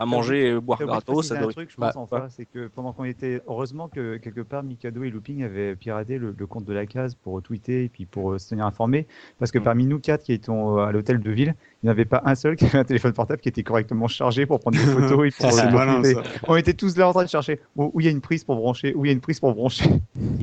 à 0.00 0.06
manger, 0.06 0.48
et 0.48 0.60
boire 0.60 0.78
gratos, 0.84 1.30
un 1.30 1.34
dormir. 1.36 1.54
truc, 1.54 1.70
je 1.70 1.76
Bah, 1.78 1.92
pense, 1.92 2.12
enfin, 2.12 2.26
c'est 2.30 2.46
que 2.46 2.66
pendant 2.68 2.92
qu'on 2.92 3.04
était, 3.04 3.42
heureusement 3.46 3.88
que 3.88 4.16
quelque 4.16 4.40
part 4.40 4.62
Mikado 4.62 5.04
et 5.04 5.10
Looping 5.10 5.42
avaient 5.44 5.76
piraté 5.76 6.18
le, 6.18 6.34
le 6.36 6.46
compte 6.46 6.64
de 6.64 6.72
la 6.72 6.86
case 6.86 7.14
pour 7.14 7.40
tweeter 7.42 7.84
et 7.84 7.88
puis 7.88 8.06
pour 8.06 8.32
euh, 8.32 8.38
se 8.38 8.48
tenir 8.48 8.66
informé, 8.66 9.06
parce 9.38 9.50
que 9.52 9.58
Mm. 9.58 9.62
parmi 9.62 9.86
nous 9.86 9.98
quatre 10.00 10.22
qui 10.24 10.32
étions 10.32 10.78
euh, 10.78 10.86
à 10.86 10.92
l'hôtel 10.92 11.20
de 11.20 11.30
ville, 11.30 11.54
il 11.82 11.86
n'y 11.86 11.90
en 11.90 11.92
avait 11.92 12.04
pas 12.04 12.22
un 12.24 12.34
seul 12.34 12.56
qui 12.56 12.64
avait 12.64 12.78
un 12.78 12.84
téléphone 12.84 13.12
portable 13.12 13.40
qui 13.40 13.48
était 13.48 13.62
correctement 13.62 14.08
chargé 14.08 14.46
pour 14.46 14.58
prendre 14.60 14.78
des 14.78 14.84
photos 14.92 15.26
et 15.28 15.30
pour 15.30 15.54
malin, 15.54 16.02
ça. 16.02 16.22
On 16.48 16.56
était 16.56 16.74
tous 16.74 16.96
là 16.96 17.08
en 17.08 17.12
train 17.12 17.24
de 17.24 17.28
chercher 17.28 17.60
où 17.76 18.00
il 18.00 18.04
y 18.04 18.08
a 18.08 18.10
une 18.10 18.20
prise 18.20 18.44
pour 18.44 18.56
brancher, 18.56 18.94
où 18.94 19.04
il 19.04 19.08
y 19.08 19.10
a 19.10 19.14
une 19.14 19.20
prise 19.20 19.40
pour 19.40 19.54
brancher. 19.54 19.84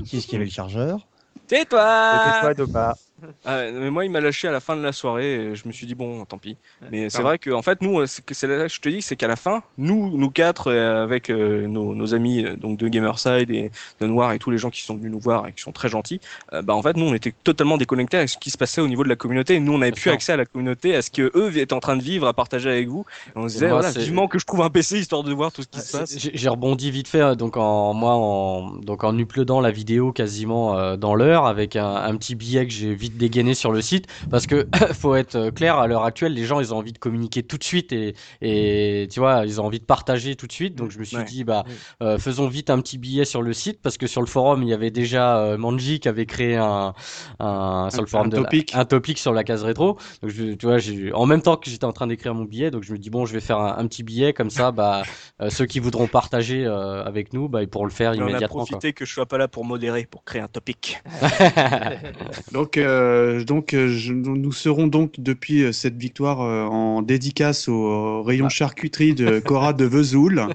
Qui 0.05 0.17
est-ce 0.17 0.27
qui 0.27 0.35
avait 0.35 0.45
le 0.45 0.51
chargeur? 0.51 1.07
Tais-toi 1.47 2.11
C'était 2.23 2.39
toi, 2.39 2.53
Dopa. 2.53 2.97
Ah, 3.45 3.63
mais 3.71 3.89
moi, 3.89 4.05
il 4.05 4.11
m'a 4.11 4.19
lâché 4.19 4.47
à 4.47 4.51
la 4.51 4.59
fin 4.59 4.75
de 4.75 4.81
la 4.81 4.91
soirée. 4.91 5.33
Et 5.33 5.55
je 5.55 5.67
me 5.67 5.73
suis 5.73 5.87
dit 5.87 5.95
bon, 5.95 6.25
tant 6.25 6.37
pis. 6.37 6.57
Mais 6.91 7.09
c'est 7.09 7.21
vrai 7.21 7.39
que 7.39 7.49
en 7.51 7.61
fait, 7.61 7.81
nous, 7.81 7.99
euh, 7.99 8.05
c'est 8.07 8.47
là 8.47 8.67
que 8.67 8.73
je 8.73 8.79
te 8.79 8.89
dis, 8.89 9.01
c'est 9.01 9.15
qu'à 9.15 9.27
la 9.27 9.35
fin, 9.35 9.63
nous, 9.77 10.17
nous 10.17 10.29
quatre, 10.29 10.67
euh, 10.71 11.03
avec 11.03 11.29
euh, 11.29 11.67
nos, 11.67 11.95
nos 11.95 12.13
amis 12.13 12.43
donc 12.57 12.77
de 12.77 12.87
Gamerside 12.87 13.49
et 13.49 13.71
de 13.99 14.07
Noir 14.07 14.33
et 14.33 14.39
tous 14.39 14.51
les 14.51 14.57
gens 14.57 14.69
qui 14.69 14.81
sont 14.81 14.95
venus 14.95 15.11
nous 15.11 15.19
voir 15.19 15.47
et 15.47 15.53
qui 15.53 15.61
sont 15.61 15.71
très 15.71 15.89
gentils, 15.89 16.19
euh, 16.53 16.61
bah 16.61 16.73
en 16.75 16.81
fait, 16.81 16.95
nous, 16.95 17.05
on 17.05 17.13
était 17.13 17.33
totalement 17.43 17.77
déconnectés 17.77 18.17
avec 18.17 18.29
ce 18.29 18.37
qui 18.37 18.49
se 18.49 18.57
passait 18.57 18.81
au 18.81 18.87
niveau 18.87 19.03
de 19.03 19.09
la 19.09 19.15
communauté. 19.15 19.59
Nous, 19.59 19.73
on 19.73 19.79
n'avait 19.79 19.91
plus 19.91 20.09
accès 20.09 20.33
à 20.33 20.37
la 20.37 20.45
communauté, 20.45 20.95
à 20.95 21.01
ce 21.01 21.09
que 21.09 21.31
eux 21.35 21.57
étaient 21.57 21.73
en 21.73 21.79
train 21.79 21.97
de 21.97 22.03
vivre, 22.03 22.27
à 22.27 22.33
partager 22.33 22.69
avec 22.69 22.87
vous. 22.87 23.05
Et 23.27 23.31
on 23.35 23.47
se 23.47 23.53
disait 23.53 23.69
moi, 23.69 23.81
voilà, 23.81 23.97
vivement 23.97 24.27
que 24.27 24.39
je 24.39 24.45
trouve 24.45 24.61
un 24.61 24.69
PC 24.69 24.99
histoire 24.99 25.23
de 25.23 25.33
voir 25.33 25.51
tout 25.51 25.63
ce 25.63 25.67
qui 25.67 25.79
se 25.79 25.97
passe. 25.97 26.17
J'ai 26.17 26.49
rebondi 26.49 26.91
vite 26.91 27.07
fait, 27.07 27.21
hein, 27.21 27.35
donc 27.35 27.57
en 27.57 27.93
moi 27.93 28.13
en 28.13 28.77
donc 28.77 29.03
en 29.03 29.17
uploadant 29.17 29.61
la 29.61 29.71
vidéo 29.71 30.11
quasiment 30.11 30.77
euh, 30.77 30.97
dans 30.97 31.15
l'heure 31.15 31.45
avec 31.45 31.75
un, 31.75 31.95
un 31.95 32.15
petit 32.15 32.35
billet 32.35 32.65
que 32.65 32.73
j'ai 32.73 32.93
vite 32.93 33.06
dégainé 33.09 33.53
sur 33.53 33.71
le 33.71 33.81
site 33.81 34.05
parce 34.29 34.47
que 34.47 34.67
faut 34.93 35.15
être 35.15 35.35
euh, 35.35 35.51
clair 35.51 35.77
à 35.77 35.87
l'heure 35.87 36.03
actuelle, 36.03 36.33
les 36.33 36.45
gens 36.45 36.59
ils 36.59 36.73
ont 36.73 36.77
envie 36.77 36.93
de 36.93 36.97
communiquer 36.97 37.43
tout 37.43 37.57
de 37.57 37.63
suite 37.63 37.91
et 37.93 38.15
et 38.41 39.07
tu 39.11 39.19
vois 39.19 39.43
ils 39.45 39.59
ont 39.61 39.65
envie 39.65 39.79
de 39.79 39.85
partager 39.85 40.35
tout 40.35 40.47
de 40.47 40.51
suite, 40.51 40.75
donc 40.75 40.91
je 40.91 40.99
me 40.99 41.03
suis 41.03 41.17
Ouais. 41.17 41.23
dit 41.23 41.43
bah 41.43 41.63
euh, 42.03 42.17
faisons 42.17 42.47
vite 42.47 42.69
un 42.69 42.79
petit 42.79 42.97
billet 42.97 43.25
sur 43.25 43.41
le 43.41 43.53
site 43.53 43.81
parce 43.81 43.97
que 43.97 44.07
sur 44.07 44.21
le 44.21 44.27
forum 44.27 44.61
il 44.63 44.69
y 44.69 44.73
avait 44.73 44.91
déjà 44.91 45.37
euh, 45.39 45.57
Manji 45.57 45.99
qui 45.99 46.07
avait 46.07 46.25
créé 46.25 46.55
un 46.57 46.93
un 47.39 47.89
sur 47.91 48.01
le 48.01 48.07
forum 48.07 48.27
un 48.27 48.29
de 48.29 48.37
la- 48.37 48.43
topic. 48.43 48.75
un 48.75 48.85
topic 48.85 49.17
sur 49.17 49.33
la 49.33 49.43
case 49.43 49.63
rétro, 49.63 49.97
donc 50.21 50.31
je, 50.31 50.53
tu 50.53 50.65
vois 50.65 50.77
j'ai 50.77 51.11
en 51.13 51.25
même 51.25 51.41
temps 51.41 51.55
que 51.57 51.69
j'étais 51.69 51.85
en 51.85 51.93
train 51.93 52.07
d'écrire 52.07 52.33
mon 52.33 52.43
billet, 52.45 52.71
donc 52.71 52.83
je 52.83 52.91
me 52.93 52.97
dis 52.97 53.09
bon 53.09 53.25
je 53.25 53.33
vais 53.33 53.39
faire 53.41 53.59
un, 53.59 53.77
un 53.77 53.87
petit 53.87 54.03
billet 54.03 54.33
comme 54.33 54.49
ça 54.49 54.71
bah 54.71 55.03
euh, 55.41 55.49
ceux 55.49 55.65
qui 55.65 55.79
voudront 55.79 56.07
partager 56.07 56.65
euh, 56.65 57.03
avec 57.03 57.33
nous, 57.33 57.47
bah, 57.49 57.61
ils 57.61 57.67
pourront 57.69 57.85
le 57.85 57.91
faire 57.91 58.13
Et 58.13 58.17
on 58.21 58.25
a 58.25 58.29
immédiatement. 58.29 58.65
quoi. 58.65 58.65
profité 58.65 58.93
que 58.93 59.05
je 59.05 59.13
sois 59.13 59.25
pas 59.25 59.37
là 59.37 59.47
pour 59.47 59.65
modérer, 59.65 60.05
pour 60.09 60.23
créer 60.23 60.41
un 60.41 60.47
topic. 60.47 61.01
Donc, 62.51 62.77
euh, 62.97 63.43
donc 63.43 63.73
euh, 63.73 63.87
je- 63.87 64.13
nous 64.13 64.51
serons 64.51 64.87
donc 64.87 65.19
depuis 65.19 65.63
euh, 65.63 65.71
cette 65.71 65.95
victoire 65.97 66.41
euh, 66.41 66.63
en 66.65 67.01
dédicace 67.01 67.67
au 67.67 68.23
rayon 68.23 68.49
charcuterie 68.49 69.13
de 69.13 69.39
Cora 69.45 69.73
de 69.73 69.85
Vesoul 69.85 70.47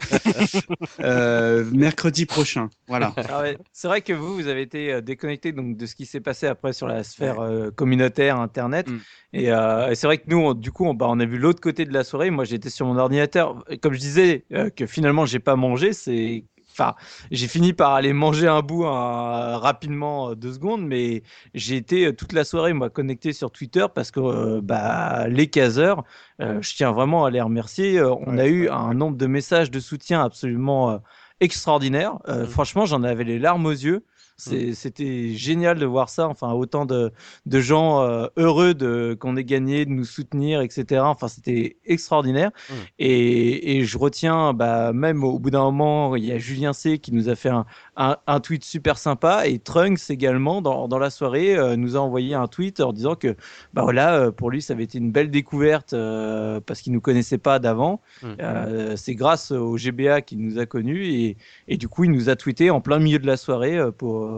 euh, 1.00 1.64
mercredi 1.72 2.26
prochain. 2.26 2.68
Voilà. 2.88 3.14
Ah 3.30 3.40
ouais, 3.42 3.56
C'est 3.72 3.88
vrai 3.88 4.00
que 4.02 4.12
vous, 4.12 4.34
vous 4.34 4.48
avez 4.48 4.62
été 4.62 5.00
déconnecté 5.00 5.52
donc, 5.52 5.76
de 5.76 5.86
ce 5.86 5.94
qui 5.94 6.06
s'est 6.06 6.20
passé 6.20 6.46
après 6.46 6.72
sur 6.72 6.86
la 6.86 7.02
sphère 7.04 7.36
communautaire, 7.76 8.38
Internet. 8.40 8.88
Mm. 8.88 8.98
Et, 9.34 9.44
et 9.46 9.94
c'est 9.94 10.06
vrai 10.06 10.18
que 10.18 10.24
nous, 10.26 10.38
on- 10.38 10.54
du 10.54 10.70
coup, 10.72 10.84
on, 10.84 10.92
bah, 10.94 11.06
on 11.08 11.18
a 11.20 11.24
vu 11.24 11.38
l'autre 11.38 11.60
côté 11.60 11.84
de 11.84 11.92
la 11.92 12.04
soirée. 12.04 12.30
Moi, 12.30 12.44
j'étais 12.44 12.68
sur 12.70 12.86
mon 12.86 12.98
ordinateur. 12.98 13.64
Comme 13.80 13.94
je 13.94 13.98
disais 14.00 14.44
que 14.76 14.86
finalement, 14.86 15.24
j'ai 15.24 15.38
pas 15.38 15.56
mangé, 15.56 15.92
c'est. 15.92 16.44
Enfin, 16.72 16.94
j'ai 17.30 17.48
fini 17.48 17.72
par 17.72 17.92
aller 17.92 18.12
manger 18.12 18.48
un 18.48 18.62
bout 18.62 18.86
hein, 18.86 19.58
rapidement, 19.58 20.30
euh, 20.30 20.34
deux 20.34 20.54
secondes, 20.54 20.84
mais 20.86 21.22
j'ai 21.54 21.76
été 21.76 22.06
euh, 22.06 22.12
toute 22.12 22.32
la 22.32 22.44
soirée, 22.44 22.72
moi, 22.72 22.90
connecté 22.90 23.32
sur 23.32 23.50
Twitter 23.50 23.86
parce 23.94 24.10
que 24.10 24.20
euh, 24.20 24.60
bah, 24.62 25.28
les 25.28 25.48
caseurs, 25.48 26.04
euh, 26.40 26.60
je 26.62 26.74
tiens 26.74 26.92
vraiment 26.92 27.24
à 27.24 27.30
les 27.30 27.40
remercier. 27.40 27.98
Euh, 27.98 28.14
on 28.26 28.38
a 28.38 28.46
eu 28.46 28.68
un 28.68 28.94
nombre 28.94 29.16
de 29.16 29.26
messages 29.26 29.70
de 29.70 29.80
soutien 29.80 30.22
absolument 30.24 31.00
extraordinaire. 31.40 32.18
Euh, 32.28 32.46
Franchement, 32.46 32.86
j'en 32.86 33.02
avais 33.02 33.24
les 33.24 33.38
larmes 33.38 33.66
aux 33.66 33.70
yeux. 33.70 34.04
C'est- 34.36 34.74
C'était 34.74 35.30
génial 35.34 35.78
de 35.78 35.86
voir 35.86 36.08
ça. 36.08 36.26
Enfin, 36.28 36.52
autant 36.52 36.84
de, 36.86 37.12
de 37.46 37.60
gens 37.60 38.02
euh, 38.02 38.26
heureux 38.36 38.74
de 38.74 39.16
qu'on 39.18 39.36
ait 39.36 39.44
gagné, 39.44 39.84
de 39.84 39.90
nous 39.90 40.04
soutenir, 40.04 40.60
etc. 40.62 41.02
Enfin, 41.02 41.28
c'était 41.28 41.78
extraordinaire. 41.84 42.50
Mm. 42.68 42.74
Et, 42.98 43.76
et 43.78 43.84
je 43.84 43.98
retiens, 43.98 44.52
bah, 44.52 44.92
même 44.92 45.22
au 45.24 45.38
bout 45.38 45.50
d'un 45.50 45.62
moment, 45.64 46.16
il 46.16 46.24
y 46.24 46.32
a 46.32 46.38
Julien 46.38 46.72
C 46.72 46.98
qui 46.98 47.12
nous 47.12 47.28
a 47.28 47.36
fait 47.36 47.50
un, 47.50 47.66
un, 47.96 48.16
un 48.26 48.40
tweet 48.40 48.64
super 48.64 48.96
sympa 48.96 49.46
et 49.46 49.58
Trunks 49.58 50.08
également 50.08 50.62
dans, 50.62 50.88
dans 50.88 50.98
la 50.98 51.10
soirée 51.10 51.56
euh, 51.56 51.76
nous 51.76 51.96
a 51.96 52.00
envoyé 52.00 52.34
un 52.34 52.46
tweet 52.48 52.80
en 52.80 52.92
disant 52.92 53.16
que 53.16 53.36
bah 53.74 53.82
voilà 53.82 54.14
euh, 54.14 54.30
pour 54.30 54.50
lui 54.50 54.62
ça 54.62 54.72
avait 54.72 54.84
été 54.84 54.98
une 54.98 55.12
belle 55.12 55.30
découverte 55.30 55.92
euh, 55.92 56.60
parce 56.64 56.80
qu'il 56.80 56.92
nous 56.92 57.00
connaissait 57.00 57.38
pas 57.38 57.58
d'avant 57.58 58.00
Mm. 58.22 58.34
Euh, 58.40 58.96
c'est 58.96 59.14
grâce 59.14 59.50
au 59.50 59.76
GBA 59.76 60.22
qu'il 60.22 60.38
nous 60.40 60.58
a 60.58 60.66
connus 60.66 61.06
et, 61.06 61.36
et 61.68 61.76
du 61.76 61.88
coup 61.88 62.04
il 62.04 62.10
nous 62.10 62.28
a 62.28 62.36
tweeté 62.36 62.70
en 62.70 62.80
plein 62.80 62.98
milieu 62.98 63.18
de 63.18 63.26
la 63.26 63.36
soirée 63.36 63.78
pour 63.98 64.28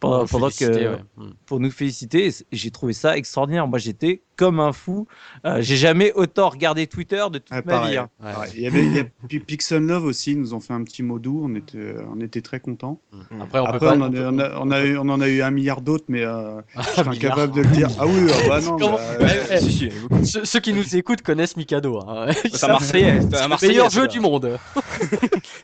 pendant, 0.00 0.20
Pour 0.20 0.28
pendant 0.40 0.48
que 0.50 0.64
ouais. 0.94 0.98
Mm. 1.16 1.30
pour 1.46 1.60
nous 1.60 1.70
féliciter 1.70 2.30
j'ai 2.52 2.70
trouvé 2.70 2.92
ça 2.92 3.16
extraordinaire 3.16 3.66
moi 3.66 3.78
j'étais 3.78 4.22
comme 4.36 4.60
un 4.60 4.72
fou 4.72 5.06
Euh, 5.44 5.60
j'ai 5.60 5.76
jamais 5.76 6.12
autant 6.14 6.48
regardé 6.48 6.86
Twitter 6.86 7.24
de 7.32 7.38
toute 7.38 7.48
Ah, 7.50 7.56
ma 7.56 7.62
pareil. 7.62 7.92
vie 7.92 7.96
hein. 7.98 8.08
Ouais. 8.22 8.48
Il 8.54 8.60
y 8.62 8.66
avait 8.68 8.84
il 8.86 8.96
y 8.96 9.00
a 9.00 9.04
Pi- 9.28 9.40
Pixel 9.40 9.82
Love 9.82 10.04
aussi, 10.04 10.32
ils 10.32 10.38
nous 10.38 10.54
ont 10.54 10.60
fait 10.60 10.72
un 10.74 10.84
petit 10.84 11.02
mot 11.02 11.18
doux, 11.18 11.42
on 11.44 11.54
était, 11.56 11.94
on 12.14 12.20
était 12.20 12.40
très 12.40 12.60
contents. 12.60 13.00
Après, 13.40 13.58
on 13.58 13.64
peut 13.64 13.70
Après, 13.70 13.78
pas. 13.80 13.96
on, 13.96 14.02
en 14.02 14.14
a, 14.14 14.20
on, 14.30 14.38
a, 14.38 14.60
on, 14.60 14.70
a 14.70 14.84
eu, 14.84 14.96
on 14.96 15.08
en 15.08 15.20
a 15.20 15.28
eu 15.28 15.42
un 15.42 15.50
milliard 15.50 15.80
d'autres, 15.80 16.04
mais 16.08 16.22
euh, 16.24 16.60
je 16.76 16.82
suis 17.00 17.00
incapable 17.08 17.52
de 17.54 17.62
le 17.62 17.68
dire. 17.68 17.88
Ah 17.98 18.06
oui, 18.06 18.30
ah 18.32 18.48
bah 18.48 18.60
non. 18.60 18.76
Bah, 18.76 19.00
Eh. 19.50 20.24
Ceux, 20.24 20.44
ceux 20.44 20.60
qui 20.60 20.72
nous 20.72 20.96
écoutent 20.96 21.22
connaissent 21.22 21.56
Mikado. 21.56 21.98
Hein. 22.06 22.28
C'est 22.52 22.64
un 22.64 22.68
Marseillais. 22.68 23.20
C'est 23.30 23.36
un 23.40 23.48
Marseillais, 23.48 23.72
meilleur 23.72 23.90
jeu 23.90 24.06
du 24.06 24.20
monde. 24.20 24.56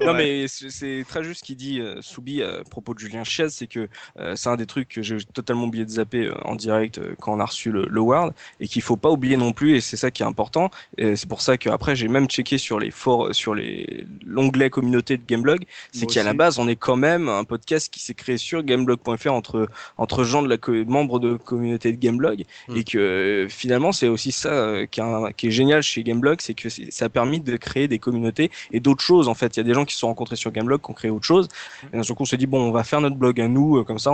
Non 0.01 0.09
Ouais. 0.13 0.15
mais 0.43 0.49
c'est 0.49 0.71
c'est 0.71 1.05
très 1.09 1.23
juste 1.23 1.41
ce 1.41 1.45
qu'il 1.45 1.57
dit 1.57 1.81
euh, 1.81 1.97
Soubi 2.01 2.43
à 2.43 2.63
propos 2.69 2.95
de 2.95 2.99
Julien 2.99 3.23
Chiez, 3.25 3.49
c'est 3.49 3.67
que 3.67 3.89
euh, 4.19 4.24
c'est 4.37 4.49
un 4.49 4.57
des 4.57 4.67
trucs 4.67 4.89
que 4.89 5.03
j'ai 5.03 5.19
totalement 5.33 5.65
oublié 5.65 5.85
de 5.85 5.91
zapper 5.91 6.27
euh, 6.27 6.35
en 6.45 6.55
direct 6.55 6.99
euh, 6.99 7.15
quand 7.21 7.35
on 7.35 7.41
a 7.41 7.45
reçu 7.45 7.71
le, 7.71 7.87
le 7.89 8.01
World 8.01 8.33
et 8.61 8.69
qu'il 8.69 8.83
faut 8.83 8.97
pas 8.97 9.11
oublier 9.11 9.37
non 9.37 9.53
plus 9.53 9.77
et 9.77 9.81
c'est 9.81 9.97
ça 9.97 10.11
qui 10.11 10.23
est 10.23 10.27
important. 10.27 10.71
Et 10.99 11.17
c'est 11.17 11.29
pour 11.29 11.41
ça 11.41 11.57
qu'après 11.57 11.97
j'ai 11.97 12.09
même 12.09 12.27
checké 12.29 12.59
sur 12.59 12.79
les 12.79 12.91
for 12.91 13.35
sur 13.35 13.55
les 13.55 14.07
l'onglet 14.27 14.71
communauté 14.71 15.17
de 15.17 15.23
Gameblog, 15.27 15.65
c'est 15.93 16.07
qu'à 16.07 16.23
la 16.23 16.33
base 16.35 16.59
on 16.59 16.69
est 16.69 16.77
quand 16.77 16.97
même 16.97 17.29
un 17.29 17.45
podcast 17.45 17.93
qui 17.93 18.01
s'est 18.01 18.15
créé 18.15 18.37
sur 18.39 18.63
gameblog.fr 18.63 19.33
entre 19.33 19.69
entre 19.99 20.25
gens 20.25 20.43
de 20.43 20.49
la 20.49 20.57
membres 20.87 21.19
de 21.19 21.37
communauté 21.37 21.93
de 21.93 21.99
Gameblog 21.99 22.45
Mm. 22.69 22.77
et 22.77 22.85
que 22.85 22.99
euh, 22.99 23.49
finalement 23.49 23.93
c'est 23.93 24.09
aussi 24.09 24.33
ça 24.33 24.49
euh, 24.51 24.87
qui, 24.87 25.01
est 25.01 25.03
un- 25.03 25.33
qui 25.33 25.49
est 25.49 25.51
génial 25.51 25.83
chez 25.83 26.03
Gameblog, 26.03 26.41
c'est 26.41 26.55
que 26.55 26.69
ça 26.69 27.05
a 27.05 27.09
permis 27.09 27.41
de 27.41 27.57
créer 27.57 27.89
des 27.89 27.99
communautés 27.99 28.51
et 28.73 28.81
d'autres 28.81 29.03
choses 29.03 29.29
en 29.29 29.35
fait. 29.35 29.57
Il 29.57 29.59
y 29.59 29.61
a 29.61 29.65
des 29.65 29.75
gens 29.75 29.85
qui 29.85 29.95
se 29.95 30.01
sont 30.01 30.07
rencontrés 30.09 30.37
sur 30.37 30.51
Gameblog 30.53 30.81
qui 30.81 30.91
ont 30.91 30.95
créé 30.95 31.11
autre 31.11 31.25
chose. 31.27 31.49
Et 31.93 31.97
d'un 31.97 32.03
seul 32.03 32.17
coup 32.17 32.23
on 32.23 32.27
s'est 32.27 32.37
dit 32.37 32.47
bon 32.47 32.61
on 32.63 32.71
va 32.73 32.85
faire 32.85 33.01
notre 33.01 33.17
blog 33.17 33.41
à 33.41 33.49
nous 33.49 33.79
euh, 33.79 33.85
comme 33.85 33.99
ça 33.99 34.13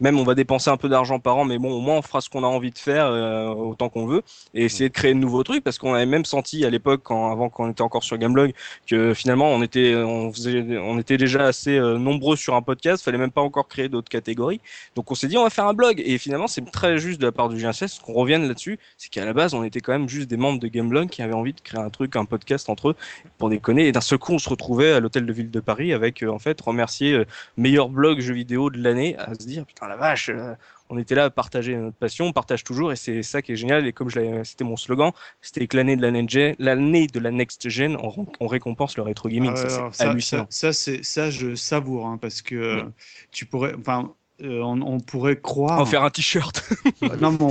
même 0.00 0.18
on 0.18 0.24
va 0.24 0.34
dépenser 0.34 0.70
un 0.70 0.76
peu 0.76 0.88
d'argent 0.88 1.18
par 1.18 1.36
an 1.36 1.44
mais 1.44 1.58
bon 1.58 1.72
au 1.72 1.80
moins 1.80 1.96
on 1.96 2.02
fera 2.02 2.20
ce 2.20 2.28
qu'on 2.28 2.44
a 2.44 2.46
envie 2.46 2.70
de 2.70 2.78
faire 2.78 3.06
euh, 3.06 3.48
autant 3.48 3.88
qu'on 3.88 4.06
veut 4.06 4.22
et 4.54 4.64
essayer 4.64 4.88
de 4.88 4.94
créer 4.94 5.14
de 5.14 5.18
nouveaux 5.18 5.42
trucs 5.42 5.64
parce 5.64 5.78
qu'on 5.78 5.94
avait 5.94 6.06
même 6.06 6.24
senti 6.24 6.64
à 6.64 6.70
l'époque 6.70 7.02
avant 7.10 7.48
qu'on 7.48 7.70
était 7.70 7.82
encore 7.82 8.04
sur 8.04 8.18
Gameblog 8.18 8.52
que 8.86 9.14
finalement 9.14 9.48
on 9.48 9.62
était 9.62 9.94
on 9.94 10.32
faisait 10.32 10.78
on 10.78 10.98
était 10.98 11.16
déjà 11.16 11.46
assez 11.46 11.78
euh, 11.78 11.98
nombreux 11.98 12.36
sur 12.36 12.54
un 12.54 12.62
podcast, 12.62 13.04
fallait 13.04 13.18
même 13.18 13.30
pas 13.30 13.40
encore 13.40 13.68
créer 13.68 13.88
d'autres 13.88 14.08
catégories. 14.08 14.60
Donc 14.94 15.10
on 15.10 15.14
s'est 15.14 15.28
dit 15.28 15.36
on 15.36 15.42
va 15.42 15.50
faire 15.50 15.66
un 15.66 15.74
blog 15.74 16.02
et 16.04 16.18
finalement 16.18 16.46
c'est 16.46 16.64
très 16.70 16.98
juste 16.98 17.20
de 17.20 17.26
la 17.26 17.32
part 17.32 17.48
du 17.48 17.56
GNCS 17.56 18.00
qu'on 18.04 18.12
revienne 18.12 18.46
là-dessus, 18.46 18.78
c'est 18.96 19.10
qu'à 19.10 19.24
la 19.24 19.32
base 19.32 19.54
on 19.54 19.64
était 19.64 19.80
quand 19.80 19.92
même 19.92 20.08
juste 20.08 20.28
des 20.28 20.36
membres 20.36 20.60
de 20.60 20.68
Gameblog 20.68 21.08
qui 21.08 21.22
avaient 21.22 21.34
envie 21.34 21.52
de 21.52 21.60
créer 21.60 21.80
un 21.80 21.90
truc, 21.90 22.16
un 22.16 22.24
podcast 22.24 22.68
entre 22.68 22.90
eux 22.90 22.96
pour 23.38 23.50
déconner 23.50 23.86
et 23.86 23.92
d'un 23.92 24.00
seul 24.00 24.18
coup 24.18 24.32
on 24.32 24.38
se 24.38 24.48
retrouvait 24.48 24.92
à 24.92 25.00
l'hôtel 25.00 25.26
de 25.26 25.32
ville 25.32 25.50
de 25.50 25.60
Paris 25.60 25.92
avec 25.92 26.22
euh, 26.22 26.28
en 26.28 26.38
fait 26.38 26.60
remercier 26.60 27.22
meilleur 27.56 27.88
blog 27.88 28.20
jeu 28.20 28.34
vidéo 28.34 28.70
de 28.70 28.78
l'année 28.82 29.16
à 29.18 29.34
se 29.34 29.46
dire 29.46 29.66
putain 29.66 29.88
la 29.88 29.96
vache 29.96 30.28
euh, 30.30 30.54
on 30.90 30.98
était 30.98 31.14
là 31.14 31.24
à 31.24 31.30
partager 31.30 31.76
notre 31.76 31.96
passion, 31.98 32.26
on 32.26 32.32
partage 32.32 32.64
toujours 32.64 32.92
et 32.92 32.96
c'est 32.96 33.22
ça 33.22 33.42
qui 33.42 33.52
est 33.52 33.56
génial. 33.56 33.86
Et 33.86 33.92
comme 33.92 34.08
je 34.08 34.18
l'avais- 34.18 34.44
c'était 34.44 34.64
mon 34.64 34.76
slogan, 34.76 35.12
c'était 35.42 35.66
que 35.66 35.76
l'année 35.76 35.96
de 35.96 36.02
la 36.02 36.10
next 36.10 36.30
gen, 36.30 36.56
l'année 36.58 37.06
de 37.06 37.20
la 37.20 37.30
next 37.30 37.68
gen, 37.68 37.96
on, 37.96 38.26
on 38.40 38.46
récompense 38.46 38.96
le 38.96 39.02
rétro 39.02 39.28
gaming, 39.28 39.52
Ah, 39.52 39.68
ça, 39.68 39.90
c'est 39.92 40.02
hallucinant. 40.04 40.46
ça, 40.50 40.72
ça, 40.72 40.72
c'est 40.72 41.02
ça, 41.02 41.30
je 41.30 41.54
savoure, 41.54 42.06
hein, 42.06 42.16
parce 42.18 42.40
que 42.40 42.54
euh, 42.54 42.84
tu 43.32 43.44
pourrais, 43.44 43.74
enfin, 43.74 44.14
euh, 44.42 44.60
on, 44.62 44.80
on 44.82 45.00
pourrait 45.00 45.40
croire. 45.40 45.80
On 45.80 45.84
va 45.84 45.90
faire 45.90 46.04
un 46.04 46.10
t-shirt. 46.10 46.62
non, 47.20 47.32
mais 47.32 47.38
on, 47.40 47.48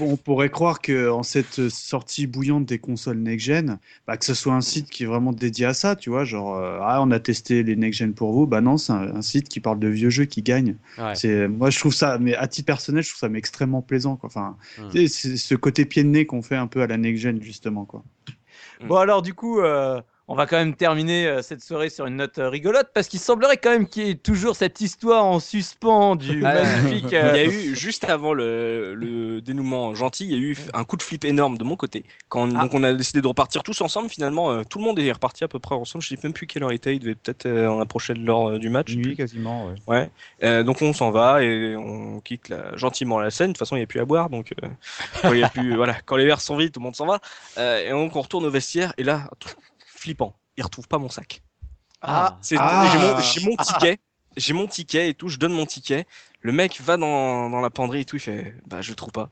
on- 0.00 0.04
on 0.12 0.16
pourrait 0.16 0.48
croire 0.48 0.80
que 0.80 1.10
en 1.10 1.22
cette 1.22 1.68
sortie 1.68 2.26
bouillante 2.26 2.64
des 2.64 2.78
consoles 2.78 3.18
next-gen, 3.18 3.78
bah, 4.06 4.16
que 4.16 4.24
ce 4.24 4.32
soit 4.34 4.54
un 4.54 4.60
site 4.62 4.88
qui 4.88 5.02
est 5.02 5.06
vraiment 5.06 5.32
dédié 5.32 5.66
à 5.66 5.74
ça, 5.74 5.96
tu 5.96 6.08
vois, 6.10 6.24
genre, 6.24 6.56
euh, 6.56 6.78
ah, 6.82 7.00
on 7.02 7.10
a 7.10 7.20
testé 7.20 7.62
les 7.62 7.76
next-gen 7.76 8.14
pour 8.14 8.32
vous, 8.32 8.46
bah 8.46 8.60
non, 8.62 8.78
c'est 8.78 8.92
un, 8.92 9.16
un 9.16 9.22
site 9.22 9.48
qui 9.48 9.60
parle 9.60 9.78
de 9.78 9.88
vieux 9.88 10.10
jeux 10.10 10.24
qui 10.24 10.42
gagnent. 10.42 10.76
Ouais. 10.98 11.14
C'est, 11.14 11.46
moi, 11.48 11.68
je 11.70 11.78
trouve 11.78 11.94
ça, 11.94 12.18
mais 12.18 12.34
à 12.34 12.48
titre 12.48 12.66
personnel, 12.66 13.02
je 13.02 13.10
trouve 13.10 13.20
ça 13.20 13.28
mais 13.28 13.38
extrêmement 13.38 13.82
plaisant, 13.82 14.16
quoi. 14.16 14.28
Enfin, 14.28 14.56
Mm. 14.78 14.90
sais, 14.92 15.08
c'est 15.08 15.36
ce 15.36 15.54
côté 15.54 15.84
pied 15.84 16.02
de 16.04 16.08
nez 16.08 16.24
qu'on 16.26 16.42
fait 16.42 16.56
un 16.56 16.66
peu 16.66 16.80
à 16.80 16.86
la 16.86 16.96
next-gen, 16.96 17.42
justement, 17.42 17.84
quoi. 17.84 18.02
Bon 18.86 18.96
alors 18.96 19.20
du 19.20 19.34
coup, 19.34 19.60
euh, 19.60 20.00
on 20.32 20.36
va 20.36 20.46
quand 20.46 20.56
même 20.56 20.76
terminer 20.76 21.26
euh, 21.26 21.42
cette 21.42 21.60
soirée 21.60 21.90
sur 21.90 22.06
une 22.06 22.16
note 22.16 22.38
euh, 22.38 22.48
rigolote 22.48 22.88
parce 22.94 23.08
qu'il 23.08 23.18
semblerait 23.18 23.56
quand 23.56 23.70
même 23.70 23.88
qu'il 23.88 24.06
y 24.06 24.10
ait 24.10 24.14
toujours 24.14 24.54
cette 24.54 24.80
histoire 24.80 25.24
en 25.24 25.40
suspens 25.40 26.14
du 26.14 26.44
Ah, 26.46 26.54
magnifique. 26.62 27.06
Il 27.10 27.12
y 27.12 27.16
euh, 27.16 27.32
a 27.32 27.44
eu, 27.44 27.74
juste 27.74 28.04
avant 28.08 28.32
le, 28.32 28.94
le 28.94 29.40
dénouement 29.40 29.92
gentil, 29.96 30.26
il 30.26 30.30
y 30.30 30.34
a 30.36 30.38
eu 30.38 30.56
un 30.72 30.84
coup 30.84 30.96
de 30.96 31.02
flip 31.02 31.24
énorme 31.24 31.58
de 31.58 31.64
mon 31.64 31.74
côté. 31.74 32.04
Quand 32.28 32.48
on, 32.48 32.54
Ah. 32.56 32.62
Donc 32.62 32.74
on 32.74 32.82
a 32.84 32.92
décidé 32.94 33.20
de 33.20 33.26
repartir 33.26 33.64
tous 33.64 33.80
ensemble, 33.80 34.08
finalement, 34.08 34.52
euh, 34.52 34.62
tout 34.62 34.78
le 34.78 34.84
monde 34.84 34.98
est 35.00 35.10
reparti 35.10 35.42
à 35.42 35.48
peu 35.48 35.58
près 35.58 35.74
ensemble. 35.74 36.02
Je 36.04 36.08
sais 36.10 36.18
même 36.22 36.32
plus 36.32 36.46
quelle 36.46 36.62
heure 36.62 36.72
il 36.72 36.76
était, 36.76 36.94
il 36.94 37.00
devait 37.00 37.16
peut-être 37.16 37.46
euh, 37.46 37.66
en 37.68 37.80
approcher 37.80 38.14
de 38.14 38.20
l'heure 38.24 38.50
euh, 38.50 38.58
du 38.60 38.70
match. 38.70 38.94
Nuit 38.94 39.16
quasiment. 39.16 39.66
Ouais. 39.66 39.74
Ouais. 39.88 40.10
Euh, 40.44 40.62
donc 40.62 40.80
on 40.80 40.92
s'en 40.92 41.10
va 41.10 41.42
et 41.42 41.74
on 41.76 42.20
quitte 42.20 42.48
la- 42.50 42.76
gentiment 42.76 43.18
la 43.18 43.30
scène. 43.32 43.48
De 43.48 43.52
toute 43.54 43.58
façon, 43.58 43.74
il 43.74 43.80
n'y 43.80 43.84
a 43.84 43.88
plus 43.88 43.98
à 44.00 44.04
boire, 44.04 44.30
donc 44.30 44.52
euh, 44.62 44.68
quand 45.22 45.32
il 45.32 45.40
y 45.40 45.42
a 45.42 45.48
plus, 45.48 45.74
voilà, 45.76 45.96
quand 46.06 46.16
les 46.16 46.24
verres 46.24 46.40
sont 46.40 46.56
vides, 46.56 46.70
tout 46.72 46.78
le 46.78 46.84
monde 46.84 46.94
s'en 46.94 47.06
va. 47.06 47.18
Euh, 47.58 47.84
et 47.84 47.90
donc 47.90 48.14
on 48.14 48.20
retourne 48.20 48.44
au 48.44 48.50
vestiaire 48.50 48.92
et 48.96 49.02
là, 49.02 49.28
flippant, 50.00 50.34
il 50.56 50.64
retrouve 50.64 50.88
pas 50.88 50.98
mon 50.98 51.10
sac. 51.10 51.42
Ah, 52.00 52.38
C'est 52.40 52.56
Ah. 52.58 52.88
j'ai 52.90 52.98
mon, 52.98 53.20
j'ai 53.20 53.50
mon 53.50 53.56
ticket, 53.56 53.98
j'ai 54.36 54.52
mon 54.54 54.66
ticket 54.66 55.10
et 55.10 55.14
tout, 55.14 55.28
je 55.28 55.36
donne 55.36 55.52
mon 55.52 55.66
ticket. 55.66 56.06
Le 56.40 56.52
mec 56.52 56.80
va 56.80 56.96
dans, 56.96 57.50
dans 57.50 57.60
la 57.60 57.68
penderie 57.68 58.00
et 58.00 58.04
tout, 58.06 58.16
il 58.16 58.20
fait 58.20 58.54
bah 58.66 58.80
je 58.80 58.90
le 58.90 58.96
trouve 58.96 59.12
pas. 59.12 59.30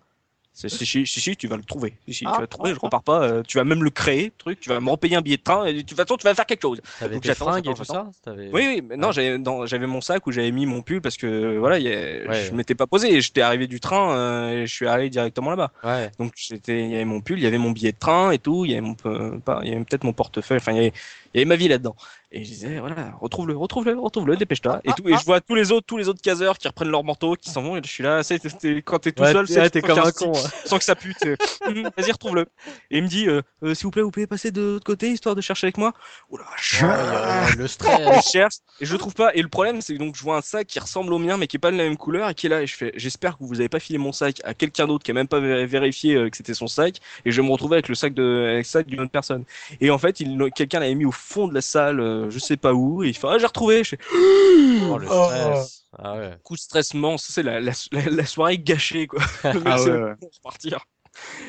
C'est 0.60 0.68
si, 0.68 0.84
si, 0.84 1.06
si, 1.06 1.20
si, 1.20 1.36
tu 1.36 1.46
vas 1.46 1.56
le 1.56 1.62
trouver. 1.62 1.94
Si, 2.08 2.14
si, 2.14 2.24
tu 2.24 2.30
vas 2.32 2.40
le 2.40 2.48
trouver, 2.48 2.74
je 2.74 2.80
repars 2.80 3.04
pas. 3.04 3.22
euh, 3.22 3.42
tu 3.46 3.58
vas 3.58 3.64
même 3.64 3.84
le 3.84 3.90
créer, 3.90 4.32
truc. 4.36 4.58
Tu 4.58 4.68
vas 4.68 4.80
me 4.80 4.90
repayer 4.90 5.14
un 5.14 5.20
billet 5.20 5.36
de 5.36 5.42
train. 5.42 5.64
Et 5.66 5.72
de 5.72 5.80
toute 5.82 5.96
façon, 5.96 6.16
tu 6.16 6.24
vas 6.24 6.34
faire 6.34 6.46
quelque 6.46 6.62
chose. 6.62 6.80
T'avais 6.98 7.20
tes 7.20 7.32
fringues 7.34 7.68
et 7.68 7.74
tout 7.74 7.84
ça 7.84 8.10
Oui, 8.26 8.48
oui, 8.52 8.82
mais 8.84 8.96
non, 8.96 9.12
j'avais 9.12 9.38
dans- 9.38 9.66
j'avais 9.66 9.86
mon 9.86 10.00
sac 10.00 10.26
où 10.26 10.32
j'avais 10.32 10.50
mis 10.50 10.66
mon 10.66 10.82
pull 10.82 11.00
parce 11.00 11.16
que 11.16 11.56
voilà, 11.58 11.78
il 11.78 11.84
y 11.84 11.92
a- 11.92 12.28
Ouais. 12.28 12.44
je 12.44 12.52
m'étais 12.54 12.74
pas 12.74 12.88
posé. 12.88 13.14
et 13.14 13.20
J'étais 13.20 13.40
arrivé 13.42 13.68
du 13.68 13.78
train 13.78 14.12
euh, 14.16 14.62
et 14.62 14.66
je 14.66 14.74
suis 14.74 14.88
allé 14.88 15.10
directement 15.10 15.50
là-bas. 15.50 15.70
Ouais. 15.84 16.10
Donc 16.18 16.32
il 16.48 16.90
y 16.90 16.94
avait 16.96 17.04
mon 17.04 17.20
pull, 17.20 17.38
il 17.38 17.44
y 17.44 17.46
avait 17.46 17.58
mon 17.58 17.70
billet 17.70 17.92
de 17.92 17.98
train 17.98 18.32
et 18.32 18.38
tout. 18.38 18.64
Il 18.64 18.72
y 18.72 18.74
avait 18.74 18.80
mon, 18.80 18.94
pas, 18.94 19.60
il 19.62 19.68
y 19.70 19.74
avait 19.74 19.84
peut-être 19.84 20.02
mon 20.02 20.12
portefeuille. 20.12 20.58
Enfin, 20.58 20.72
il 20.72 20.76
y 20.76 20.80
avait, 20.80 20.92
il 21.34 21.38
y 21.38 21.40
avait 21.40 21.48
ma 21.48 21.56
vie 21.56 21.68
là-dedans. 21.68 21.96
Et 22.30 22.44
je 22.44 22.48
disais 22.50 22.78
voilà, 22.78 23.12
retrouve-le, 23.20 23.56
retrouve-le, 23.56 23.98
retrouve-le, 23.98 24.36
dépêche-toi. 24.36 24.80
Et 24.84 24.92
tout. 24.92 25.08
Et 25.08 25.16
je 25.16 25.24
vois 25.24 25.40
tous 25.40 25.54
les 25.54 25.72
autres, 25.72 25.86
tous 25.86 25.96
les 25.96 26.08
autres 26.08 26.20
caseurs 26.20 26.58
qui 26.58 26.68
reprennent 26.68 26.90
leur 26.90 27.02
manteau, 27.02 27.36
qui 27.36 27.48
s'en 27.50 27.62
vont. 27.62 27.76
Et 27.76 27.80
je 27.82 27.88
suis 27.90 28.02
là, 28.04 28.22
c'est, 28.22 28.38
quand 28.84 28.98
t'es 28.98 29.12
tout 29.12 29.22
Ouais, 29.22 29.32
seul, 29.32 29.48
c'est 29.48 29.60
ouais, 29.60 29.70
t'es 29.70 29.80
comme 29.80 29.98
un 29.98 30.12
con. 30.12 30.32
sans 30.66 30.78
que 30.78 30.84
ça 30.84 30.94
pue. 30.94 31.14
t'es- 31.14 31.36
Hum, 31.66 31.90
Vas-y, 31.96 32.12
retrouve-le. 32.12 32.46
Et 32.90 32.98
il 32.98 33.02
me 33.02 33.08
dit, 33.08 33.28
euh, 33.28 33.40
Euh, 33.62 33.74
s'il 33.74 33.84
vous 33.84 33.90
plaît, 33.90 34.02
vous 34.02 34.10
pouvez 34.10 34.26
passer 34.26 34.50
de 34.50 34.60
l'autre 34.60 34.84
côté 34.84 35.10
histoire 35.10 35.34
de 35.34 35.40
chercher 35.40 35.66
avec 35.66 35.78
moi. 35.78 35.92
Oula, 36.30 36.44
Ouais, 36.80 36.88
euh, 36.92 37.52
le 37.56 37.66
je 37.66 37.66
stress. 37.66 38.30
cherche 38.30 38.56
et 38.80 38.84
je 38.86 38.92
le 38.92 38.98
trouve 38.98 39.14
pas. 39.14 39.34
Et 39.34 39.42
le 39.42 39.48
problème, 39.48 39.80
c'est 39.80 39.94
que 39.94 39.98
donc 39.98 40.14
je 40.16 40.22
vois 40.22 40.36
un 40.36 40.40
sac 40.42 40.66
qui 40.66 40.78
ressemble 40.78 41.12
au 41.12 41.18
mien, 41.18 41.36
mais 41.38 41.46
qui 41.46 41.56
est 41.56 41.58
pas 41.60 41.70
de 41.72 41.76
la 41.76 41.84
même 41.84 41.96
couleur 41.96 42.28
et 42.28 42.34
qui 42.34 42.46
est 42.46 42.50
là. 42.50 42.62
Et 42.62 42.66
je 42.66 42.76
fais, 42.76 42.92
j'espère 42.94 43.38
que 43.38 43.44
vous 43.44 43.58
avez 43.58 43.68
pas 43.68 43.80
filé 43.80 43.98
mon 43.98 44.12
sac 44.12 44.40
à 44.44 44.54
quelqu'un 44.54 44.86
d'autre 44.86 45.04
qui 45.04 45.10
a 45.10 45.14
même 45.14 45.28
pas 45.28 45.40
vé- 45.40 45.64
vérifié 45.66 46.14
euh, 46.14 46.30
que 46.30 46.36
c'était 46.36 46.54
son 46.54 46.66
sac. 46.68 46.96
Et 47.24 47.30
je 47.32 47.40
vais 47.40 47.46
me 47.46 47.52
retrouver 47.52 47.76
avec 47.76 47.88
le 47.88 47.94
sac 47.94 48.14
de, 48.14 48.46
avec 48.52 48.58
le 48.66 48.68
sac 48.68 48.86
d'une 48.86 49.00
autre 49.00 49.10
personne. 49.10 49.44
Et 49.80 49.90
en 49.90 49.98
fait, 49.98 50.20
il, 50.20 50.38
quelqu'un 50.54 50.80
l'avait 50.80 50.94
mis 50.94 51.04
au 51.06 51.12
fond 51.18 51.48
de 51.48 51.54
la 51.54 51.60
salle, 51.60 52.00
euh, 52.00 52.30
je 52.30 52.38
sais 52.38 52.56
pas 52.56 52.72
où. 52.72 53.02
Et 53.02 53.08
il 53.08 53.16
fait, 53.16 53.26
ah, 53.28 53.38
j'ai 53.38 53.46
retrouvé. 53.46 53.84
Je 53.84 53.90
fais, 53.90 53.98
Oh, 54.90 54.98
le 54.98 55.06
stress. 55.06 55.84
Ah 55.98 56.14
ouais. 56.16 56.38
coup 56.42 56.54
de 56.54 56.60
stress 56.60 56.94
monstre. 56.94 57.30
C'est 57.32 57.42
la, 57.42 57.60
la, 57.60 57.72
la, 57.92 58.02
la 58.10 58.26
soirée 58.26 58.58
gâchée, 58.58 59.06
quoi. 59.06 59.20
Le 59.44 59.54
mec, 59.60 59.62
Ah 59.66 59.78
c'est 59.78 59.90
ouais, 59.90 59.96
le 59.98 60.04
ouais. 60.06 60.14
pour 60.16 60.30
repartir. 60.34 60.80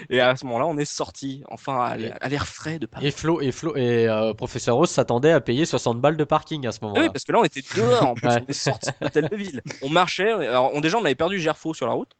Et 0.09 0.19
à 0.19 0.35
ce 0.35 0.45
moment-là, 0.45 0.65
on 0.65 0.77
est 0.79 0.85
sorti, 0.85 1.43
enfin, 1.49 1.79
à 1.79 1.95
l'air- 1.95 2.47
frais 2.47 2.79
de 2.79 2.87
Paris. 2.87 3.05
Et 3.05 3.11
Flo 3.11 3.39
et 3.39 3.51
Flo 3.51 3.75
et 3.75 4.07
euh, 4.09 4.33
Professeur 4.33 4.75
Rose 4.77 4.89
s'attendait 4.89 5.31
à 5.31 5.41
payer 5.41 5.65
60 5.65 6.01
balles 6.01 6.17
de 6.17 6.23
parking 6.23 6.65
à 6.65 6.71
ce 6.71 6.79
Ah 6.81 6.85
moment-là. 6.85 7.03
oui, 7.03 7.09
parce 7.13 7.23
que 7.23 7.31
là, 7.31 7.39
on 7.39 7.43
était 7.43 7.61
dehors, 7.75 8.03
en 8.07 8.15
plus, 8.15 8.27
Ouais. 8.27 8.41
on 8.47 8.49
est 8.49 8.53
sorti 8.53 8.89
de 8.89 8.95
l'hôtel 9.01 9.29
de 9.29 9.35
ville. 9.35 9.61
On 9.83 9.89
marchait, 9.89 10.31
alors 10.31 10.71
on, 10.73 10.81
déjà, 10.81 10.97
on 10.97 11.05
avait 11.05 11.13
perdu 11.13 11.39
Gerfo 11.39 11.75
sur 11.75 11.85
la 11.85 11.93
route. 11.93 12.11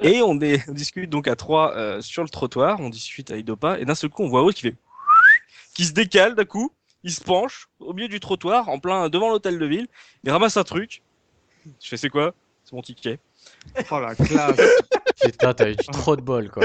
Et 0.00 0.22
on, 0.22 0.40
est, 0.40 0.66
on 0.68 0.72
discute 0.72 1.10
donc 1.10 1.28
à 1.28 1.36
trois 1.36 1.74
euh, 1.76 2.00
sur 2.00 2.22
le 2.22 2.30
trottoir, 2.30 2.80
on 2.80 2.88
discute 2.88 3.30
avec 3.30 3.44
Dopa, 3.44 3.78
et 3.78 3.84
d'un 3.84 3.94
seul 3.94 4.08
coup, 4.08 4.22
on 4.22 4.28
voit 4.28 4.40
Rose 4.40 4.54
qui 4.54 4.62
fait. 4.62 4.76
qui 5.74 5.84
se 5.84 5.92
décale 5.92 6.34
d'un 6.34 6.44
coup, 6.46 6.72
il 7.02 7.12
se 7.12 7.22
penche 7.22 7.68
au 7.78 7.92
milieu 7.92 8.08
du 8.08 8.20
trottoir, 8.20 8.68
en 8.68 8.78
plein 8.78 9.08
devant 9.08 9.30
l'hôtel 9.30 9.58
de 9.58 9.66
ville, 9.66 9.86
il 10.24 10.30
ramasse 10.30 10.56
un 10.56 10.64
truc. 10.64 11.02
Je 11.80 11.88
fais, 11.88 11.96
c'est 11.96 12.08
quoi? 12.10 12.34
C'est 12.64 12.72
mon 12.74 12.82
ticket. 12.82 13.18
Oh 13.90 14.00
la 14.00 14.14
classe. 14.14 14.60
Putain, 15.20 15.54
t'as 15.54 15.70
eu 15.70 15.76
du 15.76 15.86
trop 15.86 16.16
de 16.16 16.22
bol 16.22 16.50
quoi. 16.50 16.64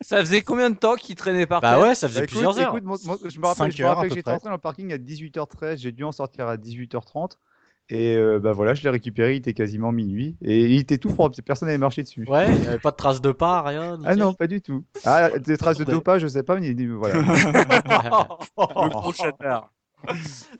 Ça 0.00 0.18
faisait 0.20 0.42
combien 0.42 0.68
de 0.70 0.76
temps 0.76 0.96
qu'il 0.96 1.14
traînait 1.14 1.46
par 1.46 1.60
Bah 1.60 1.70
terre? 1.76 1.80
ouais, 1.80 1.94
ça 1.94 2.08
faisait 2.08 2.20
Bah, 2.20 2.24
écoute, 2.24 2.32
plusieurs 2.32 2.58
heures. 2.58 2.76
écoute, 2.76 2.84
moi- 2.84 2.98
moi, 3.04 3.18
je 3.24 3.38
me 3.38 3.46
rappelle, 3.46 3.70
Cinq 3.70 3.76
je 3.76 3.82
me 3.82 3.86
heures, 3.86 3.92
à 3.92 3.94
rappelle 3.96 4.08
peu 4.10 4.14
que 4.14 4.18
j'étais 4.18 4.22
près. 4.30 4.34
entré 4.34 4.48
dans 4.48 4.54
le 4.56 4.60
parking 4.60 4.92
à 4.92 4.98
18h13, 4.98 5.76
j'ai 5.80 5.92
dû 5.92 6.02
en 6.04 6.12
sortir 6.12 6.48
à 6.48 6.56
18h30. 6.56 7.38
Et 7.88 8.16
euh, 8.16 8.38
bah 8.38 8.52
voilà, 8.52 8.74
je 8.74 8.82
l'ai 8.82 8.90
récupéré, 8.90 9.34
il 9.34 9.38
était 9.38 9.52
quasiment 9.52 9.92
minuit. 9.92 10.36
Et 10.42 10.64
il 10.64 10.78
était 10.80 10.98
tout 10.98 11.10
propre, 11.12 11.36
personne 11.44 11.68
n'avait 11.68 11.78
marché 11.78 12.02
dessus. 12.02 12.24
Ouais, 12.26 12.46
il 12.56 12.64
y 12.64 12.66
avait 12.66 12.78
pas 12.78 12.90
de 12.90 12.96
traces 12.96 13.20
de 13.20 13.32
pas, 13.32 13.62
rien. 13.62 13.98
Ah 14.04 14.16
non, 14.16 14.32
pas 14.34 14.46
du 14.46 14.60
tout. 14.62 14.84
Ah, 15.04 15.30
des 15.38 15.56
traces 15.56 15.78
de 15.78 15.84
dopage, 15.84 16.22
je 16.22 16.28
sais 16.28 16.42
pas, 16.42 16.58
mais 16.58 16.68
il- 16.68 16.92
voilà. 16.92 17.20
Le 17.22 18.88
gros. 18.88 19.12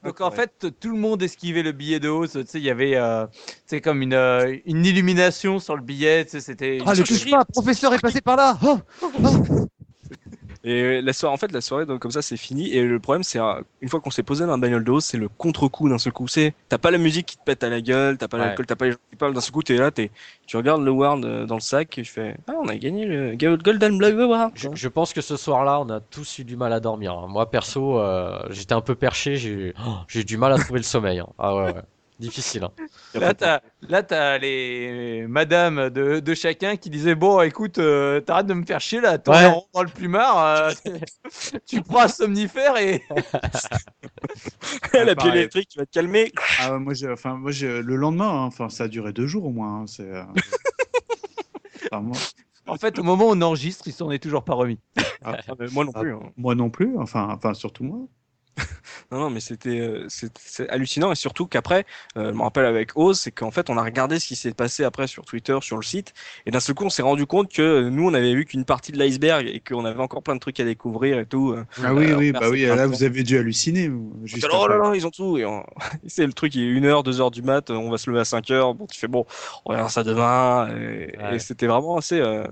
Donc 0.05 0.21
en 0.21 0.31
fait, 0.31 0.67
tout 0.79 0.93
le 0.93 0.99
monde 0.99 1.23
esquivait 1.23 1.63
le 1.63 1.73
billet 1.73 2.01
de 2.01 2.09
hausse. 2.09 2.33
Tu 2.33 2.47
sais, 2.47 2.59
il 2.59 2.65
y 2.65 2.71
avait, 2.71 2.97
euh, 2.97 3.27
comme 3.83 4.03
une, 4.03 4.15
euh, 4.15 4.57
une 4.67 4.85
illumination 4.85 5.59
sur 5.59 5.77
le 5.77 5.83
billet. 5.83 6.25
Tu 6.25 6.33
sais, 6.33 6.41
c'était. 6.41 6.79
Ah, 6.87 6.95
le 6.95 7.03
touche 7.03 7.29
pas, 7.31 7.45
professeur 7.45 7.95
est 7.95 7.99
passé 7.99 8.21
par 8.21 8.37
là. 8.37 8.59
Oh 8.63 8.79
Et 10.65 11.03
la 11.03 11.13
soirée, 11.13 11.35
en 11.35 11.37
fait, 11.37 11.51
la 11.51 11.61
soirée, 11.61 11.87
donc, 11.87 12.01
comme 12.01 12.11
ça, 12.13 12.23
c'est 12.23 12.37
fini. 12.37 12.71
Et 12.73 12.85
le 12.85 13.01
problème, 13.01 13.25
c'est, 13.25 13.41
euh, 13.41 13.61
une 13.81 13.89
fois 13.89 14.01
qu'on 14.01 14.11
s'est 14.11 14.23
posé 14.23 14.45
dans 14.47 14.53
la 14.53 14.57
bagnole 14.59 14.85
de 14.85 14.91
hausse, 14.93 15.07
c'est 15.07 15.19
le 15.19 15.29
contre-coup 15.29 15.89
d'un 15.89 15.99
seul 15.99 16.13
coup. 16.13 16.29
C'est, 16.29 16.55
t'as 16.69 16.79
pas 16.79 16.91
la 16.93 16.99
musique 16.99 17.27
qui 17.27 17.37
te 17.37 17.43
pète 17.43 17.65
à 17.65 17.69
la 17.69 17.81
gueule, 17.81 18.17
t'as 18.17 18.29
pas 18.29 18.39
Ouais. 18.39 18.45
l'alcool, 18.47 18.67
t'as 18.67 18.77
pas 18.77 18.85
les 18.85 18.93
gens 18.93 18.99
qui 19.11 19.17
parlent. 19.17 19.35
D'un 19.35 19.41
seul 19.41 19.51
coup, 19.53 19.63
t'es 19.65 19.77
là, 19.77 19.91
t'es, 19.91 20.11
tu 20.47 20.57
regardes 20.57 20.83
le 20.85 20.91
Ward 20.93 21.25
euh, 21.25 21.47
dans 21.47 21.57
le 21.57 21.61
sac, 21.61 21.99
et 21.99 22.05
je 22.05 22.11
fais, 22.13 22.37
ah, 22.47 22.53
on 22.63 22.69
a 22.69 22.77
gagné 22.77 23.05
le 23.07 23.35
Golden 23.57 23.99
Blog 23.99 24.21
Award. 24.21 24.53
Je, 24.55 24.69
je 24.73 24.89
pense 24.89 25.13
que 25.13 25.21
ce 25.21 25.37
soir-là, 25.37 25.81
on 25.81 25.89
a 25.91 26.01
tous 26.01 26.39
eu 26.39 26.45
du 26.45 26.57
mal 26.57 26.73
à 26.73 26.79
dormir. 26.79 27.13
hein. 27.15 27.27
Moi, 27.29 27.51
perso, 27.51 27.99
euh, 27.99 28.39
j'étais 28.51 28.75
un 28.75 28.81
peu 28.83 28.95
perché, 28.95 29.37
j'ai 29.37 29.75
oh, 29.85 29.97
j'ai 30.07 30.21
eu 30.21 30.25
du 30.25 30.37
mal 30.37 30.53
à 30.53 30.59
trouver 30.59 30.79
le 30.79 30.85
sommeil. 30.85 31.19
hein. 31.19 31.27
Ah 31.39 31.57
ouais, 31.57 31.73
ouais. 31.73 31.83
Difficile. 32.23 32.65
hein. 32.65 32.73
Là, 33.15 33.35
t'as, 33.35 33.61
là, 33.89 34.03
t'as 34.03 34.39
les 34.39 35.27
madames 35.29 35.91
de, 35.91 36.21
de 36.21 36.35
chacun 36.35 36.77
qui 36.77 36.89
disaient 36.89 37.15
Bon, 37.15 37.41
écoute, 37.43 37.79
euh, 37.79 38.21
t'arrêtes 38.21 38.47
de 38.47 38.55
me 38.55 38.65
faire 38.65 38.81
chier 38.81 39.01
là, 39.01 39.19
tourne 39.19 39.37
Ouais. 39.39 39.47
en 39.47 39.55
rond 39.61 39.67
dans 39.75 39.83
le 39.83 39.89
plumard, 39.89 40.39
euh, 40.39 40.71
tu 41.67 41.83
prends 41.83 42.03
un 42.03 42.09
somnifère 42.09 42.77
et. 42.79 43.03
la 44.95 45.15
pile 45.17 45.35
électrique, 45.37 45.69
tu 45.69 45.79
vas 45.79 45.87
te 45.87 45.91
calmer. 45.91 46.33
Ah, 46.61 46.79
moi, 46.79 46.95
j'ai, 46.95 47.11
enfin, 47.11 47.35
moi, 47.37 47.51
j'ai, 47.51 47.83
le 47.83 47.97
lendemain, 47.97 48.29
hein, 48.31 48.45
enfin, 48.45 48.69
ça 48.69 48.85
a 48.85 48.89
duré 48.89 49.13
deux 49.13 49.27
jours 49.27 49.45
au 49.47 49.51
moins. 49.51 49.81
hein, 49.83 49.85
c'est, 49.87 50.03
euh, 50.09 50.23
enfin, 51.93 52.01
moi, 52.03 52.17
En 52.67 52.77
fait, 52.77 52.99
au 52.99 53.03
moment 53.03 53.27
où 53.29 53.33
on 53.33 53.43
enregistre, 53.43 53.85
il 53.89 53.93
s'en 53.93 54.11
est 54.11 54.19
toujours 54.23 54.45
pas 54.45 54.55
remis. 54.55 54.79
Ah, 55.25 55.37
moi 55.73 55.85
non 55.85 55.93
Ah. 55.95 56.01
plus. 56.01 56.15
hein. 56.15 56.21
moi 56.37 56.55
non 56.55 56.71
plus. 56.71 56.97
Enfin, 56.99 57.29
enfin, 57.31 57.55
surtout 57.55 57.85
moi. 57.85 57.99
Non, 59.13 59.19
non, 59.21 59.31
mais 59.31 59.41
c'était 59.41 59.79
euh, 59.79 60.07
c'est 60.09 60.33
c'est 60.39 60.69
hallucinant 60.71 61.13
et 61.13 61.15
surtout 61.15 61.47
qu'après, 61.47 61.85
euh, 62.17 62.31
je 62.31 62.35
me 62.35 62.43
rappelle 62.43 62.65
avec 62.65 62.93
Oz, 62.97 63.21
c'est 63.21 63.31
qu'en 63.31 63.51
fait 63.51 63.69
on 63.69 63.77
a 63.77 63.83
regardé 63.83 64.19
ce 64.19 64.27
qui 64.27 64.37
s'est 64.37 64.55
passé 64.55 64.85
après 64.85 65.07
sur 65.07 65.27
Twitter, 65.27 65.59
sur 65.61 65.77
le 65.77 65.83
site, 65.83 66.15
et 66.47 66.51
d'un 66.51 66.61
seul 66.61 66.75
coup 66.75 66.85
on 66.87 66.91
s'est 66.91 67.03
rendu 67.03 67.27
compte 67.27 67.53
que 67.53 67.61
euh, 67.61 67.91
nous 67.91 68.09
on 68.09 68.15
avait 68.15 68.35
vu 68.35 68.47
qu'une 68.47 68.65
partie 68.65 68.91
de 68.91 68.97
l'iceberg 68.99 69.47
et 69.47 69.61
qu'on 69.61 69.85
avait 69.85 70.01
encore 70.01 70.23
plein 70.23 70.35
de 70.35 70.41
trucs 70.41 70.59
à 70.61 70.65
découvrir 70.65 71.19
et 71.19 71.27
tout. 71.27 71.53
euh. 71.53 71.65
Ah 71.85 71.93
oui, 71.95 72.11
Euh, 72.11 72.17
oui, 72.17 72.33
bah 72.33 72.49
oui. 72.51 72.63
Là, 72.63 72.87
vous 72.87 73.03
avez 73.05 73.23
dû 73.23 73.37
halluciner. 73.37 73.89
vous, 73.89 74.13
Juste 74.25 74.49
oh 74.51 74.67
là 74.67 74.79
là, 74.79 74.93
ils 74.95 75.07
ont 75.07 75.11
tout. 75.11 75.37
Et 75.37 75.45
on- 75.45 75.63
c'est 76.07 76.25
le 76.27 76.33
truc, 76.33 76.55
il 76.55 76.63
est 76.63 76.81
1h, 76.81 77.03
2h 77.03 77.31
du 77.31 77.43
mat, 77.43 77.69
on 77.71 77.91
va 77.91 77.99
se 77.99 78.09
lever 78.09 78.21
à 78.21 78.25
5h. 78.25 78.75
Bon, 78.75 78.87
tu 78.87 78.99
fais 78.99 79.09
bon, 79.09 79.27
on 79.67 79.75
verra 79.75 79.91
ça 79.91 80.05
demain. 80.05 80.69
Et, 80.75 81.15
Ouais. 81.19 81.37
et 81.37 81.39
c'était 81.39 81.67
vraiment 81.67 81.99
assez. 81.99 82.19
euh, 82.19 82.45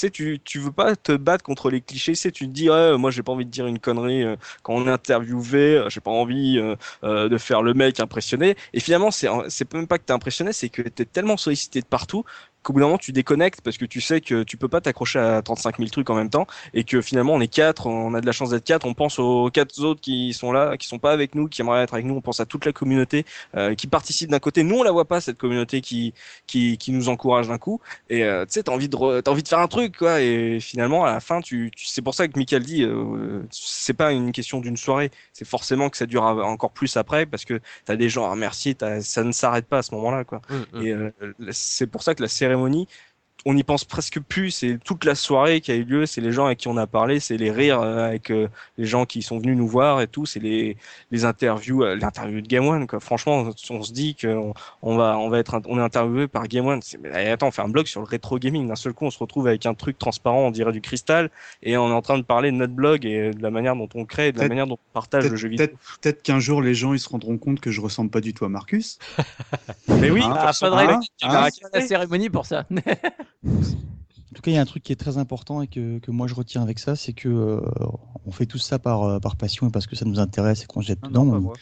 sais, 0.00 0.10
tu, 0.10 0.40
tu 0.44 0.58
veux 0.58 0.72
pas 0.72 0.96
te 0.96 1.12
battre 1.12 1.44
contre 1.44 1.70
les 1.70 1.80
clichés. 1.80 2.14
Tu 2.14 2.32
tu 2.32 2.46
te 2.46 2.52
dis, 2.52 2.68
moi 2.98 3.10
j'ai 3.10 3.22
pas 3.22 3.32
envie 3.32 3.44
de 3.46 3.50
dire 3.50 3.66
une 3.66 3.78
connerie 3.78 4.22
euh, 4.24 4.36
quand 4.62 4.74
on 4.74 4.86
est 4.86 4.90
interviewé. 4.90 5.76
euh, 5.78 5.88
J'ai 5.90 6.00
pas 6.00 6.10
envie 6.10 6.58
euh, 7.02 7.28
de 7.28 7.38
faire 7.38 7.62
le 7.62 7.74
mec 7.74 8.00
impressionné. 8.00 8.56
Et 8.72 8.80
finalement, 8.80 9.10
c'est 9.10 9.28
c'est 9.48 9.72
même 9.74 9.86
pas 9.86 9.98
que 9.98 10.04
t'es 10.04 10.12
impressionné, 10.12 10.52
c'est 10.52 10.68
que 10.68 10.82
t'es 10.82 11.04
tellement 11.04 11.36
sollicité 11.36 11.80
de 11.80 11.86
partout 11.86 12.24
qu'au 12.66 12.72
bout 12.72 12.80
d'un 12.80 12.86
moment 12.86 12.98
tu 12.98 13.12
déconnectes 13.12 13.60
parce 13.62 13.78
que 13.78 13.84
tu 13.84 14.00
sais 14.00 14.20
que 14.20 14.42
tu 14.42 14.56
peux 14.56 14.68
pas 14.68 14.80
t'accrocher 14.80 15.18
à 15.18 15.40
35 15.42 15.78
000 15.78 15.88
trucs 15.90 16.10
en 16.10 16.14
même 16.14 16.30
temps 16.30 16.46
et 16.74 16.84
que 16.84 17.00
finalement 17.00 17.32
on 17.34 17.40
est 17.40 17.48
quatre, 17.48 17.86
on 17.86 18.12
a 18.14 18.20
de 18.20 18.26
la 18.26 18.32
chance 18.32 18.50
d'être 18.50 18.64
quatre, 18.64 18.86
on 18.86 18.94
pense 18.94 19.18
aux 19.18 19.50
quatre 19.50 19.80
autres 19.82 20.00
qui 20.00 20.32
sont 20.32 20.52
là, 20.52 20.76
qui 20.76 20.86
sont 20.88 20.98
pas 20.98 21.12
avec 21.12 21.34
nous, 21.34 21.48
qui 21.48 21.60
aimeraient 21.62 21.82
être 21.84 21.94
avec 21.94 22.06
nous, 22.06 22.14
on 22.16 22.20
pense 22.20 22.40
à 22.40 22.46
toute 22.46 22.64
la 22.66 22.72
communauté 22.72 23.24
euh, 23.56 23.74
qui 23.74 23.86
participe 23.86 24.30
d'un 24.30 24.38
côté. 24.40 24.62
Nous 24.64 24.76
on 24.76 24.82
la 24.82 24.90
voit 24.92 25.04
pas 25.06 25.20
cette 25.20 25.38
communauté 25.38 25.80
qui 25.80 26.12
qui, 26.46 26.78
qui 26.78 26.92
nous 26.92 27.08
encourage 27.08 27.48
d'un 27.48 27.58
coup 27.58 27.80
et 28.10 28.24
euh, 28.24 28.44
tu 28.44 28.52
sais 28.52 28.62
t'as 28.64 28.72
envie 28.72 28.88
de 28.88 28.96
re- 28.96 29.22
t'as 29.22 29.30
envie 29.30 29.42
de 29.42 29.48
faire 29.48 29.60
un 29.60 29.68
truc 29.68 29.96
quoi 29.98 30.20
et 30.20 30.58
finalement 30.60 31.04
à 31.04 31.12
la 31.12 31.20
fin 31.20 31.40
tu, 31.40 31.70
tu 31.74 31.86
c'est 31.86 32.02
pour 32.02 32.14
ça 32.14 32.28
que 32.28 32.38
Michael 32.38 32.62
dit 32.64 32.82
euh, 32.82 33.42
c'est 33.50 33.94
pas 33.94 34.12
une 34.12 34.32
question 34.32 34.60
d'une 34.60 34.76
soirée, 34.76 35.10
c'est 35.32 35.46
forcément 35.46 35.88
que 35.90 35.96
ça 35.96 36.06
dure 36.06 36.22
encore 36.24 36.72
plus 36.72 36.96
après 36.96 37.26
parce 37.26 37.44
que 37.44 37.60
t'as 37.84 37.96
des 37.96 38.08
gens 38.08 38.26
à 38.26 38.30
remercier, 38.30 38.74
t'as- 38.74 39.00
ça 39.00 39.22
ne 39.24 39.32
s'arrête 39.32 39.66
pas 39.66 39.78
à 39.78 39.82
ce 39.82 39.94
moment-là 39.94 40.24
quoi. 40.24 40.40
Mm, 40.50 40.78
mm. 40.78 40.82
Et 40.86 40.90
euh, 40.92 41.10
c'est 41.50 41.86
pour 41.86 42.02
ça 42.02 42.14
que 42.14 42.22
la 42.22 42.28
cérémonie, 42.56 42.88
on 43.48 43.54
n'y 43.54 43.62
pense 43.62 43.84
presque 43.84 44.20
plus. 44.20 44.50
C'est 44.50 44.78
toute 44.84 45.04
la 45.04 45.14
soirée 45.14 45.60
qui 45.62 45.70
a 45.70 45.76
eu 45.76 45.84
lieu, 45.84 46.04
c'est 46.04 46.20
les 46.20 46.32
gens 46.32 46.46
avec 46.46 46.58
qui 46.58 46.68
on 46.68 46.76
a 46.76 46.86
parlé, 46.86 47.20
c'est 47.20 47.36
les 47.36 47.50
rires 47.50 47.80
euh, 47.80 48.08
avec 48.08 48.30
euh, 48.30 48.48
les 48.76 48.84
gens 48.86 49.06
qui 49.06 49.22
sont 49.22 49.38
venus 49.38 49.56
nous 49.56 49.68
voir 49.68 50.00
et 50.00 50.08
tout, 50.08 50.26
c'est 50.26 50.40
les, 50.40 50.76
les 51.12 51.24
interviews, 51.24 51.84
euh, 51.84 51.94
l'interview 51.96 52.40
de 52.40 52.46
Game 52.48 52.66
One. 52.66 52.86
Quoi. 52.86 53.00
Franchement, 53.00 53.48
on 53.70 53.82
se 53.82 53.92
dit 53.92 54.16
qu'on 54.20 54.52
on 54.82 54.96
va, 54.96 55.16
on 55.18 55.28
va 55.28 55.38
être, 55.38 55.60
on 55.66 55.78
est 55.78 55.82
interviewé 55.82 56.26
par 56.28 56.48
Game 56.48 56.66
One. 56.66 56.82
C'est- 56.82 56.98
Mais 56.98 57.30
attends, 57.30 57.46
on 57.48 57.50
fait 57.52 57.62
un 57.62 57.68
blog 57.68 57.86
sur 57.86 58.00
le 58.00 58.06
rétro 58.06 58.38
gaming. 58.38 58.66
D'un 58.68 58.74
seul 58.74 58.92
coup, 58.92 59.04
on 59.06 59.10
se 59.10 59.18
retrouve 59.18 59.46
avec 59.46 59.64
un 59.64 59.74
truc 59.74 59.96
transparent, 59.98 60.40
on 60.40 60.50
dirait 60.50 60.72
du 60.72 60.80
cristal, 60.80 61.30
et 61.62 61.76
on 61.76 61.88
est 61.88 61.92
en 61.92 62.02
train 62.02 62.18
de 62.18 62.24
parler 62.24 62.50
de 62.50 62.56
notre 62.56 62.72
blog 62.74 63.06
et 63.06 63.30
de 63.30 63.42
la 63.42 63.50
manière 63.50 63.76
dont 63.76 63.88
on 63.94 64.04
crée, 64.04 64.28
et 64.28 64.32
de 64.32 64.40
la 64.40 64.48
manière 64.48 64.66
dont 64.66 64.74
on 64.74 64.92
partage 64.92 65.30
le 65.30 65.36
jeu 65.36 65.48
vidéo. 65.48 65.66
peut-être, 65.66 65.78
peut-être 66.02 66.22
qu'un 66.22 66.40
jour 66.40 66.60
les 66.62 66.74
gens 66.74 66.92
ils 66.94 66.98
se 67.00 67.08
rendront 67.08 67.38
compte 67.38 67.60
que 67.60 67.70
je 67.70 67.80
ressemble 67.80 68.10
pas 68.10 68.20
du 68.20 68.34
tout 68.34 68.44
à 68.44 68.48
Marcus. 68.48 68.98
Mais 69.88 70.10
oui, 70.10 70.22
Ah, 70.24 70.40
personne- 70.46 70.70
faudrait 70.70 70.86
que- 70.88 71.26
hein. 71.26 71.48
la 71.72 71.80
cérémonie 71.86 72.28
pour 72.28 72.44
ça. 72.44 72.64
En 73.44 74.34
tout 74.34 74.42
cas, 74.42 74.50
il 74.50 74.54
y 74.54 74.58
a 74.58 74.60
un 74.60 74.66
truc 74.66 74.82
qui 74.82 74.92
est 74.92 74.96
très 74.96 75.18
important 75.18 75.62
et 75.62 75.66
que, 75.66 75.98
que 75.98 76.10
moi 76.10 76.26
je 76.26 76.34
retiens 76.34 76.62
avec 76.62 76.78
ça, 76.78 76.94
c'est 76.96 77.12
que 77.12 77.28
euh, 77.28 77.60
on 78.26 78.32
fait 78.32 78.46
tout 78.46 78.58
ça 78.58 78.78
par, 78.78 79.02
euh, 79.04 79.18
par 79.18 79.36
passion 79.36 79.68
et 79.68 79.70
parce 79.70 79.86
que 79.86 79.96
ça 79.96 80.04
nous 80.04 80.18
intéresse 80.18 80.62
et 80.64 80.66
qu'on 80.66 80.82
se 80.82 80.88
jette 80.88 80.98
Ah 81.02 81.08
dedans. 81.08 81.24
non, 81.24 81.52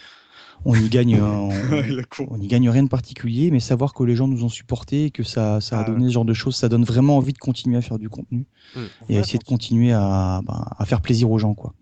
on, 0.65 0.75
y 0.75 0.89
gagne, 0.89 1.21
on, 1.21 2.41
y 2.41 2.47
gagne 2.49 2.69
rien 2.71 2.83
de 2.83 2.89
particulier, 2.89 3.51
mais 3.51 3.61
savoir 3.61 3.95
que 3.95 4.03
les 4.03 4.17
gens 4.17 4.27
nous 4.27 4.45
ont 4.45 4.49
supportés 4.49 5.05
et 5.05 5.11
que 5.11 5.23
ça, 5.23 5.61
ça 5.61 5.79
a 5.79 5.83
Ah 5.83 5.85
donné 5.85 6.09
ce 6.09 6.13
genre 6.15 6.25
de 6.25 6.35
choses, 6.35 6.57
ça 6.57 6.69
donne 6.69 6.85
vraiment 6.85 7.17
envie 7.19 7.33
de 7.33 7.39
continuer 7.39 7.77
à 7.77 7.83
faire 7.83 7.99
du 7.99 8.09
contenu 8.09 8.47
et 9.09 9.19
à 9.19 9.21
essayer 9.21 9.39
de 9.39 9.45
continuer 9.45 9.93
à, 9.93 10.41
ben, 10.45 10.67
à 10.77 10.85
faire 10.87 11.01
plaisir 11.01 11.31
aux 11.31 11.39
gens, 11.39 11.55
quoi. 11.55 11.75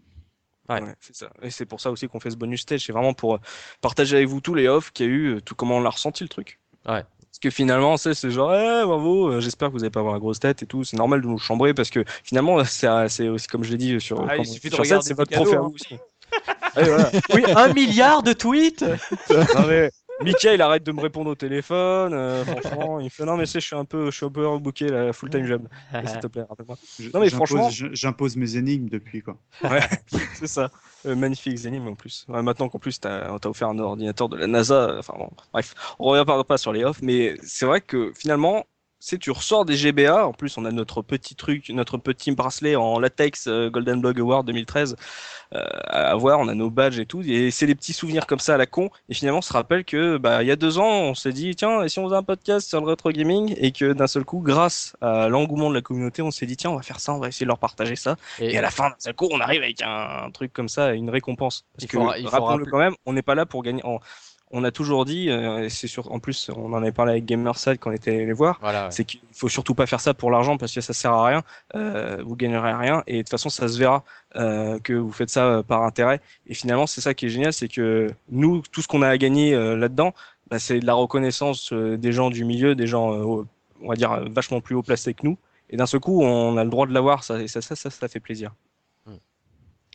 Ouais. 0.68 0.82
Ouais, 0.82 0.95
c'est 1.01 1.14
ça. 1.14 1.30
Et 1.43 1.51
c'est 1.51 1.66
pour 1.66 1.80
ça 1.80 1.90
aussi 1.90 2.07
qu'on 2.09 2.20
fait 2.20 2.30
ce 2.30 2.36
bonus 2.36 2.62
stage. 2.62 2.84
C'est 2.86 2.93
vraiment 2.93 3.14
pour 3.14 3.34
euh, 3.34 3.38
partager 3.80 4.16
avec 4.16 4.28
vous 4.28 4.40
tous 4.40 4.55
les 4.55 4.68
offs 4.68 4.90
qu'il 4.93 5.07
y 5.07 5.09
a 5.09 5.12
eu, 5.12 5.43
tout 5.45 5.55
comment 5.55 5.76
on 5.78 5.80
l'a 5.80 5.90
ressenti 5.90 6.22
le 6.22 6.28
truc? 6.28 6.61
Ouais. 6.86 7.05
Parce 7.33 7.39
que 7.41 7.49
finalement, 7.49 7.97
c'est 7.97 8.12
c'est 8.12 8.30
genre, 8.30 8.55
eh, 8.55 8.85
bravo, 8.85 9.28
euh, 9.30 9.41
j'espère 9.41 9.68
que 9.68 9.72
vous 9.72 9.78
n'allez 9.78 9.91
pas 9.91 10.01
avoir 10.01 10.12
la 10.12 10.20
grosse 10.20 10.39
tête 10.39 10.62
et 10.62 10.66
tout. 10.66 10.85
C'est 10.85 10.99
normal 10.99 11.22
de 11.22 11.26
nous 11.26 11.39
chambrer 11.39 11.72
parce 11.72 11.89
que 11.89 12.05
finalement, 12.22 12.62
c'est 13.09 13.28
aussi 13.28 13.47
comme 13.47 13.64
je 13.64 13.70
l'ai 13.70 13.78
dit 13.78 14.01
sur. 14.03 14.20
Ah, 14.28 14.37
il 14.37 14.45
quand- 14.45 14.53
suffit 14.53 14.68
de 14.68 14.74
sur 14.74 15.03
c'est 15.03 15.14
votre 15.14 15.35
à 15.35 15.41
hein. 15.57 15.70
aussi. 15.74 15.97
Voilà. 16.74 17.11
Oui, 17.35 17.45
un 17.55 17.72
milliard 17.74 18.22
de 18.22 18.33
tweets 18.33 18.83
Non, 19.30 19.66
mais 19.68 19.91
Mickey, 20.25 20.55
il 20.55 20.62
arrête 20.62 20.83
de 20.85 20.93
me 20.93 21.01
répondre 21.01 21.31
au 21.31 21.35
téléphone. 21.35 22.12
euh, 22.14 22.45
franchement, 22.62 23.01
il 23.01 23.11
fait 23.11 23.25
non, 23.25 23.37
mais 23.37 23.47
c'est, 23.47 23.61
je 23.61 23.66
suis 23.66 23.77
un 23.77 23.85
peu, 23.85 24.07
je 24.11 24.16
suis 24.16 24.27
un 24.27 24.31
peu 24.31 24.47
rebooké 24.47 24.89
la 24.89 25.12
full 25.12 25.31
time 25.31 25.47
job. 25.47 25.68
S'il 26.07 26.18
te 26.20 26.27
plaît, 26.27 26.45
rappelle-moi. 26.49 26.77
Non, 27.14 27.20
mais 27.20 27.31
franchement- 27.31 27.68
j'impose 27.70 28.37
mes 28.37 28.57
énigmes 28.57 28.89
depuis 28.89 29.23
quoi. 29.23 29.37
Ouais, 29.64 29.81
c'est 30.35 30.47
ça. 30.47 30.70
Euh, 31.05 31.16
magnifique 31.16 31.64
énigme 31.64 31.89
en 31.89 31.95
plus. 31.95 32.25
Ouais, 32.29 32.43
maintenant 32.43 32.68
qu'en 32.68 32.79
plus 32.79 33.01
t'as 33.01 33.37
t'as 33.39 33.49
offert 33.49 33.68
un 33.68 33.79
ordinateur 33.81 34.29
de 34.29 34.37
la 34.37 34.47
NASA, 34.47 34.75
euh, 34.91 34.99
enfin 35.01 35.14
bon, 35.18 35.29
bref, 35.53 35.75
on 35.99 36.05
revient 36.05 36.25
pas, 36.25 36.43
pas 36.45 36.59
sur 36.59 36.73
les 36.73 36.85
offs, 36.85 37.03
mais 37.03 37.35
c'est 37.43 37.66
vrai 37.66 37.81
que 37.81 38.12
finalement, 38.16 38.64
c'est 39.05 39.18
tu 39.18 39.32
ressors 39.32 39.64
des 39.64 39.74
GBA, 39.74 40.24
en 40.24 40.32
plus 40.32 40.57
on 40.59 40.64
a 40.64 40.70
notre 40.70 41.03
petit 41.03 41.34
truc, 41.34 41.70
notre 41.70 41.98
petit 41.98 42.30
bracelet 42.30 42.76
en 42.76 43.00
latex 43.00 43.48
euh, 43.48 43.68
Golden 43.68 44.00
Blog 44.00 44.20
Award 44.20 44.46
2013 44.46 44.94
euh, 45.55 45.59
à 45.88 46.12
avoir, 46.12 46.38
on 46.38 46.46
a 46.46 46.55
nos 46.55 46.70
badges 46.70 47.00
et 47.00 47.07
tout, 47.07 47.20
et 47.22 47.50
c'est 47.50 47.66
des 47.66 47.74
petits 47.74 47.94
souvenirs 47.94 48.28
comme 48.28 48.38
ça 48.38 48.55
à 48.55 48.57
la 48.57 48.66
con, 48.66 48.90
et 49.09 49.14
finalement 49.14 49.40
on 49.40 49.42
se 49.42 49.53
rappelle 49.53 49.84
que 49.84 50.18
bah 50.18 50.44
il 50.44 50.46
y 50.46 50.53
a 50.53 50.57
deux 50.57 50.78
ans 50.78 50.86
on 50.88 51.14
s'est 51.16 51.32
dit 51.32 51.57
tiens, 51.57 51.82
et 51.82 51.88
si 51.88 51.98
on 51.98 52.05
faisait 52.05 52.16
un 52.16 52.22
podcast 52.22 52.68
sur 52.68 52.80
le 52.80 52.86
rétro 52.86 53.11
gaming, 53.11 53.57
et 53.59 53.72
que 53.72 53.92
d'un 53.92 54.07
seul 54.07 54.24
coup, 54.24 54.38
grâce 54.38 54.96
à 55.00 55.28
l'engouement 55.28 55.68
de 55.68 55.74
la 55.74 55.82
communauté, 55.82 56.22
on 56.22 56.30
s'est 56.30 56.46
dit 56.46 56.57
tiens 56.57 56.70
on 56.70 56.76
va 56.76 56.82
faire 56.82 57.00
ça, 57.00 57.12
on 57.12 57.18
va 57.18 57.26
essayer 57.26 57.44
de 57.44 57.48
leur 57.48 57.59
partager 57.59 57.96
ça, 57.96 58.14
et 58.38 58.57
à 58.57 58.62
la 58.62 58.70
fin, 58.70 58.90
d'un 58.90 58.96
seul 59.00 59.14
coup, 59.14 59.28
on 59.32 59.40
arrive 59.40 59.62
avec 59.62 59.82
un, 59.82 60.30
truc 60.32 60.53
comme 60.53 60.68
ça, 60.68 60.92
une 60.92 61.11
récompense. 61.11 61.64
Parce 61.74 61.84
Il 61.84 61.88
que, 61.88 62.20
il 62.20 62.28
rappelons-le 62.28 62.66
quand 62.66 62.78
même, 62.78 62.94
on 63.05 63.12
n'est 63.12 63.22
pas 63.22 63.34
là 63.34 63.46
pour 63.46 63.64
gagner. 63.64 63.82
On, 63.84 63.98
on 64.55 64.64
a 64.64 64.70
toujours 64.70 65.05
dit, 65.07 65.30
euh, 65.30 65.68
c'est 65.70 65.86
sûr, 65.88 66.12
en 66.12 66.18
plus, 66.18 66.50
on 66.55 66.72
en 66.74 66.82
avait 66.82 66.92
parlé 66.92 67.12
avec 67.12 67.24
Gamerside 67.24 67.78
quand 67.80 67.90
on 67.90 67.94
était 67.94 68.11
allé 68.11 68.26
les 68.26 68.32
voir, 68.34 68.59
Voilà, 68.61 68.84
ouais. 68.84 68.90
c'est 68.90 69.05
qu'il 69.05 69.20
faut 69.32 69.48
surtout 69.48 69.74
pas 69.74 69.86
faire 69.86 70.00
ça 70.00 70.12
pour 70.12 70.30
l'argent 70.30 70.59
parce 70.59 70.74
que 70.74 70.80
ça 70.82 70.92
sert 70.92 71.12
à 71.12 71.26
rien. 71.26 71.42
Euh, 71.74 72.22
vous 72.24 72.36
gagnerez 72.36 72.72
rien 72.74 73.03
et 73.07 73.16
de 73.16 73.22
toute 73.22 73.30
façon, 73.30 73.48
ça 73.48 73.66
se 73.68 73.78
verra 73.78 74.05
euh, 74.36 74.78
que 74.80 74.92
vous 74.92 75.11
faites 75.12 75.30
ça 75.30 75.46
euh, 75.46 75.62
par 75.62 75.82
intérêt. 75.84 76.20
Et 76.46 76.55
finalement, 76.55 76.86
c'est 76.86 77.00
ça 77.00 77.14
qui 77.14 77.26
est 77.26 77.28
génial, 77.30 77.53
c'est 77.53 77.68
que 77.68 78.11
nous, 78.30 78.62
tout 78.70 78.82
ce 78.82 78.88
qu'on 78.88 79.03
a 79.03 79.09
à 79.09 79.16
gagner 79.16 79.55
euh, 79.55 79.74
là-dedans, 79.76 80.12
bah, 80.50 80.59
c'est 80.59 80.80
de 80.80 80.86
la 80.86 80.94
reconnaissance 80.94 81.72
euh, 81.72 81.96
des 81.96 82.12
gens 82.12 82.28
du 82.30 82.44
milieu, 82.44 82.74
des 82.74 82.86
gens, 82.86 83.11
on 83.80 83.88
va 83.88 83.94
dire, 83.96 84.28
vachement 84.30 84.61
plus 84.61 84.74
haut 84.74 84.82
placés 84.82 85.14
que 85.14 85.24
nous. 85.24 85.38
Et 85.70 85.76
d'un 85.78 85.86
seul 85.86 86.00
coup, 86.00 86.22
on 86.22 86.59
a 86.59 86.64
le 86.64 86.68
droit 86.70 86.86
de 86.86 86.92
l'avoir, 86.92 87.24
ça, 87.24 87.40
et 87.40 87.48
ça, 87.48 87.62
ça, 87.62 87.74
ça, 87.74 87.88
ça 87.88 88.07
fait 88.09 88.20
plaisir. 88.20 88.53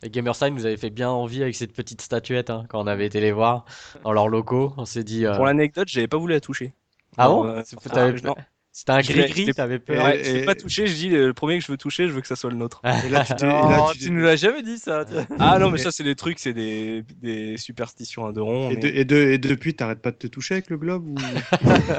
Et 0.02 0.10
Gamersign 0.10 0.54
nous 0.54 0.64
avait 0.66 0.76
fait 0.76 0.90
bien 0.90 1.10
envie 1.10 1.42
avec 1.42 1.56
cette 1.56 1.72
petite 1.72 2.00
statuette 2.00 2.50
hein, 2.50 2.64
quand 2.68 2.80
on 2.80 2.86
avait 2.86 3.06
été 3.06 3.20
les 3.20 3.32
voir 3.32 3.64
dans 4.04 4.12
leurs 4.12 4.28
locaux. 4.28 4.72
On 4.76 4.84
s'est 4.84 5.04
dit. 5.04 5.26
euh, 5.26 5.34
Pour 5.34 5.44
l'anecdote, 5.44 5.88
j'avais 5.88 6.06
pas 6.08 6.18
voulu 6.18 6.34
la 6.34 6.40
toucher. 6.40 6.72
Ah 7.16 7.28
bon 7.28 7.44
euh, 7.46 7.62
ah, 7.90 8.12
non. 8.22 8.34
C'était 8.78 8.92
un 8.92 9.00
gris-gris, 9.00 9.52
t'avais 9.54 9.80
peur. 9.80 10.04
Ouais, 10.04 10.22
je 10.22 10.30
l'ai 10.34 10.44
pas 10.44 10.54
touché, 10.54 10.86
je 10.86 10.94
dis 10.94 11.08
le 11.08 11.34
premier 11.34 11.58
que 11.58 11.64
je 11.64 11.72
veux 11.72 11.76
toucher, 11.76 12.06
je 12.06 12.12
veux 12.12 12.20
que 12.20 12.28
ça 12.28 12.36
soit 12.36 12.48
le 12.50 12.56
nôtre. 12.56 12.80
Et 13.04 13.08
là, 13.08 13.24
tu 13.24 13.32
et 13.44 13.48
Non, 13.48 13.68
là, 13.70 13.90
tu, 13.92 13.98
tu- 13.98 14.10
nous 14.12 14.20
l'as 14.22 14.36
jamais 14.36 14.62
dit 14.62 14.78
ça. 14.78 15.04
Ah 15.40 15.58
non, 15.58 15.70
mais 15.70 15.78
ça, 15.78 15.90
c'est 15.90 16.04
des 16.04 16.14
trucs, 16.14 16.38
c'est 16.38 16.52
des, 16.52 17.02
des 17.20 17.56
superstitions 17.56 18.24
à 18.26 18.32
deux 18.32 18.42
ronds. 18.42 18.70
et, 18.70 18.74
mais- 18.76 18.80
de- 18.80 18.86
et 18.88 19.04
de- 19.04 19.16
et 19.32 19.38
depuis, 19.38 19.74
t'arrêtes 19.74 20.00
pas 20.00 20.12
de 20.12 20.16
te 20.16 20.28
toucher 20.28 20.54
avec 20.54 20.70
le 20.70 20.76
globe 20.78 21.08
ou... 21.08 21.16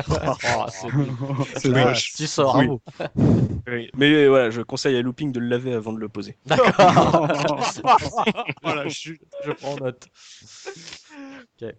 Oh, 0.10 0.66
c'est 1.54 1.70
Ah, 1.76 1.86
moche. 1.86 2.14
Tu 2.16 2.28
sors, 2.28 2.56
Oui. 2.56 2.66
bravo. 2.68 2.82
Oui. 3.68 3.90
Mais 3.98 4.14
euh, 4.14 4.28
voilà, 4.30 4.50
je 4.50 4.62
conseille 4.62 4.96
à 4.96 5.02
Looping 5.02 5.34
de 5.34 5.40
le 5.42 5.48
laver 5.48 5.74
avant 5.74 5.92
de 5.92 6.00
le 6.00 6.08
poser. 6.08 6.38
Voilà, 8.64 8.88
je 8.88 8.98
suis- 8.98 9.20
Je 9.46 9.52
prends 9.52 9.76
note. 9.78 10.08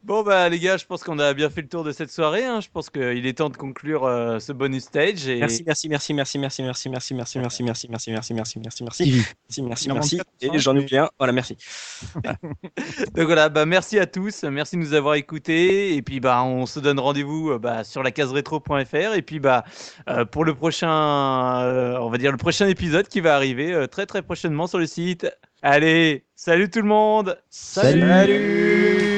Bon 0.02 0.22
bah 0.22 0.48
les 0.48 0.58
gars, 0.58 0.76
je 0.76 0.84
pense 0.84 1.02
qu'on 1.02 1.18
a 1.18 1.32
bien 1.32 1.48
fait 1.48 1.62
le 1.62 1.68
tour 1.68 1.84
de 1.84 1.92
cette 1.92 2.10
soirée. 2.10 2.44
hein. 2.44 2.60
Je 2.60 2.68
pense 2.68 2.90
qu'il 2.90 3.26
est 3.26 3.32
temps 3.38 3.48
de 3.48 3.56
conclure 3.56 4.04
euh, 4.04 4.38
ce 4.38 4.52
bonus 4.52 4.84
stage. 4.84 5.26
Et... 5.26 5.38
Merci, 5.38 5.64
merci, 5.66 5.88
merci, 5.88 6.12
merci, 6.14 6.38
merci, 6.38 6.62
merci, 6.62 6.88
merci, 6.88 7.14
merci, 7.14 7.38
merci, 7.38 7.62
merci, 7.62 7.88
merci, 7.88 8.34
merci, 8.34 8.34
merci, 8.34 8.34
merci, 8.34 8.62
merci, 8.82 8.82
merci, 9.62 9.62
merci, 9.62 9.88
merci. 9.88 10.20
Et 10.42 10.58
j'en 10.58 10.76
oublie 10.76 10.98
un. 10.98 11.08
Voilà, 11.18 11.32
merci. 11.32 11.56
Donc 13.14 13.26
voilà, 13.26 13.48
bah 13.48 13.64
merci 13.64 13.98
à 13.98 14.06
tous, 14.06 14.42
merci 14.44 14.76
de 14.76 14.82
nous 14.82 14.92
avoir 14.92 15.14
écoutés. 15.14 15.94
Et 15.96 16.02
puis 16.02 16.20
bah 16.20 16.42
on 16.42 16.66
se 16.66 16.78
donne 16.78 16.98
rendez-vous 16.98 17.52
euh, 17.52 17.58
bah, 17.58 17.84
sur 17.84 18.02
la 18.02 18.10
case 18.10 18.32
rétro.fr. 18.32 19.14
Et 19.14 19.22
puis 19.22 19.40
bah 19.40 19.64
euh, 20.08 20.26
pour 20.26 20.44
le 20.44 20.54
prochain, 20.54 21.62
euh, 21.62 21.96
on 22.00 22.10
va 22.10 22.18
dire 22.18 22.32
le 22.32 22.38
prochain 22.38 22.68
épisode 22.68 23.08
qui 23.08 23.20
va 23.20 23.34
arriver 23.34 23.72
euh, 23.72 23.86
très 23.86 24.04
très 24.04 24.20
prochainement 24.20 24.66
sur 24.66 24.78
le 24.78 24.86
site. 24.86 25.26
Allez, 25.62 26.24
salut 26.34 26.68
tout 26.68 26.80
le 26.82 26.88
monde. 26.88 27.38
Salut. 27.48 28.00
Salut 28.00 29.09